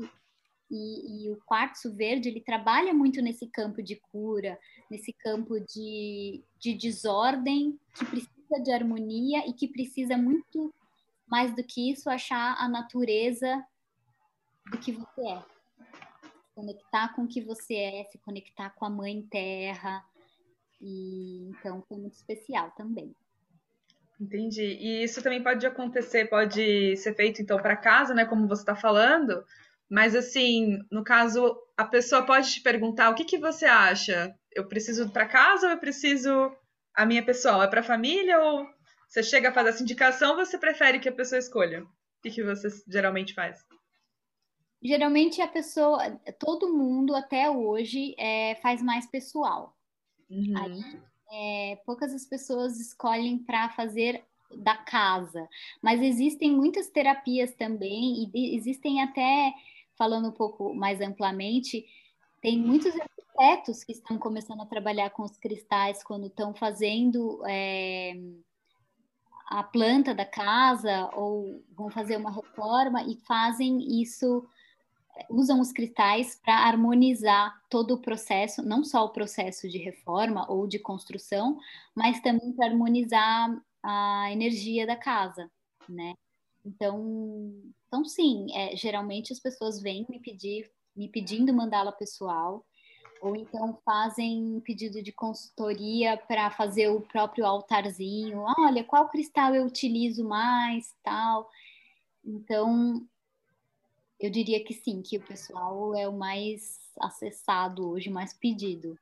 e, 0.70 1.28
e, 1.28 1.32
o 1.32 1.38
quartzo 1.46 1.94
verde 1.94 2.30
ele 2.30 2.42
trabalha 2.42 2.94
muito 2.94 3.22
nesse 3.22 3.48
campo 3.48 3.84
de 3.84 3.96
cura, 4.12 4.58
nesse 4.90 5.14
campo 5.14 5.60
de, 5.60 6.44
de 6.60 6.74
desordem 6.74 7.80
que 7.94 8.06
precisa 8.06 8.64
de 8.64 8.72
harmonia 8.72 9.48
e 9.48 9.54
que 9.54 9.68
precisa 9.68 10.18
muito 10.18 10.74
mais 11.28 11.56
do 11.56 11.64
que 11.64 11.92
isso 11.92 12.10
achar 12.10 12.56
a 12.60 12.68
natureza 12.68 13.64
do 14.72 14.78
que 14.80 14.92
você 14.92 15.28
é, 15.28 15.44
conectar 16.56 17.16
com 17.16 17.24
o 17.24 17.28
que 17.28 17.42
você 17.42 17.76
é, 17.76 18.04
se 18.06 18.18
conectar 18.20 18.72
com 18.72 18.86
a 18.86 18.90
mãe 18.90 19.22
terra 19.30 20.04
e 20.82 21.50
então 21.50 21.84
foi 21.88 21.98
muito 21.98 22.16
especial 22.16 22.72
também. 22.72 23.16
Entendi. 24.20 24.64
E 24.64 25.04
isso 25.04 25.22
também 25.22 25.44
pode 25.44 25.66
acontecer, 25.66 26.26
pode 26.30 26.96
ser 26.98 27.14
feito 27.16 27.42
então 27.42 27.58
para 27.58 27.76
casa, 27.76 28.14
né? 28.14 28.26
Como 28.26 28.48
você 28.48 28.62
está 28.62 28.76
falando, 28.76 29.44
mas 29.90 30.16
assim, 30.16 30.80
no 30.92 31.04
caso, 31.04 31.56
a 31.78 31.86
pessoa 31.86 32.26
pode 32.26 32.52
te 32.52 32.62
perguntar 32.62 33.10
o 33.10 33.16
que, 33.16 33.24
que 33.26 33.38
você 33.38 33.66
acha? 33.66 34.34
Eu 34.52 34.68
preciso 34.68 35.10
para 35.10 35.28
casa 35.28 35.68
ou 35.68 35.74
eu 35.74 35.80
preciso 35.80 36.52
a 36.94 37.06
minha 37.06 37.24
pessoal? 37.24 37.62
É 37.62 37.68
para 37.68 37.84
família 37.84 38.40
ou 38.40 38.68
você 39.08 39.22
chega 39.22 39.50
a 39.50 39.54
fazer 39.54 39.70
essa 39.70 39.84
indicação 39.84 40.32
ou 40.32 40.38
você 40.38 40.58
prefere 40.58 41.00
que 41.00 41.10
a 41.10 41.16
pessoa 41.16 41.40
escolha? 41.40 41.84
O 41.84 41.88
que, 42.24 42.32
que 42.32 42.44
você 42.44 42.68
geralmente 42.88 43.34
faz? 43.34 43.64
Geralmente 44.82 45.42
a 45.42 45.48
pessoa, 45.48 46.20
todo 46.40 46.74
mundo 46.74 47.16
até 47.16 47.50
hoje 47.50 48.16
é, 48.18 48.56
faz 48.56 48.82
mais 48.82 49.06
pessoal. 49.06 49.76
Uhum. 50.30 50.54
Aí, 50.58 51.02
é, 51.32 51.76
poucas 51.86 52.14
as 52.14 52.26
pessoas 52.26 52.80
escolhem 52.80 53.38
para 53.38 53.70
fazer 53.70 54.24
da 54.58 54.78
casa, 54.78 55.48
mas 55.82 56.02
existem 56.02 56.52
muitas 56.52 56.88
terapias 56.90 57.54
também 57.56 58.30
e 58.34 58.56
existem 58.56 59.02
até 59.02 59.54
falando 59.98 60.30
um 60.30 60.32
pouco 60.32 60.74
mais 60.74 61.02
amplamente, 61.02 61.86
tem 62.42 62.58
muitos 62.60 62.94
arquitetos 62.96 63.84
que 63.84 63.92
estão 63.92 64.18
começando 64.18 64.62
a 64.62 64.66
trabalhar 64.66 65.10
com 65.10 65.24
os 65.24 65.38
cristais 65.38 66.04
quando 66.04 66.28
estão 66.28 66.54
fazendo 66.54 67.42
é, 67.48 68.14
a 69.48 69.64
planta 69.64 70.14
da 70.14 70.26
casa 70.26 71.10
ou 71.14 71.64
vão 71.76 71.90
fazer 71.90 72.18
uma 72.18 72.32
reforma 72.32 73.04
e 73.04 73.16
fazem 73.28 74.02
isso, 74.02 74.46
usam 75.30 75.60
os 75.60 75.72
cristais 75.72 76.40
para 76.44 76.68
harmonizar 76.68 77.62
todo 77.70 77.96
o 77.96 78.02
processo, 78.02 78.62
não 78.64 78.84
só 78.84 79.06
o 79.06 79.14
processo 79.14 79.70
de 79.70 79.78
reforma 79.78 80.50
ou 80.50 80.68
de 80.68 80.80
construção, 80.80 81.60
mas 81.94 82.20
também 82.22 82.54
para 82.54 82.68
harmonizar 82.68 83.50
a 83.84 84.32
energia 84.32 84.86
da 84.86 84.96
casa, 84.96 85.50
né? 85.88 86.14
Então, 86.66 87.54
então 87.96 88.04
sim, 88.04 88.48
é, 88.54 88.76
geralmente 88.76 89.32
as 89.32 89.40
pessoas 89.40 89.82
vêm 89.82 90.06
me 90.10 90.20
pedir, 90.20 90.70
me 90.94 91.08
pedindo 91.08 91.54
mandala 91.54 91.94
pessoal 91.94 92.66
ou 93.22 93.38
então 93.38 93.80
fazem 93.86 94.62
pedido 94.66 95.02
de 95.02 95.14
consultoria 95.14 96.18
para 96.18 96.52
fazer 96.52 96.90
o 96.90 97.00
próprio 97.00 97.46
altarzinho. 97.46 98.44
Olha, 98.60 98.84
qual 98.84 99.08
cristal 99.08 99.56
eu 99.56 99.66
utilizo 99.66 100.28
mais, 100.28 100.94
tal. 101.02 101.50
Então, 102.24 103.02
eu 104.20 104.30
diria 104.30 104.62
que 104.62 104.74
sim, 104.74 105.02
que 105.02 105.18
o 105.18 105.22
pessoal 105.22 105.96
é 105.96 106.06
o 106.06 106.14
mais 106.14 106.78
acessado 107.00 107.90
hoje, 107.90 108.10
mais 108.10 108.34
pedido. 108.34 109.00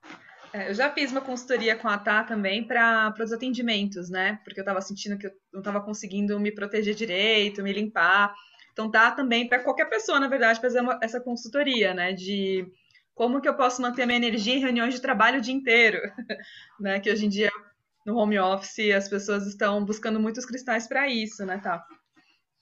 É, 0.53 0.69
eu 0.69 0.73
já 0.75 0.91
fiz 0.91 1.11
uma 1.11 1.19
consultoria 1.19 1.75
com 1.75 1.87
a 1.87 1.97
Tá 1.97 2.23
também 2.23 2.63
para 2.63 3.11
os 3.19 3.33
atendimentos, 3.33 4.07
né? 4.11 4.39
Porque 4.43 4.59
eu 4.59 4.63
estava 4.63 4.79
sentindo 4.81 5.17
que 5.17 5.25
eu 5.25 5.31
não 5.51 5.61
estava 5.61 5.81
conseguindo 5.81 6.39
me 6.39 6.51
proteger 6.51 6.93
direito, 6.93 7.63
me 7.63 7.73
limpar. 7.73 8.35
Então 8.73 8.89
tá 8.89 9.11
também 9.11 9.47
para 9.47 9.63
qualquer 9.63 9.85
pessoa, 9.85 10.19
na 10.19 10.27
verdade, 10.27 10.59
fazer 10.59 10.81
uma, 10.81 10.99
essa 11.01 11.21
consultoria, 11.21 11.93
né? 11.93 12.11
De 12.11 12.67
como 13.13 13.39
que 13.39 13.47
eu 13.47 13.55
posso 13.55 13.81
manter 13.81 14.01
a 14.01 14.05
minha 14.07 14.17
energia 14.17 14.55
em 14.55 14.59
reuniões 14.59 14.95
de 14.95 15.01
trabalho 15.01 15.37
o 15.37 15.41
dia 15.41 15.53
inteiro? 15.53 15.99
né? 16.79 16.99
Que 16.99 17.11
hoje 17.11 17.27
em 17.27 17.29
dia, 17.29 17.51
no 18.05 18.17
home 18.17 18.39
office, 18.39 18.91
as 18.91 19.07
pessoas 19.07 19.47
estão 19.47 19.85
buscando 19.85 20.19
muitos 20.19 20.45
cristais 20.45 20.87
para 20.87 21.07
isso, 21.07 21.45
né, 21.45 21.59
tá? 21.59 21.85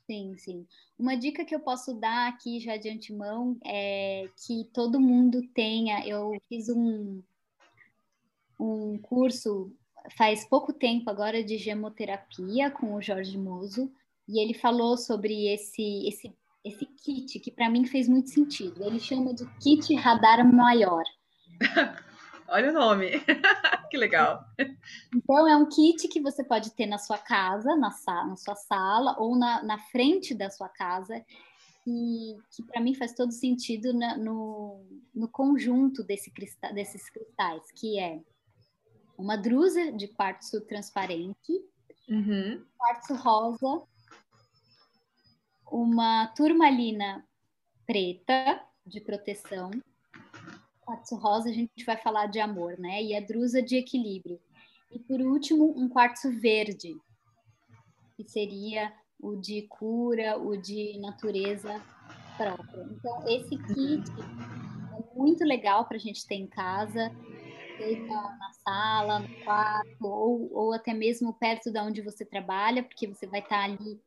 Sim, 0.06 0.36
sim. 0.38 0.68
Uma 1.00 1.16
dica 1.16 1.46
que 1.46 1.56
eu 1.56 1.62
posso 1.62 1.94
dar 1.94 2.28
aqui 2.28 2.60
já 2.60 2.76
de 2.76 2.90
antemão 2.90 3.58
é 3.66 4.26
que 4.46 4.70
todo 4.74 5.00
mundo 5.00 5.42
tenha. 5.54 6.06
Eu 6.06 6.34
fiz 6.50 6.68
um, 6.68 7.24
um 8.60 8.98
curso 8.98 9.74
faz 10.18 10.44
pouco 10.46 10.74
tempo 10.74 11.10
agora 11.10 11.44
de 11.44 11.58
gemoterapia 11.58 12.70
com 12.72 12.94
o 12.94 13.02
Jorge 13.02 13.38
Muso 13.38 13.92
e 14.28 14.42
ele 14.42 14.54
falou 14.54 14.98
sobre 14.98 15.54
esse, 15.54 16.08
esse 16.08 16.34
esse 16.64 16.86
kit 16.86 17.40
que 17.40 17.52
para 17.52 17.70
mim 17.70 17.86
fez 17.86 18.08
muito 18.08 18.30
sentido. 18.30 18.84
Ele 18.84 19.00
chama 19.00 19.34
de 19.34 19.46
kit 19.60 19.94
radar 19.96 20.46
maior. 20.46 21.04
Olha 22.48 22.70
o 22.70 22.74
nome, 22.74 23.12
que 23.90 23.98
legal. 23.98 24.44
Então, 25.16 25.48
é 25.48 25.56
um 25.56 25.70
kit 25.70 26.08
que 26.10 26.20
você 26.20 26.44
pode 26.44 26.72
ter 26.72 26.86
na 26.86 26.98
sua 26.98 27.18
casa, 27.18 27.76
na, 27.78 27.90
na 28.28 28.36
sua 28.36 28.56
sala 28.56 29.16
ou 29.18 29.38
na, 29.38 29.64
na 29.64 29.78
frente 29.78 30.36
da 30.36 30.50
sua 30.50 30.68
casa, 30.68 31.24
e 31.88 32.36
que 32.54 32.64
para 32.64 32.82
mim 32.82 32.94
faz 32.94 33.14
todo 33.14 33.32
sentido 33.32 33.94
na, 33.94 34.18
no, 34.18 34.86
no 35.16 35.30
conjunto 35.30 36.04
desse 36.04 36.30
cristal, 36.30 36.74
desses 36.74 37.10
cristais, 37.10 37.72
que 37.72 37.98
é 37.98 38.20
uma 39.18 39.38
drusa 39.38 39.92
de 39.94 40.10
quartzo 40.10 40.60
transparente, 40.68 41.54
uhum. 42.10 42.66
quartzo 42.78 43.16
rosa, 43.16 43.88
uma 45.72 46.28
turmalina 46.28 47.26
preta 47.88 48.62
de 48.86 49.00
proteção. 49.00 49.72
Quartzo 50.82 51.16
rosa 51.16 51.50
a 51.50 51.54
gente 51.54 51.86
vai 51.86 51.98
falar 51.98 52.28
de 52.28 52.40
amor, 52.40 52.78
né? 52.78 53.02
E 53.02 53.16
a 53.16 53.22
drusa 53.22 53.62
de 53.62 53.78
equilíbrio. 53.78 54.40
E 54.92 55.00
por 55.00 55.22
último, 55.22 55.74
um 55.78 55.88
quartzo 55.88 56.30
verde, 56.40 57.00
que 58.18 58.28
seria 58.28 58.92
o 59.20 59.36
de 59.36 59.62
cura, 59.64 60.38
o 60.38 60.58
de 60.58 61.00
natureza 61.00 61.82
própria. 62.36 62.84
Então, 62.92 63.24
esse 63.28 63.56
kit 63.58 64.04
é 64.98 65.18
muito 65.18 65.46
legal 65.46 65.86
para 65.86 65.96
a 65.96 66.00
gente 66.00 66.28
ter 66.28 66.36
em 66.36 66.48
casa, 66.48 67.10
seja 67.78 68.06
na 68.06 68.52
sala, 68.64 69.20
no 69.20 69.44
quarto, 69.46 70.06
ou, 70.06 70.52
ou 70.54 70.74
até 70.74 70.94
mesmo 70.94 71.34
perto 71.34 71.72
de 71.72 71.80
onde 71.80 72.02
você 72.02 72.26
trabalha, 72.26 72.84
porque 72.84 73.08
você 73.08 73.26
vai 73.26 73.40
estar 73.40 73.64
ali 73.64 74.02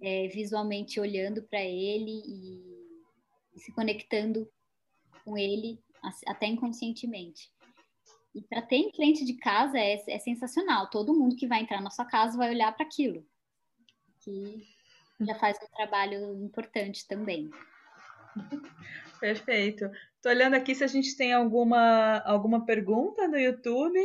é, 0.00 0.28
visualmente 0.28 0.98
olhando 0.98 1.42
para 1.42 1.62
ele 1.62 2.22
e, 2.26 3.58
se 3.58 3.72
conectando 3.72 4.50
com 5.24 5.36
ele 5.36 5.78
até 6.26 6.46
inconscientemente. 6.46 7.50
E 8.34 8.40
para 8.42 8.62
ter 8.62 8.76
em 8.76 8.92
frente 8.92 9.24
de 9.24 9.34
casa 9.34 9.78
é, 9.78 10.02
é, 10.08 10.18
sensacional. 10.18 10.88
Todo 10.88 11.14
mundo 11.14 11.36
que 11.36 11.46
vai 11.46 11.60
entrar 11.60 11.82
na 11.82 11.90
sua 11.90 12.04
casa 12.04 12.38
vai 12.38 12.50
olhar 12.50 12.72
para 12.74 12.86
aquilo, 12.86 13.26
que 14.20 14.66
já 15.20 15.34
faz 15.34 15.58
um 15.62 15.76
trabalho 15.76 16.42
importante 16.42 17.06
também. 17.06 17.50
Perfeito. 19.20 19.90
Estou 20.16 20.32
olhando 20.32 20.54
aqui 20.54 20.74
se 20.74 20.84
a 20.84 20.86
gente 20.86 21.16
tem 21.16 21.32
alguma, 21.32 22.18
alguma 22.20 22.64
pergunta 22.64 23.28
no 23.28 23.38
YouTube. 23.38 23.98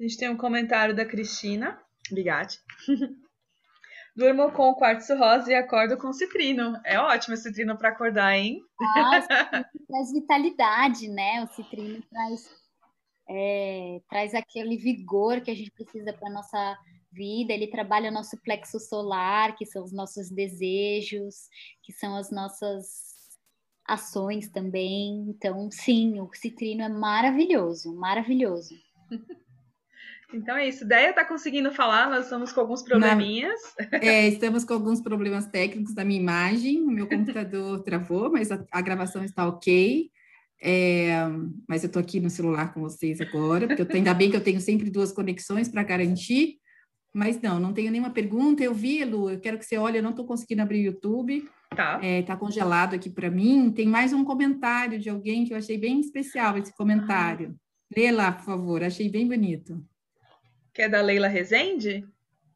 A 0.00 0.02
gente 0.02 0.16
tem 0.16 0.28
um 0.28 0.36
comentário 0.36 0.96
da 0.96 1.04
Cristina 1.04 1.80
Ligati. 2.10 2.58
Durmo 4.14 4.52
com 4.52 4.70
o 4.70 4.74
quartzo 4.74 5.16
rosa 5.16 5.50
e 5.50 5.54
acordo 5.54 5.96
com 5.96 6.12
citrino. 6.12 6.78
É 6.84 6.98
ótimo 6.98 7.34
esse 7.34 7.44
citrino 7.44 7.76
para 7.78 7.88
acordar, 7.88 8.36
hein? 8.36 8.60
Ah, 8.80 9.20
traz 9.88 10.12
vitalidade, 10.12 11.08
né? 11.08 11.42
O 11.42 11.46
citrino 11.48 12.02
traz, 12.10 12.50
é, 13.28 14.00
traz 14.10 14.34
aquele 14.34 14.76
vigor 14.76 15.40
que 15.40 15.50
a 15.50 15.54
gente 15.54 15.70
precisa 15.70 16.12
para 16.12 16.28
nossa 16.28 16.78
vida. 17.10 17.54
Ele 17.54 17.68
trabalha 17.68 18.10
o 18.10 18.12
nosso 18.12 18.36
plexo 18.42 18.78
solar, 18.78 19.56
que 19.56 19.64
são 19.64 19.82
os 19.82 19.92
nossos 19.92 20.30
desejos, 20.30 21.48
que 21.82 21.92
são 21.92 22.14
as 22.14 22.30
nossas 22.30 23.12
ações 23.86 24.50
também. 24.50 25.24
Então, 25.30 25.70
sim, 25.70 26.20
o 26.20 26.28
citrino 26.34 26.82
é 26.82 26.88
maravilhoso, 26.88 27.94
maravilhoso. 27.94 28.74
Então 30.32 30.56
é 30.56 30.68
isso. 30.68 30.86
Deia 30.86 31.10
está 31.10 31.24
conseguindo 31.24 31.72
falar, 31.72 32.08
nós 32.08 32.24
estamos 32.24 32.52
com 32.52 32.60
alguns 32.60 32.82
probleminhas. 32.82 33.60
Na... 33.78 33.98
É, 34.02 34.28
estamos 34.28 34.64
com 34.64 34.74
alguns 34.74 35.00
problemas 35.00 35.46
técnicos 35.46 35.94
da 35.94 36.04
minha 36.04 36.20
imagem. 36.20 36.82
O 36.82 36.90
meu 36.90 37.06
computador 37.06 37.82
travou, 37.84 38.30
mas 38.30 38.50
a, 38.50 38.64
a 38.70 38.80
gravação 38.80 39.24
está 39.24 39.46
ok. 39.46 40.10
É, 40.64 41.12
mas 41.68 41.82
eu 41.82 41.88
estou 41.88 42.00
aqui 42.00 42.20
no 42.20 42.30
celular 42.30 42.72
com 42.72 42.80
vocês 42.80 43.20
agora, 43.20 43.66
porque 43.66 43.82
eu 43.82 43.86
tô, 43.86 43.96
ainda 43.96 44.14
bem 44.14 44.30
que 44.30 44.36
eu 44.36 44.44
tenho 44.44 44.60
sempre 44.60 44.90
duas 44.90 45.10
conexões 45.10 45.68
para 45.68 45.82
garantir. 45.82 46.58
Mas 47.14 47.40
não, 47.42 47.60
não 47.60 47.72
tenho 47.72 47.90
nenhuma 47.90 48.10
pergunta. 48.10 48.62
Eu 48.62 48.72
vi, 48.72 49.04
Lu, 49.04 49.30
eu 49.30 49.40
quero 49.40 49.58
que 49.58 49.66
você 49.66 49.76
olhe, 49.76 49.98
eu 49.98 50.02
não 50.02 50.10
estou 50.10 50.24
conseguindo 50.24 50.62
abrir 50.62 50.80
o 50.80 50.92
YouTube. 50.92 51.44
Tá. 51.76 52.00
É, 52.02 52.22
tá 52.22 52.36
congelado 52.36 52.94
aqui 52.94 53.10
para 53.10 53.30
mim. 53.30 53.70
Tem 53.70 53.86
mais 53.86 54.12
um 54.12 54.24
comentário 54.24 54.98
de 54.98 55.10
alguém 55.10 55.44
que 55.44 55.52
eu 55.52 55.58
achei 55.58 55.76
bem 55.76 56.00
especial 56.00 56.56
esse 56.56 56.74
comentário. 56.74 57.54
Lê 57.94 58.10
lá, 58.10 58.32
por 58.32 58.44
favor, 58.44 58.82
achei 58.82 59.10
bem 59.10 59.28
bonito. 59.28 59.84
Que 60.72 60.82
é 60.82 60.88
da 60.88 61.00
Leila 61.00 61.28
Rezende? 61.28 62.06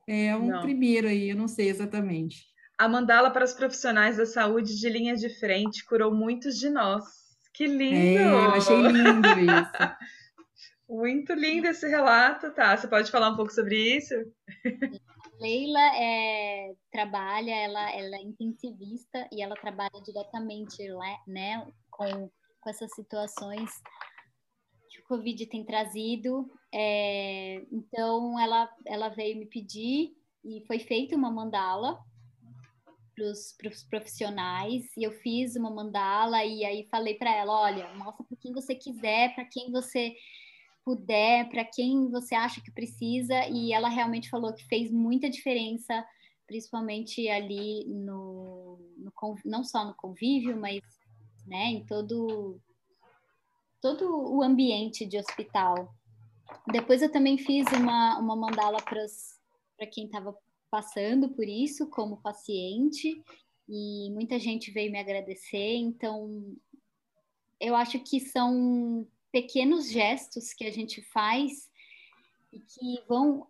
É 0.07 0.37
um 0.37 0.47
não. 0.47 0.63
primeiro 0.63 1.09
aí, 1.09 1.31
eu 1.31 1.37
não 1.37 1.49
sei 1.49 1.69
exatamente. 1.69 2.47
A 2.79 2.89
mandala 2.89 3.31
para 3.31 3.45
os 3.45 3.55
profissionais 3.55 4.17
da 4.17 4.27
saúde 4.27 4.79
de 4.79 4.89
linha 4.89 5.17
de 5.17 5.29
frente 5.29 5.85
curou 5.85 6.15
muitos 6.15 6.59
de 6.59 6.69
nós. 6.69 7.05
Que 7.53 7.67
lindo! 7.67 8.19
É, 8.19 8.23
eu 8.23 8.51
achei 8.51 8.77
lindo 8.77 9.29
isso. 9.29 9.73
Muito 10.89 11.33
lindo 11.33 11.67
esse 11.67 11.89
relato, 11.89 12.53
tá? 12.53 12.77
Você 12.77 12.87
pode 12.87 13.11
falar 13.11 13.31
um 13.31 13.37
pouco 13.37 13.53
sobre 13.53 13.97
isso? 13.97 14.15
Leila 15.41 15.81
é, 15.97 16.73
trabalha, 16.91 17.51
ela, 17.51 17.91
ela 17.93 18.17
é 18.17 18.23
intensivista 18.23 19.29
e 19.33 19.43
ela 19.43 19.55
trabalha 19.57 20.01
diretamente 20.05 20.83
né, 21.27 21.67
com, 21.91 22.31
com 22.61 22.71
essas 22.71 22.91
situações 22.95 23.71
que 24.97 25.03
o 25.03 25.07
Covid 25.09 25.47
tem 25.47 25.65
trazido 25.65 26.51
é, 26.73 27.65
então 27.73 28.39
ela, 28.39 28.69
ela 28.85 29.09
veio 29.09 29.39
me 29.39 29.47
pedir 29.47 30.17
e 30.45 30.63
foi 30.67 30.79
feita 30.79 31.17
uma 31.17 31.31
mandala 31.31 31.99
para 33.15 33.69
os 33.71 33.83
profissionais 33.85 34.85
e 34.97 35.03
eu 35.03 35.11
fiz 35.11 35.57
uma 35.57 35.71
mandala 35.71 36.45
e 36.45 36.65
aí 36.65 36.87
falei 36.91 37.15
para 37.15 37.35
ela, 37.35 37.63
olha, 37.63 37.95
mostra 37.95 38.25
para 38.25 38.37
quem 38.37 38.53
você 38.53 38.75
quiser, 38.75 39.35
para 39.35 39.47
quem 39.47 39.73
você 39.73 40.15
puder, 40.85 41.49
para 41.49 41.65
quem 41.65 42.11
você 42.11 42.35
acha 42.35 42.61
que 42.61 42.71
precisa. 42.71 43.49
E 43.49 43.73
ela 43.73 43.89
realmente 43.89 44.29
falou 44.29 44.53
que 44.53 44.65
fez 44.67 44.91
muita 44.93 45.31
diferença, 45.31 46.07
principalmente 46.47 47.27
ali 47.29 47.87
no, 47.89 48.79
no 48.99 49.13
não 49.47 49.65
só 49.65 49.85
no 49.85 49.95
convívio, 49.95 50.61
mas 50.61 50.83
né, 51.47 51.69
em 51.69 51.87
todo 51.87 52.61
todo 53.87 54.35
o 54.35 54.43
ambiente 54.43 55.07
de 55.07 55.17
hospital. 55.17 55.95
Depois 56.73 57.03
eu 57.03 57.13
também 57.13 57.39
fiz 57.39 57.65
uma, 57.73 58.19
uma 58.19 58.35
mandala 58.35 58.79
para 58.83 59.87
quem 59.87 60.07
estava 60.07 60.37
passando 60.69 61.29
por 61.29 61.47
isso 61.47 61.89
como 61.89 62.21
paciente 62.21 63.23
e 63.69 64.11
muita 64.11 64.41
gente 64.41 64.73
veio 64.73 64.91
me 64.91 64.99
agradecer. 64.99 65.77
Então, 65.77 66.57
eu 67.61 67.77
acho 67.77 68.01
que 68.01 68.19
são 68.19 69.07
pequenos 69.31 69.89
gestos 69.89 70.53
que 70.53 70.65
a 70.65 70.73
gente 70.73 71.01
faz 71.01 71.71
e 72.53 72.59
que 72.59 73.05
vão 73.07 73.47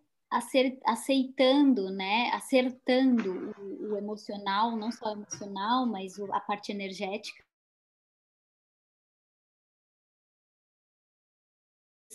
aceitando, 0.85 1.89
né, 1.89 2.29
acertando 2.33 3.55
o, 3.57 3.93
o, 3.93 3.97
emocional, 3.97 4.75
não 4.75 4.91
só 4.91 5.13
emocional, 5.13 5.87
mas 5.87 6.19
a 6.19 6.39
parte 6.41 6.71
energética. 6.71 7.46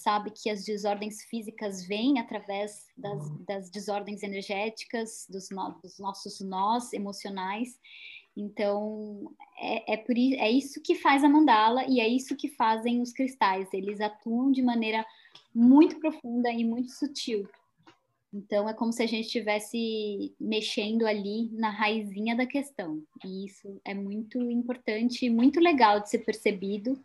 Sabe 0.03 0.33
que 0.33 0.51
as 0.51 0.65
desordens 0.65 1.23
físicas 1.23 1.87
vêm 1.87 2.19
através 2.19 2.89
das, 2.97 3.39
das 3.47 3.71
desordens 3.71 4.23
energéticas, 4.25 5.27
dos, 5.31 5.49
no, 5.51 5.79
dos 5.81 5.99
nossos 6.01 6.41
nós 6.41 6.93
emocionais. 6.93 7.79
Então, 8.37 9.33
é, 9.57 9.95
é, 9.95 9.97
por, 9.97 10.17
é 10.17 10.51
isso 10.51 10.83
que 10.83 10.97
faz 10.97 11.23
a 11.23 11.29
mandala 11.29 11.85
e 11.89 12.01
é 12.01 12.09
isso 12.09 12.35
que 12.35 12.49
fazem 12.49 13.01
os 13.01 13.13
cristais. 13.13 13.69
Eles 13.73 14.01
atuam 14.01 14.51
de 14.51 14.61
maneira 14.61 15.07
muito 15.55 16.01
profunda 16.01 16.51
e 16.51 16.65
muito 16.65 16.91
sutil. 16.91 17.49
Então, 18.35 18.67
é 18.69 18.73
como 18.73 18.93
se 18.93 19.03
a 19.03 19.07
gente 19.07 19.27
estivesse 19.27 20.35
mexendo 20.41 21.07
ali 21.07 21.51
na 21.53 21.69
raizinha 21.69 22.35
da 22.35 22.47
questão. 22.47 23.03
E 23.25 23.45
isso 23.45 23.81
é 23.85 23.93
muito 23.95 24.41
importante 24.51 25.27
e 25.27 25.31
muito 25.31 25.61
legal 25.61 26.01
de 26.01 26.09
ser 26.09 26.21
percebido, 26.21 26.99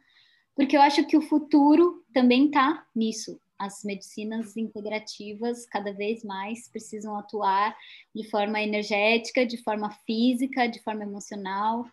porque 0.58 0.76
eu 0.76 0.82
acho 0.82 1.05
que 1.05 1.16
o 1.16 1.22
futuro 1.22 2.03
também 2.12 2.47
está 2.47 2.84
nisso. 2.95 3.39
As 3.60 3.84
medicinas 3.84 4.58
integrativas 4.58 5.68
cada 5.68 5.93
vez 5.93 6.24
mais 6.24 6.68
precisam 6.68 7.16
atuar 7.16 7.78
de 8.14 8.28
forma 8.28 8.60
energética, 8.60 9.45
de 9.45 9.58
forma 9.58 9.91
física, 10.05 10.68
de 10.68 10.82
forma 10.82 11.03
emocional. 11.03 11.86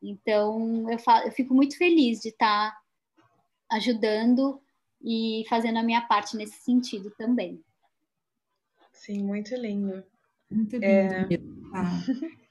Então, 0.00 0.88
eu, 0.88 0.98
eu 1.24 1.32
fico 1.32 1.52
muito 1.52 1.76
feliz 1.76 2.20
de 2.20 2.28
estar 2.28 2.70
tá 2.70 2.80
ajudando 3.72 4.60
e 5.02 5.44
fazendo 5.48 5.78
a 5.78 5.82
minha 5.82 6.02
parte 6.02 6.36
nesse 6.36 6.62
sentido 6.62 7.10
também. 7.18 7.60
Sim, 8.92 9.24
muito 9.24 9.56
lindo. 9.56 10.04
Muito 10.48 10.76
lindo. 10.76 10.84
É... 10.84 11.26
Ah, 11.76 12.00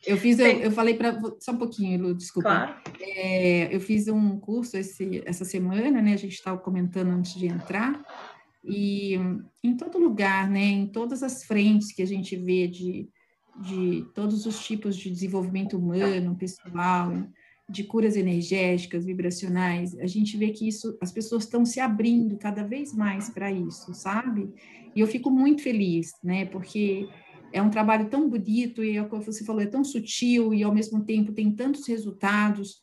eu 0.05 0.17
fiz, 0.17 0.39
eu, 0.39 0.47
eu 0.47 0.71
falei 0.71 0.95
para 0.95 1.19
só 1.39 1.51
um 1.51 1.57
pouquinho, 1.57 2.01
Lu, 2.01 2.13
desculpa. 2.13 2.49
Claro. 2.49 2.81
É, 2.99 3.73
eu 3.73 3.79
fiz 3.79 4.07
um 4.07 4.39
curso 4.39 4.77
esse, 4.77 5.21
essa 5.25 5.45
semana, 5.45 6.01
né? 6.01 6.13
A 6.13 6.17
gente 6.17 6.33
estava 6.33 6.57
comentando 6.57 7.09
antes 7.09 7.33
de 7.35 7.47
entrar 7.47 8.03
e 8.63 9.17
em 9.63 9.75
todo 9.75 9.97
lugar, 9.97 10.49
né? 10.49 10.63
Em 10.63 10.87
todas 10.87 11.23
as 11.23 11.43
frentes 11.43 11.93
que 11.93 12.01
a 12.01 12.07
gente 12.07 12.35
vê 12.35 12.67
de, 12.67 13.09
de 13.61 14.05
todos 14.13 14.45
os 14.45 14.63
tipos 14.65 14.95
de 14.95 15.09
desenvolvimento 15.09 15.77
humano, 15.77 16.35
pessoal, 16.35 17.11
de 17.69 17.83
curas 17.83 18.15
energéticas, 18.15 19.05
vibracionais, 19.05 19.97
a 19.99 20.05
gente 20.05 20.37
vê 20.37 20.49
que 20.49 20.67
isso, 20.67 20.97
as 21.01 21.11
pessoas 21.11 21.43
estão 21.43 21.65
se 21.65 21.79
abrindo 21.79 22.37
cada 22.37 22.63
vez 22.63 22.93
mais 22.93 23.29
para 23.29 23.51
isso, 23.51 23.93
sabe? 23.93 24.53
E 24.95 24.99
eu 24.99 25.07
fico 25.07 25.31
muito 25.31 25.61
feliz, 25.63 26.11
né? 26.23 26.45
Porque 26.45 27.07
é 27.53 27.61
um 27.61 27.69
trabalho 27.69 28.09
tão 28.09 28.27
bonito 28.27 28.83
e, 28.83 29.01
como 29.05 29.21
você 29.21 29.45
falou, 29.45 29.61
é 29.61 29.67
tão 29.67 29.83
sutil 29.83 30.53
e, 30.53 30.63
ao 30.63 30.73
mesmo 30.73 31.03
tempo, 31.03 31.31
tem 31.31 31.51
tantos 31.51 31.87
resultados. 31.87 32.81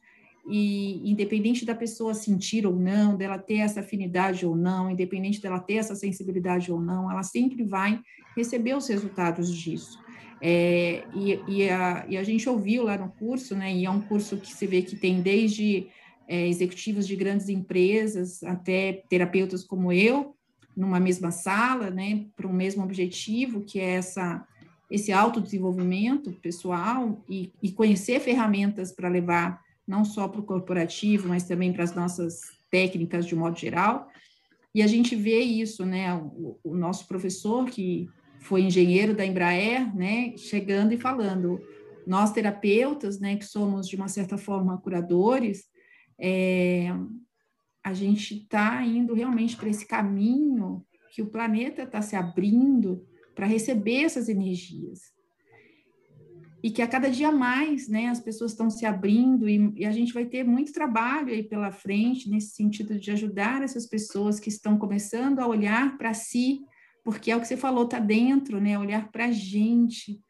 E, 0.48 1.10
independente 1.10 1.66
da 1.66 1.74
pessoa 1.74 2.14
sentir 2.14 2.66
ou 2.66 2.74
não, 2.74 3.16
dela 3.16 3.36
ter 3.36 3.58
essa 3.58 3.80
afinidade 3.80 4.46
ou 4.46 4.56
não, 4.56 4.90
independente 4.90 5.42
dela 5.42 5.58
ter 5.58 5.74
essa 5.74 5.94
sensibilidade 5.94 6.72
ou 6.72 6.80
não, 6.80 7.10
ela 7.10 7.22
sempre 7.22 7.64
vai 7.64 8.00
receber 8.36 8.74
os 8.74 8.88
resultados 8.88 9.54
disso. 9.54 9.98
É, 10.40 11.04
e, 11.14 11.38
e, 11.46 11.68
a, 11.68 12.06
e, 12.08 12.16
a, 12.16 12.22
gente 12.22 12.48
ouviu 12.48 12.84
lá 12.84 12.96
no 12.96 13.10
curso, 13.10 13.54
né, 13.54 13.74
e 13.74 13.84
é 13.84 13.90
um 13.90 14.00
curso 14.00 14.38
que 14.38 14.50
se 14.50 14.66
vê 14.66 14.80
que 14.80 14.96
tem 14.96 15.20
desde 15.20 15.88
é, 16.26 16.48
executivos 16.48 17.06
de 17.06 17.14
grandes 17.14 17.48
empresas 17.50 18.42
até 18.44 19.02
terapeutas 19.10 19.62
como 19.62 19.92
eu, 19.92 20.34
numa 20.74 20.98
mesma 20.98 21.30
sala, 21.30 21.90
né, 21.90 22.24
para 22.34 22.46
um 22.46 22.52
mesmo 22.52 22.82
objetivo, 22.82 23.60
que 23.60 23.78
é 23.78 23.96
essa, 23.96 24.46
esse 24.91 25.12
autodesenvolvimento 25.12 26.32
pessoal 26.32 27.24
e, 27.28 27.53
e 27.62 27.70
conhecer 27.70 28.20
ferramentas 28.20 28.91
para 28.93 29.09
levar 29.09 29.62
não 29.86 30.05
só 30.05 30.26
para 30.26 30.41
o 30.41 30.45
corporativo, 30.45 31.28
mas 31.28 31.45
também 31.45 31.72
para 31.72 31.84
as 31.84 31.95
nossas 31.95 32.41
técnicas 32.70 33.26
de 33.26 33.34
modo 33.34 33.59
geral. 33.59 34.09
E 34.74 34.82
a 34.82 34.86
gente 34.86 35.14
vê 35.16 35.41
isso, 35.41 35.84
né, 35.84 36.14
o, 36.14 36.59
o 36.62 36.74
nosso 36.74 37.07
professor 37.07 37.66
que 37.66 38.09
foi 38.41 38.62
engenheiro 38.62 39.14
da 39.14 39.26
Embraer, 39.26 39.95
né, 39.95 40.34
chegando 40.36 40.93
e 40.93 40.99
falando, 40.99 41.61
nós 42.07 42.32
terapeutas, 42.32 43.20
né, 43.20 43.36
que 43.36 43.45
somos 43.45 43.88
de 43.88 43.97
uma 43.97 44.09
certa 44.09 44.38
forma 44.38 44.78
curadores, 44.78 45.64
é, 46.18 46.88
a 47.82 47.93
gente 47.93 48.38
está 48.38 48.84
indo 48.84 49.14
realmente 49.14 49.57
para 49.57 49.68
esse 49.68 49.86
caminho 49.86 50.84
que 51.12 51.22
o 51.22 51.26
planeta 51.26 51.82
está 51.82 52.01
se 52.01 52.14
abrindo 52.14 53.05
para 53.35 53.47
receber 53.47 54.05
essas 54.05 54.28
energias. 54.28 55.12
E 56.62 56.70
que 56.70 56.83
a 56.83 56.87
cada 56.87 57.09
dia 57.09 57.33
mais, 57.33 57.89
né, 57.89 58.09
as 58.09 58.20
pessoas 58.20 58.53
estão 58.53 58.68
se 58.68 58.85
abrindo 58.85 59.49
e, 59.49 59.72
e, 59.76 59.87
a 59.87 59.93
gente 59.93 60.12
vai 60.12 60.26
ter 60.26 60.45
muito 60.45 60.72
trabalho 60.72 61.33
aí 61.33 61.43
pela 61.43 61.72
frente 61.72 62.28
nesse 62.28 62.51
sentido 62.55 62.99
de 62.99 63.11
ajudar 63.11 63.62
essas 63.62 63.87
pessoas 63.87 64.39
que 64.39 64.51
estão 64.51 64.78
começando 64.78 65.39
a 65.39 65.47
olhar 65.47 65.97
para 65.97 66.12
si, 66.12 66.61
porque 67.03 67.31
é 67.31 67.37
o 67.37 67.41
que 67.41 67.49
você 67.49 67.57
falou, 67.57 67.85
está 67.85 67.99
dentro, 67.99 68.61
né? 68.61 68.78
Olhar 68.78 69.11
para 69.11 69.26
a 69.26 69.33
gente, 69.33 70.20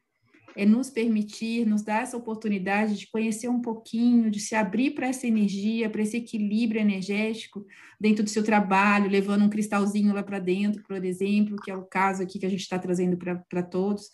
é 0.57 0.67
nos 0.67 0.91
permitir, 0.91 1.67
nos 1.67 1.83
dar 1.83 2.03
essa 2.03 2.17
oportunidade 2.17 2.97
de 2.97 3.09
conhecer 3.11 3.49
um 3.49 3.61
pouquinho, 3.61 4.31
de 4.31 4.41
se 4.41 4.55
abrir 4.55 4.93
para 4.93 5.07
essa 5.07 5.27
energia, 5.27 5.89
para 5.89 6.03
esse 6.03 6.17
equilíbrio 6.17 6.81
energético 6.81 7.65
dentro 8.01 8.25
do 8.25 8.31
seu 8.31 8.43
trabalho, 8.43 9.11
levando 9.11 9.45
um 9.45 9.51
cristalzinho 9.51 10.15
lá 10.15 10.23
para 10.23 10.39
dentro, 10.39 10.83
por 10.83 11.05
exemplo, 11.05 11.57
que 11.63 11.71
é 11.71 11.77
o 11.77 11.85
caso 11.85 12.23
aqui 12.23 12.39
que 12.39 12.47
a 12.47 12.51
gente 12.51 12.61
está 12.61 12.79
trazendo 12.79 13.17
para 13.49 13.63
todos. 13.63 14.11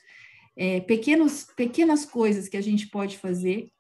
É, 0.57 0.81
pequenos, 0.81 1.47
pequenas 1.57 2.05
coisas 2.05 2.49
que 2.49 2.57
a 2.57 2.63
gente 2.63 2.89
pode 2.89 3.19
fazer 3.19 3.71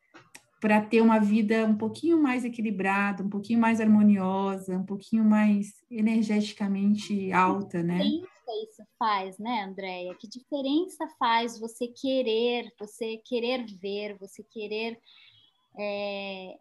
para 0.61 0.81
ter 0.81 1.01
uma 1.01 1.19
vida 1.19 1.67
um 1.67 1.77
pouquinho 1.77 2.21
mais 2.21 2.45
equilibrada, 2.45 3.23
um 3.23 3.29
pouquinho 3.29 3.61
mais 3.61 3.81
harmoniosa, 3.81 4.77
um 4.77 4.85
pouquinho 4.85 5.25
mais 5.25 5.75
energeticamente 5.91 7.31
alta, 7.33 7.83
né? 7.83 8.03
Sim 8.03 8.23
isso 8.62 8.82
faz, 8.99 9.38
né, 9.38 9.62
Andréia? 9.62 10.14
Que 10.14 10.28
diferença 10.28 11.09
faz 11.18 11.59
você 11.59 11.88
querer, 11.88 12.72
você 12.78 13.18
querer 13.24 13.64
ver, 13.78 14.16
você 14.18 14.42
querer 14.42 15.01
é, 15.78 16.59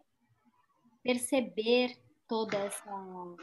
perceber 1.02 1.96
toda 2.28 2.56
essa, 2.56 3.36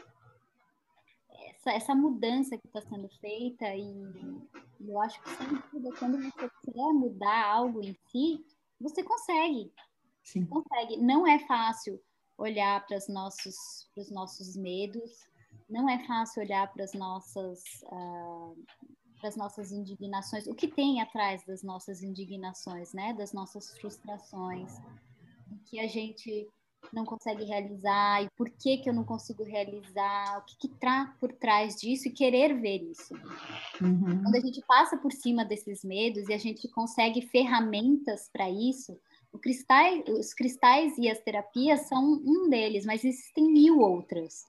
essa, 1.48 1.72
essa 1.72 1.94
mudança 1.94 2.56
que 2.58 2.66
está 2.66 2.80
sendo 2.82 3.08
feita 3.20 3.74
e, 3.74 3.84
eu 4.80 5.00
acho 5.00 5.20
que 5.22 5.30
sem 5.30 5.48
dúvida, 5.48 5.98
quando 5.98 6.18
você 6.18 6.50
quer 6.64 6.92
mudar 6.92 7.46
algo 7.46 7.82
em 7.82 7.96
si, 8.10 8.44
você 8.80 9.02
consegue. 9.02 9.72
Sim. 10.22 10.46
Consegue. 10.46 10.98
Não 10.98 11.26
é 11.26 11.38
fácil 11.46 12.00
olhar 12.36 12.84
para 12.86 12.98
os 12.98 13.08
nossos, 13.08 13.88
nossos 14.10 14.56
medos, 14.56 15.26
não 15.68 15.88
é 15.88 15.98
fácil 16.06 16.42
olhar 16.42 16.72
para 16.72 16.84
as 16.84 16.92
nossas 16.92 17.62
uh, 17.84 18.56
para 19.18 19.28
as 19.30 19.36
nossas 19.36 19.72
indignações, 19.72 20.46
o 20.46 20.54
que 20.54 20.68
tem 20.68 21.00
atrás 21.00 21.42
das 21.46 21.62
nossas 21.62 22.02
indignações, 22.02 22.92
né, 22.92 23.14
das 23.14 23.32
nossas 23.32 23.70
frustrações, 23.78 24.76
o 25.50 25.56
que 25.64 25.80
a 25.80 25.86
gente 25.86 26.46
não 26.92 27.06
consegue 27.06 27.44
realizar 27.44 28.22
e 28.22 28.28
por 28.36 28.50
que 28.50 28.76
que 28.78 28.90
eu 28.90 28.92
não 28.92 29.04
consigo 29.04 29.42
realizar, 29.42 30.38
o 30.38 30.44
que 30.44 30.56
que 30.58 30.74
está 30.74 31.16
por 31.18 31.32
trás 31.32 31.76
disso 31.76 32.08
e 32.08 32.12
querer 32.12 32.60
ver 32.60 32.82
isso. 32.82 33.14
Uhum. 33.80 34.22
Quando 34.22 34.34
a 34.34 34.40
gente 34.40 34.60
passa 34.66 34.98
por 34.98 35.12
cima 35.12 35.42
desses 35.42 35.82
medos 35.82 36.28
e 36.28 36.34
a 36.34 36.38
gente 36.38 36.68
consegue 36.68 37.22
ferramentas 37.22 38.28
para 38.30 38.50
isso, 38.50 38.98
cristais, 39.40 40.04
os 40.08 40.34
cristais 40.34 40.96
e 40.98 41.08
as 41.08 41.20
terapias 41.20 41.88
são 41.88 42.04
um 42.24 42.48
deles, 42.48 42.84
mas 42.84 43.04
existem 43.04 43.50
mil 43.50 43.80
outras. 43.80 44.44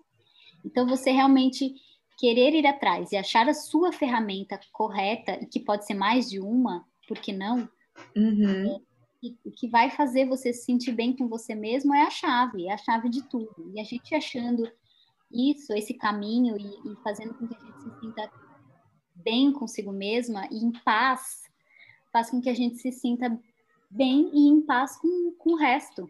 Então, 0.66 0.88
você 0.88 1.12
realmente 1.12 1.74
querer 2.18 2.54
ir 2.54 2.66
atrás 2.66 3.12
e 3.12 3.18
achar 3.18 3.48
a 3.48 3.54
sua 3.54 3.92
ferramenta 3.92 4.60
correta, 4.72 5.38
e 5.42 5.46
que 5.46 5.60
pode 5.60 5.86
ser 5.86 5.94
mais 5.94 6.30
de 6.30 6.40
uma, 6.40 6.86
por 7.08 7.20
que 7.20 7.32
não? 7.32 7.70
Uhum. 8.16 8.76
É, 8.76 9.30
o 9.44 9.52
que 9.52 9.68
vai 9.70 9.90
fazer 9.90 10.26
você 10.26 10.54
se 10.54 10.66
sentir 10.66 10.92
bem 10.92 11.16
com 11.16 11.28
você 11.28 11.56
mesmo 11.56 11.94
é 11.94 12.04
a 12.04 12.10
chave, 12.10 12.68
é 12.68 12.74
a 12.74 12.78
chave 12.78 13.10
de 13.10 13.24
tudo. 13.30 13.72
E 13.74 13.80
a 13.80 13.84
gente 13.84 14.14
achando 14.14 14.70
isso, 15.32 15.74
esse 15.74 15.94
caminho, 15.94 16.58
e, 16.58 16.64
e 16.64 16.96
fazendo 17.04 17.34
com 17.34 17.48
que 17.48 17.56
a 17.56 17.60
gente 17.60 17.82
se 17.82 18.00
sinta 18.00 18.32
bem 19.16 19.52
consigo 19.52 19.92
mesma 19.92 20.48
e 20.52 20.58
em 20.58 20.72
paz, 20.84 21.42
faz 22.12 22.30
com 22.30 22.40
que 22.40 22.50
a 22.50 22.54
gente 22.54 22.78
se 22.78 22.92
sinta 22.92 23.40
bem 23.90 24.30
e 24.34 24.48
em 24.48 24.62
paz 24.62 24.98
com, 24.98 25.34
com 25.38 25.54
o 25.54 25.58
resto, 25.58 26.10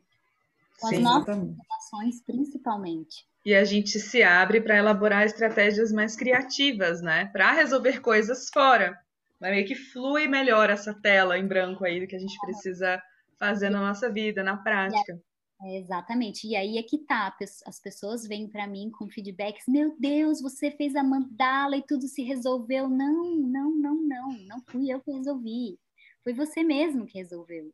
com 0.80 0.88
Sim, 0.88 0.95
as 0.95 1.01
nossas 1.01 1.38
relações 1.38 2.21
principalmente 2.23 3.26
e 3.45 3.53
a 3.53 3.63
gente 3.63 3.99
se 3.99 4.23
abre 4.23 4.59
para 4.59 4.78
elaborar 4.78 5.23
estratégias 5.23 5.91
mais 5.91 6.15
criativas, 6.15 6.99
né? 7.01 7.28
Para 7.28 7.51
resolver 7.51 8.01
coisas 8.01 8.49
fora. 8.49 8.99
Mas 9.39 9.51
meio 9.51 9.67
que 9.67 9.76
flui 9.76 10.28
melhor 10.28 10.71
essa 10.71 10.93
tela 10.93 11.38
em 11.38 11.47
branco 11.47 11.86
aí 11.86 11.99
do 11.99 12.07
que 12.07 12.15
a 12.15 12.19
gente 12.19 12.39
precisa 12.39 12.99
fazer 13.38 13.69
na 13.69 13.80
nossa 13.80 14.11
vida, 14.11 14.43
na 14.43 14.57
prática. 14.57 15.21
É, 15.61 15.78
exatamente. 15.78 16.47
E 16.47 16.55
aí 16.55 16.80
é 16.80 16.84
que 16.84 16.97
tá. 16.97 17.36
As 17.67 17.80
pessoas 17.80 18.28
vêm 18.28 18.47
para 18.47 18.65
mim 18.65 18.89
com 18.89 19.07
feedbacks: 19.07 19.65
Meu 19.67 19.95
Deus, 19.99 20.41
você 20.41 20.71
fez 20.71 20.95
a 20.95 21.03
mandala 21.03 21.78
e 21.78 21.86
tudo 21.86 22.07
se 22.07 22.23
resolveu. 22.23 22.89
Não, 22.89 23.36
não, 23.36 23.76
não, 23.76 23.95
não. 24.01 24.30
Não 24.47 24.61
fui 24.67 24.91
eu 24.91 24.99
que 25.01 25.11
resolvi. 25.11 25.78
Foi 26.23 26.34
você 26.34 26.63
mesmo 26.63 27.05
que 27.05 27.19
resolveu. 27.19 27.71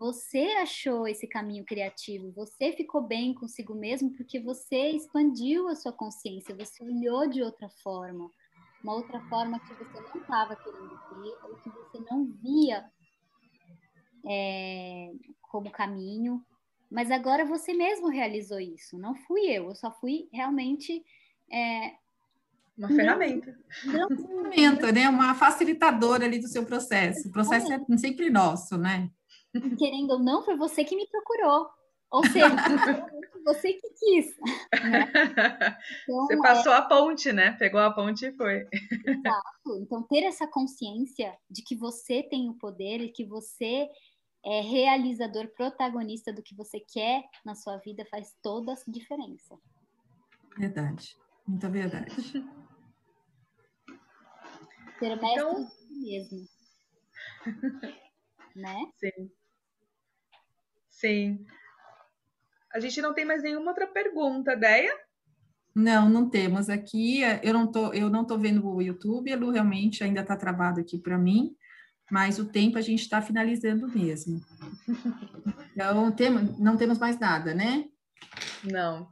Você 0.00 0.38
achou 0.62 1.06
esse 1.06 1.26
caminho 1.26 1.62
criativo, 1.62 2.32
você 2.32 2.72
ficou 2.72 3.02
bem 3.02 3.34
consigo 3.34 3.74
mesmo 3.74 4.10
porque 4.16 4.40
você 4.40 4.92
expandiu 4.92 5.68
a 5.68 5.76
sua 5.76 5.92
consciência, 5.92 6.56
você 6.56 6.82
olhou 6.82 7.28
de 7.28 7.42
outra 7.42 7.68
forma, 7.68 8.30
uma 8.82 8.94
outra 8.94 9.20
forma 9.28 9.60
que 9.60 9.74
você 9.74 10.00
não 10.00 10.22
estava 10.22 10.56
querendo 10.56 10.88
ver 10.88 11.36
ou 11.44 11.56
que 11.56 11.68
você 11.68 12.02
não 12.10 12.24
via 12.42 12.90
é, 14.26 15.12
como 15.42 15.70
caminho, 15.70 16.42
mas 16.90 17.10
agora 17.10 17.44
você 17.44 17.74
mesmo 17.74 18.08
realizou 18.08 18.58
isso, 18.58 18.98
não 18.98 19.14
fui 19.14 19.50
eu, 19.50 19.68
eu 19.68 19.74
só 19.74 19.92
fui 19.92 20.30
realmente 20.32 21.04
é, 21.52 21.92
uma 22.78 22.88
ferramenta. 22.88 23.54
Uma 23.84 24.16
ferramenta, 24.16 24.92
né? 24.92 25.06
Uma 25.10 25.34
facilitadora 25.34 26.24
ali 26.24 26.38
do 26.38 26.48
seu 26.48 26.64
processo. 26.64 27.28
O 27.28 27.30
processo 27.30 27.70
é 27.70 27.98
sempre 27.98 28.30
nosso, 28.30 28.78
né? 28.78 29.10
Querendo 29.78 30.12
ou 30.12 30.18
não, 30.18 30.42
foi 30.42 30.56
você 30.56 30.84
que 30.84 30.96
me 30.96 31.06
procurou. 31.08 31.68
Ou 32.10 32.26
seja, 32.26 32.48
você 33.44 33.72
que 33.74 33.90
quis. 33.90 34.36
Né? 34.38 34.60
Então, 36.04 36.26
você 36.26 36.36
passou 36.38 36.72
é... 36.72 36.76
a 36.76 36.82
ponte, 36.82 37.32
né? 37.32 37.52
Pegou 37.52 37.80
a 37.80 37.92
ponte 37.92 38.26
e 38.26 38.32
foi. 38.32 38.66
Exato. 39.06 39.78
Então, 39.80 40.02
ter 40.02 40.24
essa 40.24 40.46
consciência 40.46 41.36
de 41.48 41.62
que 41.62 41.76
você 41.76 42.22
tem 42.22 42.48
o 42.48 42.54
poder 42.54 43.00
e 43.00 43.12
que 43.12 43.24
você 43.24 43.88
é 44.44 44.60
realizador, 44.60 45.48
protagonista 45.48 46.32
do 46.32 46.42
que 46.42 46.54
você 46.54 46.80
quer 46.80 47.22
na 47.44 47.54
sua 47.54 47.76
vida 47.78 48.04
faz 48.10 48.34
toda 48.42 48.72
a 48.72 48.76
diferença. 48.88 49.56
Verdade. 50.56 51.16
Muita 51.46 51.68
verdade. 51.68 52.14
Ser 54.98 55.16
mestre 55.16 55.32
então... 55.32 55.68
mesmo. 55.88 56.48
né? 58.56 58.92
Sim. 58.98 59.30
Sim. 60.90 61.44
A 62.72 62.78
gente 62.78 63.00
não 63.00 63.14
tem 63.14 63.24
mais 63.24 63.42
nenhuma 63.42 63.70
outra 63.70 63.86
pergunta, 63.86 64.56
Deia? 64.56 64.92
Não, 65.74 66.08
não 66.08 66.28
temos 66.28 66.68
aqui. 66.68 67.20
Eu 67.42 67.54
não 67.54 67.70
tô, 67.70 67.92
eu 67.92 68.10
não 68.10 68.24
tô 68.24 68.36
vendo 68.36 68.66
o 68.68 68.82
YouTube. 68.82 69.32
A 69.32 69.36
Lu 69.36 69.50
realmente 69.50 70.04
ainda 70.04 70.20
está 70.20 70.36
travado 70.36 70.80
aqui 70.80 70.98
para 70.98 71.16
mim, 71.16 71.56
mas 72.10 72.38
o 72.38 72.44
tempo 72.44 72.76
a 72.76 72.80
gente 72.80 73.00
está 73.00 73.22
finalizando 73.22 73.88
mesmo. 73.88 74.40
Então, 75.72 76.12
tem, 76.12 76.30
não 76.58 76.76
temos 76.76 76.98
mais 76.98 77.18
nada, 77.18 77.54
né? 77.54 77.86
Não. 78.64 79.08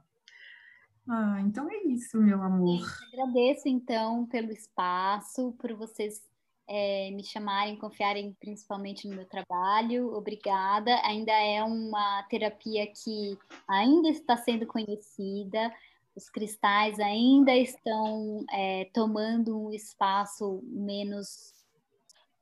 Ah, 1.07 1.41
então 1.41 1.67
é 1.71 1.77
isso, 1.87 2.21
meu 2.21 2.43
amor. 2.43 2.85
agradeço, 3.11 3.67
então, 3.67 4.27
pelo 4.27 4.51
espaço, 4.51 5.53
por 5.53 5.73
vocês 5.73 6.21
é, 6.69 7.09
me 7.09 7.23
chamarem, 7.23 7.75
confiarem 7.75 8.37
principalmente 8.39 9.07
no 9.07 9.15
meu 9.15 9.25
trabalho. 9.25 10.13
Obrigada. 10.13 10.95
Ainda 11.03 11.33
é 11.33 11.63
uma 11.63 12.23
terapia 12.29 12.85
que 12.85 13.37
ainda 13.67 14.09
está 14.09 14.37
sendo 14.37 14.67
conhecida. 14.67 15.73
Os 16.15 16.29
cristais 16.29 16.99
ainda 16.99 17.55
estão 17.55 18.45
é, 18.51 18.85
tomando 18.93 19.59
um 19.59 19.71
espaço 19.71 20.61
menos 20.63 21.53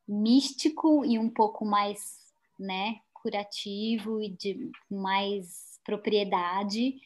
místico 0.05 1.05
e 1.05 1.17
um 1.17 1.29
pouco 1.29 1.65
mais, 1.65 2.33
né, 2.59 2.99
curativo 3.13 4.21
e 4.21 4.29
de 4.29 4.71
mais 4.89 5.79
propriedade. 5.85 6.99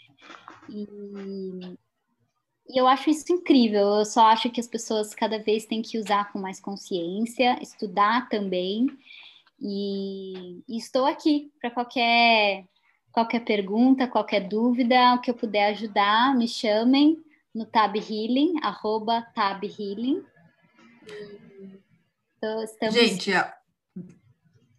E 0.70 0.88
e 2.74 2.78
eu 2.78 2.88
acho 2.88 3.10
isso 3.10 3.32
incrível. 3.32 3.98
Eu 3.98 4.06
só 4.06 4.28
acho 4.28 4.50
que 4.50 4.60
as 4.60 4.68
pessoas 4.68 5.14
cada 5.14 5.38
vez 5.38 5.66
têm 5.66 5.82
que 5.82 5.98
usar 5.98 6.32
com 6.32 6.40
mais 6.40 6.60
consciência, 6.60 7.62
estudar 7.62 8.30
também. 8.30 8.88
E, 9.60 10.64
e 10.68 10.78
estou 10.78 11.06
aqui 11.06 11.52
para 11.60 11.70
qualquer 11.70 12.66
qualquer 13.12 13.42
pergunta, 13.42 14.08
qualquer 14.08 14.48
dúvida, 14.48 15.16
o 15.16 15.20
que 15.20 15.30
eu 15.30 15.36
puder 15.36 15.72
ajudar, 15.72 16.34
me 16.34 16.48
chamem 16.48 17.22
no 17.54 17.66
Tab 17.66 17.94
Healing, 17.98 18.54
arroba 18.64 19.22
Tab 19.36 19.62
Healing. 19.66 20.24
Então, 22.38 22.64
estamos... 22.64 22.96
Gente, 22.96 23.32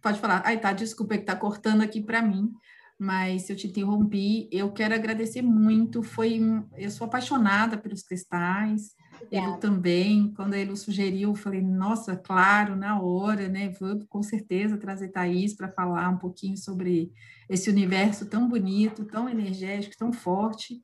pode 0.01 0.19
falar. 0.19 0.41
Ai, 0.43 0.59
tá, 0.59 0.73
desculpa 0.73 1.15
que 1.15 1.23
tá 1.23 1.35
cortando 1.35 1.81
aqui 1.81 2.01
para 2.01 2.23
mim 2.23 2.51
mas 2.99 3.43
se 3.43 3.53
eu 3.53 3.57
te 3.57 3.67
interrompi, 3.67 4.47
eu 4.51 4.71
quero 4.71 4.93
agradecer 4.93 5.41
muito. 5.41 6.03
Foi, 6.03 6.39
eu 6.77 6.89
sou 6.89 7.05
apaixonada 7.05 7.77
pelos 7.77 8.03
cristais. 8.03 8.95
Ele 9.31 9.57
também, 9.57 10.33
quando 10.35 10.53
ele 10.53 10.75
sugeriu, 10.75 11.29
eu 11.29 11.35
falei, 11.35 11.61
nossa, 11.61 12.15
claro, 12.15 12.75
na 12.75 13.01
hora, 13.01 13.47
né? 13.47 13.69
Vou 13.79 14.05
com 14.07 14.21
certeza 14.21 14.77
trazer 14.77 15.09
Thaís 15.09 15.55
para 15.55 15.71
falar 15.71 16.09
um 16.09 16.17
pouquinho 16.17 16.57
sobre 16.57 17.11
esse 17.49 17.69
universo 17.69 18.25
tão 18.25 18.47
bonito, 18.47 19.05
tão 19.05 19.29
energético, 19.29 19.97
tão 19.97 20.11
forte. 20.11 20.81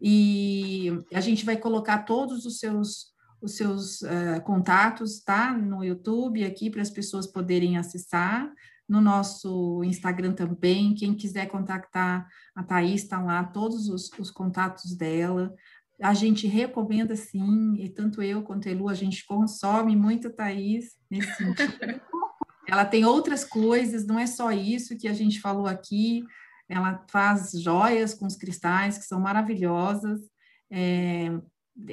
E 0.00 0.92
a 1.12 1.20
gente 1.20 1.44
vai 1.44 1.56
colocar 1.56 1.98
todos 1.98 2.44
os 2.46 2.58
seus 2.58 3.14
os 3.44 3.56
seus 3.58 4.00
uh, 4.00 4.40
contatos, 4.42 5.20
tá? 5.20 5.52
No 5.52 5.84
YouTube 5.84 6.42
aqui 6.42 6.70
para 6.70 6.80
as 6.80 6.88
pessoas 6.88 7.26
poderem 7.26 7.76
acessar 7.76 8.50
no 8.88 9.00
nosso 9.00 9.82
Instagram 9.84 10.32
também. 10.32 10.94
Quem 10.94 11.14
quiser 11.14 11.46
contactar 11.46 12.28
a 12.54 12.62
Thaís, 12.62 13.02
está 13.02 13.20
lá 13.20 13.42
todos 13.44 13.88
os, 13.88 14.10
os, 14.18 14.30
contatos 14.30 14.94
dela. 14.96 15.54
A 16.00 16.12
gente 16.12 16.46
recomenda 16.46 17.16
sim, 17.16 17.74
e 17.78 17.88
tanto 17.88 18.20
eu 18.22 18.42
quanto 18.42 18.68
a 18.68 18.72
Elu, 18.72 18.88
a 18.88 18.94
gente 18.94 19.24
consome 19.24 19.96
muito 19.96 20.28
a 20.28 20.30
Thaís 20.30 20.96
nesse 21.10 21.34
sentido. 21.34 21.72
Ela 22.66 22.84
tem 22.84 23.04
outras 23.04 23.44
coisas, 23.44 24.06
não 24.06 24.18
é 24.18 24.26
só 24.26 24.50
isso 24.50 24.96
que 24.96 25.06
a 25.06 25.12
gente 25.12 25.40
falou 25.40 25.66
aqui. 25.66 26.24
Ela 26.68 27.04
faz 27.10 27.52
joias 27.52 28.14
com 28.14 28.26
os 28.26 28.36
cristais 28.36 28.96
que 28.96 29.04
são 29.04 29.20
maravilhosas. 29.20 30.20
É, 30.70 31.30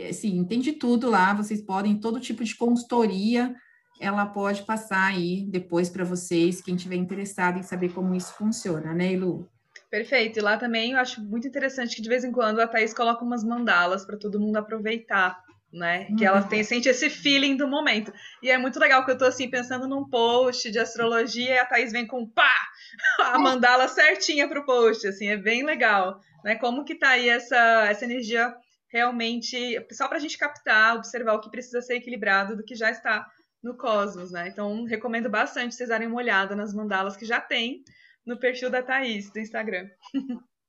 assim, 0.09 0.45
tem 0.45 0.61
de 0.61 0.71
tudo 0.71 1.09
lá. 1.09 1.33
Vocês 1.33 1.61
podem 1.61 1.99
todo 1.99 2.21
tipo 2.21 2.41
de 2.41 2.55
consultoria 2.55 3.53
ela 4.01 4.25
pode 4.25 4.63
passar 4.63 5.05
aí 5.05 5.45
depois 5.47 5.89
para 5.89 6.03
vocês, 6.03 6.61
quem 6.61 6.75
tiver 6.75 6.95
interessado 6.95 7.59
em 7.59 7.63
saber 7.63 7.93
como 7.93 8.15
isso 8.15 8.33
funciona, 8.33 8.93
né, 8.93 9.15
Lu? 9.15 9.47
Perfeito. 9.89 10.39
E 10.39 10.41
lá 10.41 10.57
também 10.57 10.93
eu 10.93 10.97
acho 10.97 11.21
muito 11.21 11.47
interessante 11.47 11.95
que 11.95 12.01
de 12.01 12.09
vez 12.09 12.23
em 12.23 12.31
quando 12.31 12.59
a 12.59 12.67
Thaís 12.67 12.93
coloca 12.93 13.23
umas 13.23 13.43
mandalas 13.43 14.05
para 14.05 14.17
todo 14.17 14.39
mundo 14.39 14.57
aproveitar, 14.57 15.37
né? 15.71 16.07
Uhum. 16.09 16.15
Que 16.15 16.25
ela 16.25 16.41
tem, 16.41 16.63
sente 16.63 16.89
esse 16.89 17.09
feeling 17.09 17.55
do 17.55 17.67
momento. 17.67 18.11
E 18.41 18.49
é 18.49 18.57
muito 18.57 18.79
legal 18.79 19.05
que 19.05 19.11
eu 19.11 19.17
tô 19.17 19.25
assim 19.25 19.49
pensando 19.49 19.87
num 19.87 20.09
post 20.09 20.71
de 20.71 20.79
astrologia 20.79 21.55
e 21.55 21.59
a 21.59 21.65
Thaís 21.65 21.91
vem 21.91 22.07
com 22.07 22.25
pá! 22.27 22.51
A 23.19 23.37
mandala 23.37 23.87
certinha 23.87 24.47
pro 24.47 24.65
post, 24.65 25.07
assim, 25.07 25.27
é 25.27 25.37
bem 25.37 25.63
legal, 25.63 26.19
né? 26.43 26.55
Como 26.55 26.83
que 26.83 26.95
tá 26.95 27.09
aí 27.09 27.29
essa 27.29 27.85
essa 27.89 28.03
energia 28.05 28.53
realmente, 28.91 29.85
só 29.91 30.07
para 30.07 30.17
a 30.17 30.19
gente 30.19 30.37
captar, 30.37 30.97
observar 30.97 31.35
o 31.35 31.39
que 31.39 31.49
precisa 31.49 31.81
ser 31.81 31.95
equilibrado 31.95 32.57
do 32.57 32.63
que 32.63 32.75
já 32.75 32.91
está 32.91 33.25
no 33.61 33.77
Cosmos, 33.77 34.31
né? 34.31 34.47
Então, 34.47 34.83
recomendo 34.85 35.29
bastante 35.29 35.75
vocês 35.75 35.89
darem 35.89 36.07
uma 36.07 36.17
olhada 36.17 36.55
nas 36.55 36.73
mandalas 36.73 37.15
que 37.15 37.25
já 37.25 37.39
tem 37.39 37.83
no 38.25 38.37
perfil 38.37 38.69
da 38.69 38.81
Thaís, 38.81 39.31
do 39.31 39.39
Instagram. 39.39 39.89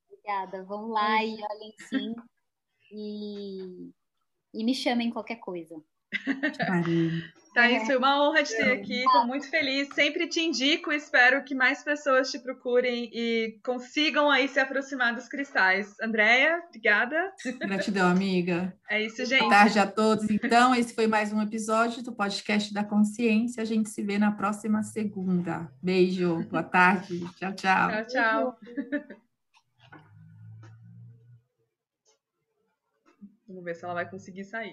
Obrigada. 0.07 0.63
Vão 0.63 0.87
lá 0.87 1.23
e 1.23 1.33
olhem 1.33 1.73
sim. 1.89 2.15
E, 2.91 3.91
e 4.53 4.63
me 4.63 4.75
chamem 4.75 5.09
qualquer 5.09 5.37
coisa. 5.37 5.75
Thaís, 7.53 7.85
foi 7.85 7.97
uma 7.97 8.21
honra 8.21 8.43
te 8.43 8.55
ter 8.57 8.71
aqui, 8.71 9.03
estou 9.03 9.27
muito 9.27 9.47
feliz. 9.49 9.87
Sempre 9.93 10.27
te 10.27 10.41
indico, 10.41 10.91
espero 10.91 11.43
que 11.43 11.53
mais 11.53 11.83
pessoas 11.83 12.31
te 12.31 12.39
procurem 12.39 13.09
e 13.13 13.59
consigam 13.63 14.29
aí 14.29 14.47
se 14.47 14.59
aproximar 14.59 15.13
dos 15.13 15.27
cristais. 15.27 15.95
Andréia, 16.01 16.63
obrigada. 16.67 17.31
Gratidão, 17.59 18.09
amiga. 18.09 18.75
É 18.89 19.01
isso, 19.01 19.23
gente. 19.25 19.41
Boa 19.41 19.51
tarde 19.51 19.79
a 19.79 19.85
todos. 19.85 20.29
Então, 20.29 20.73
esse 20.73 20.95
foi 20.95 21.05
mais 21.05 21.31
um 21.31 21.41
episódio 21.41 22.03
do 22.03 22.11
podcast 22.11 22.73
da 22.73 22.83
Consciência. 22.83 23.61
A 23.61 23.65
gente 23.65 23.89
se 23.89 24.01
vê 24.01 24.17
na 24.17 24.31
próxima 24.31 24.81
segunda. 24.81 25.71
Beijo, 25.81 26.43
boa 26.49 26.63
tarde. 26.63 27.19
Tchau, 27.35 27.53
tchau. 27.53 27.89
Tchau, 27.89 28.07
tchau. 28.07 28.57
Vamos 33.47 33.63
ver 33.65 33.75
se 33.75 33.85
ela 33.85 33.93
vai 33.93 34.09
conseguir 34.09 34.45
sair. 34.45 34.61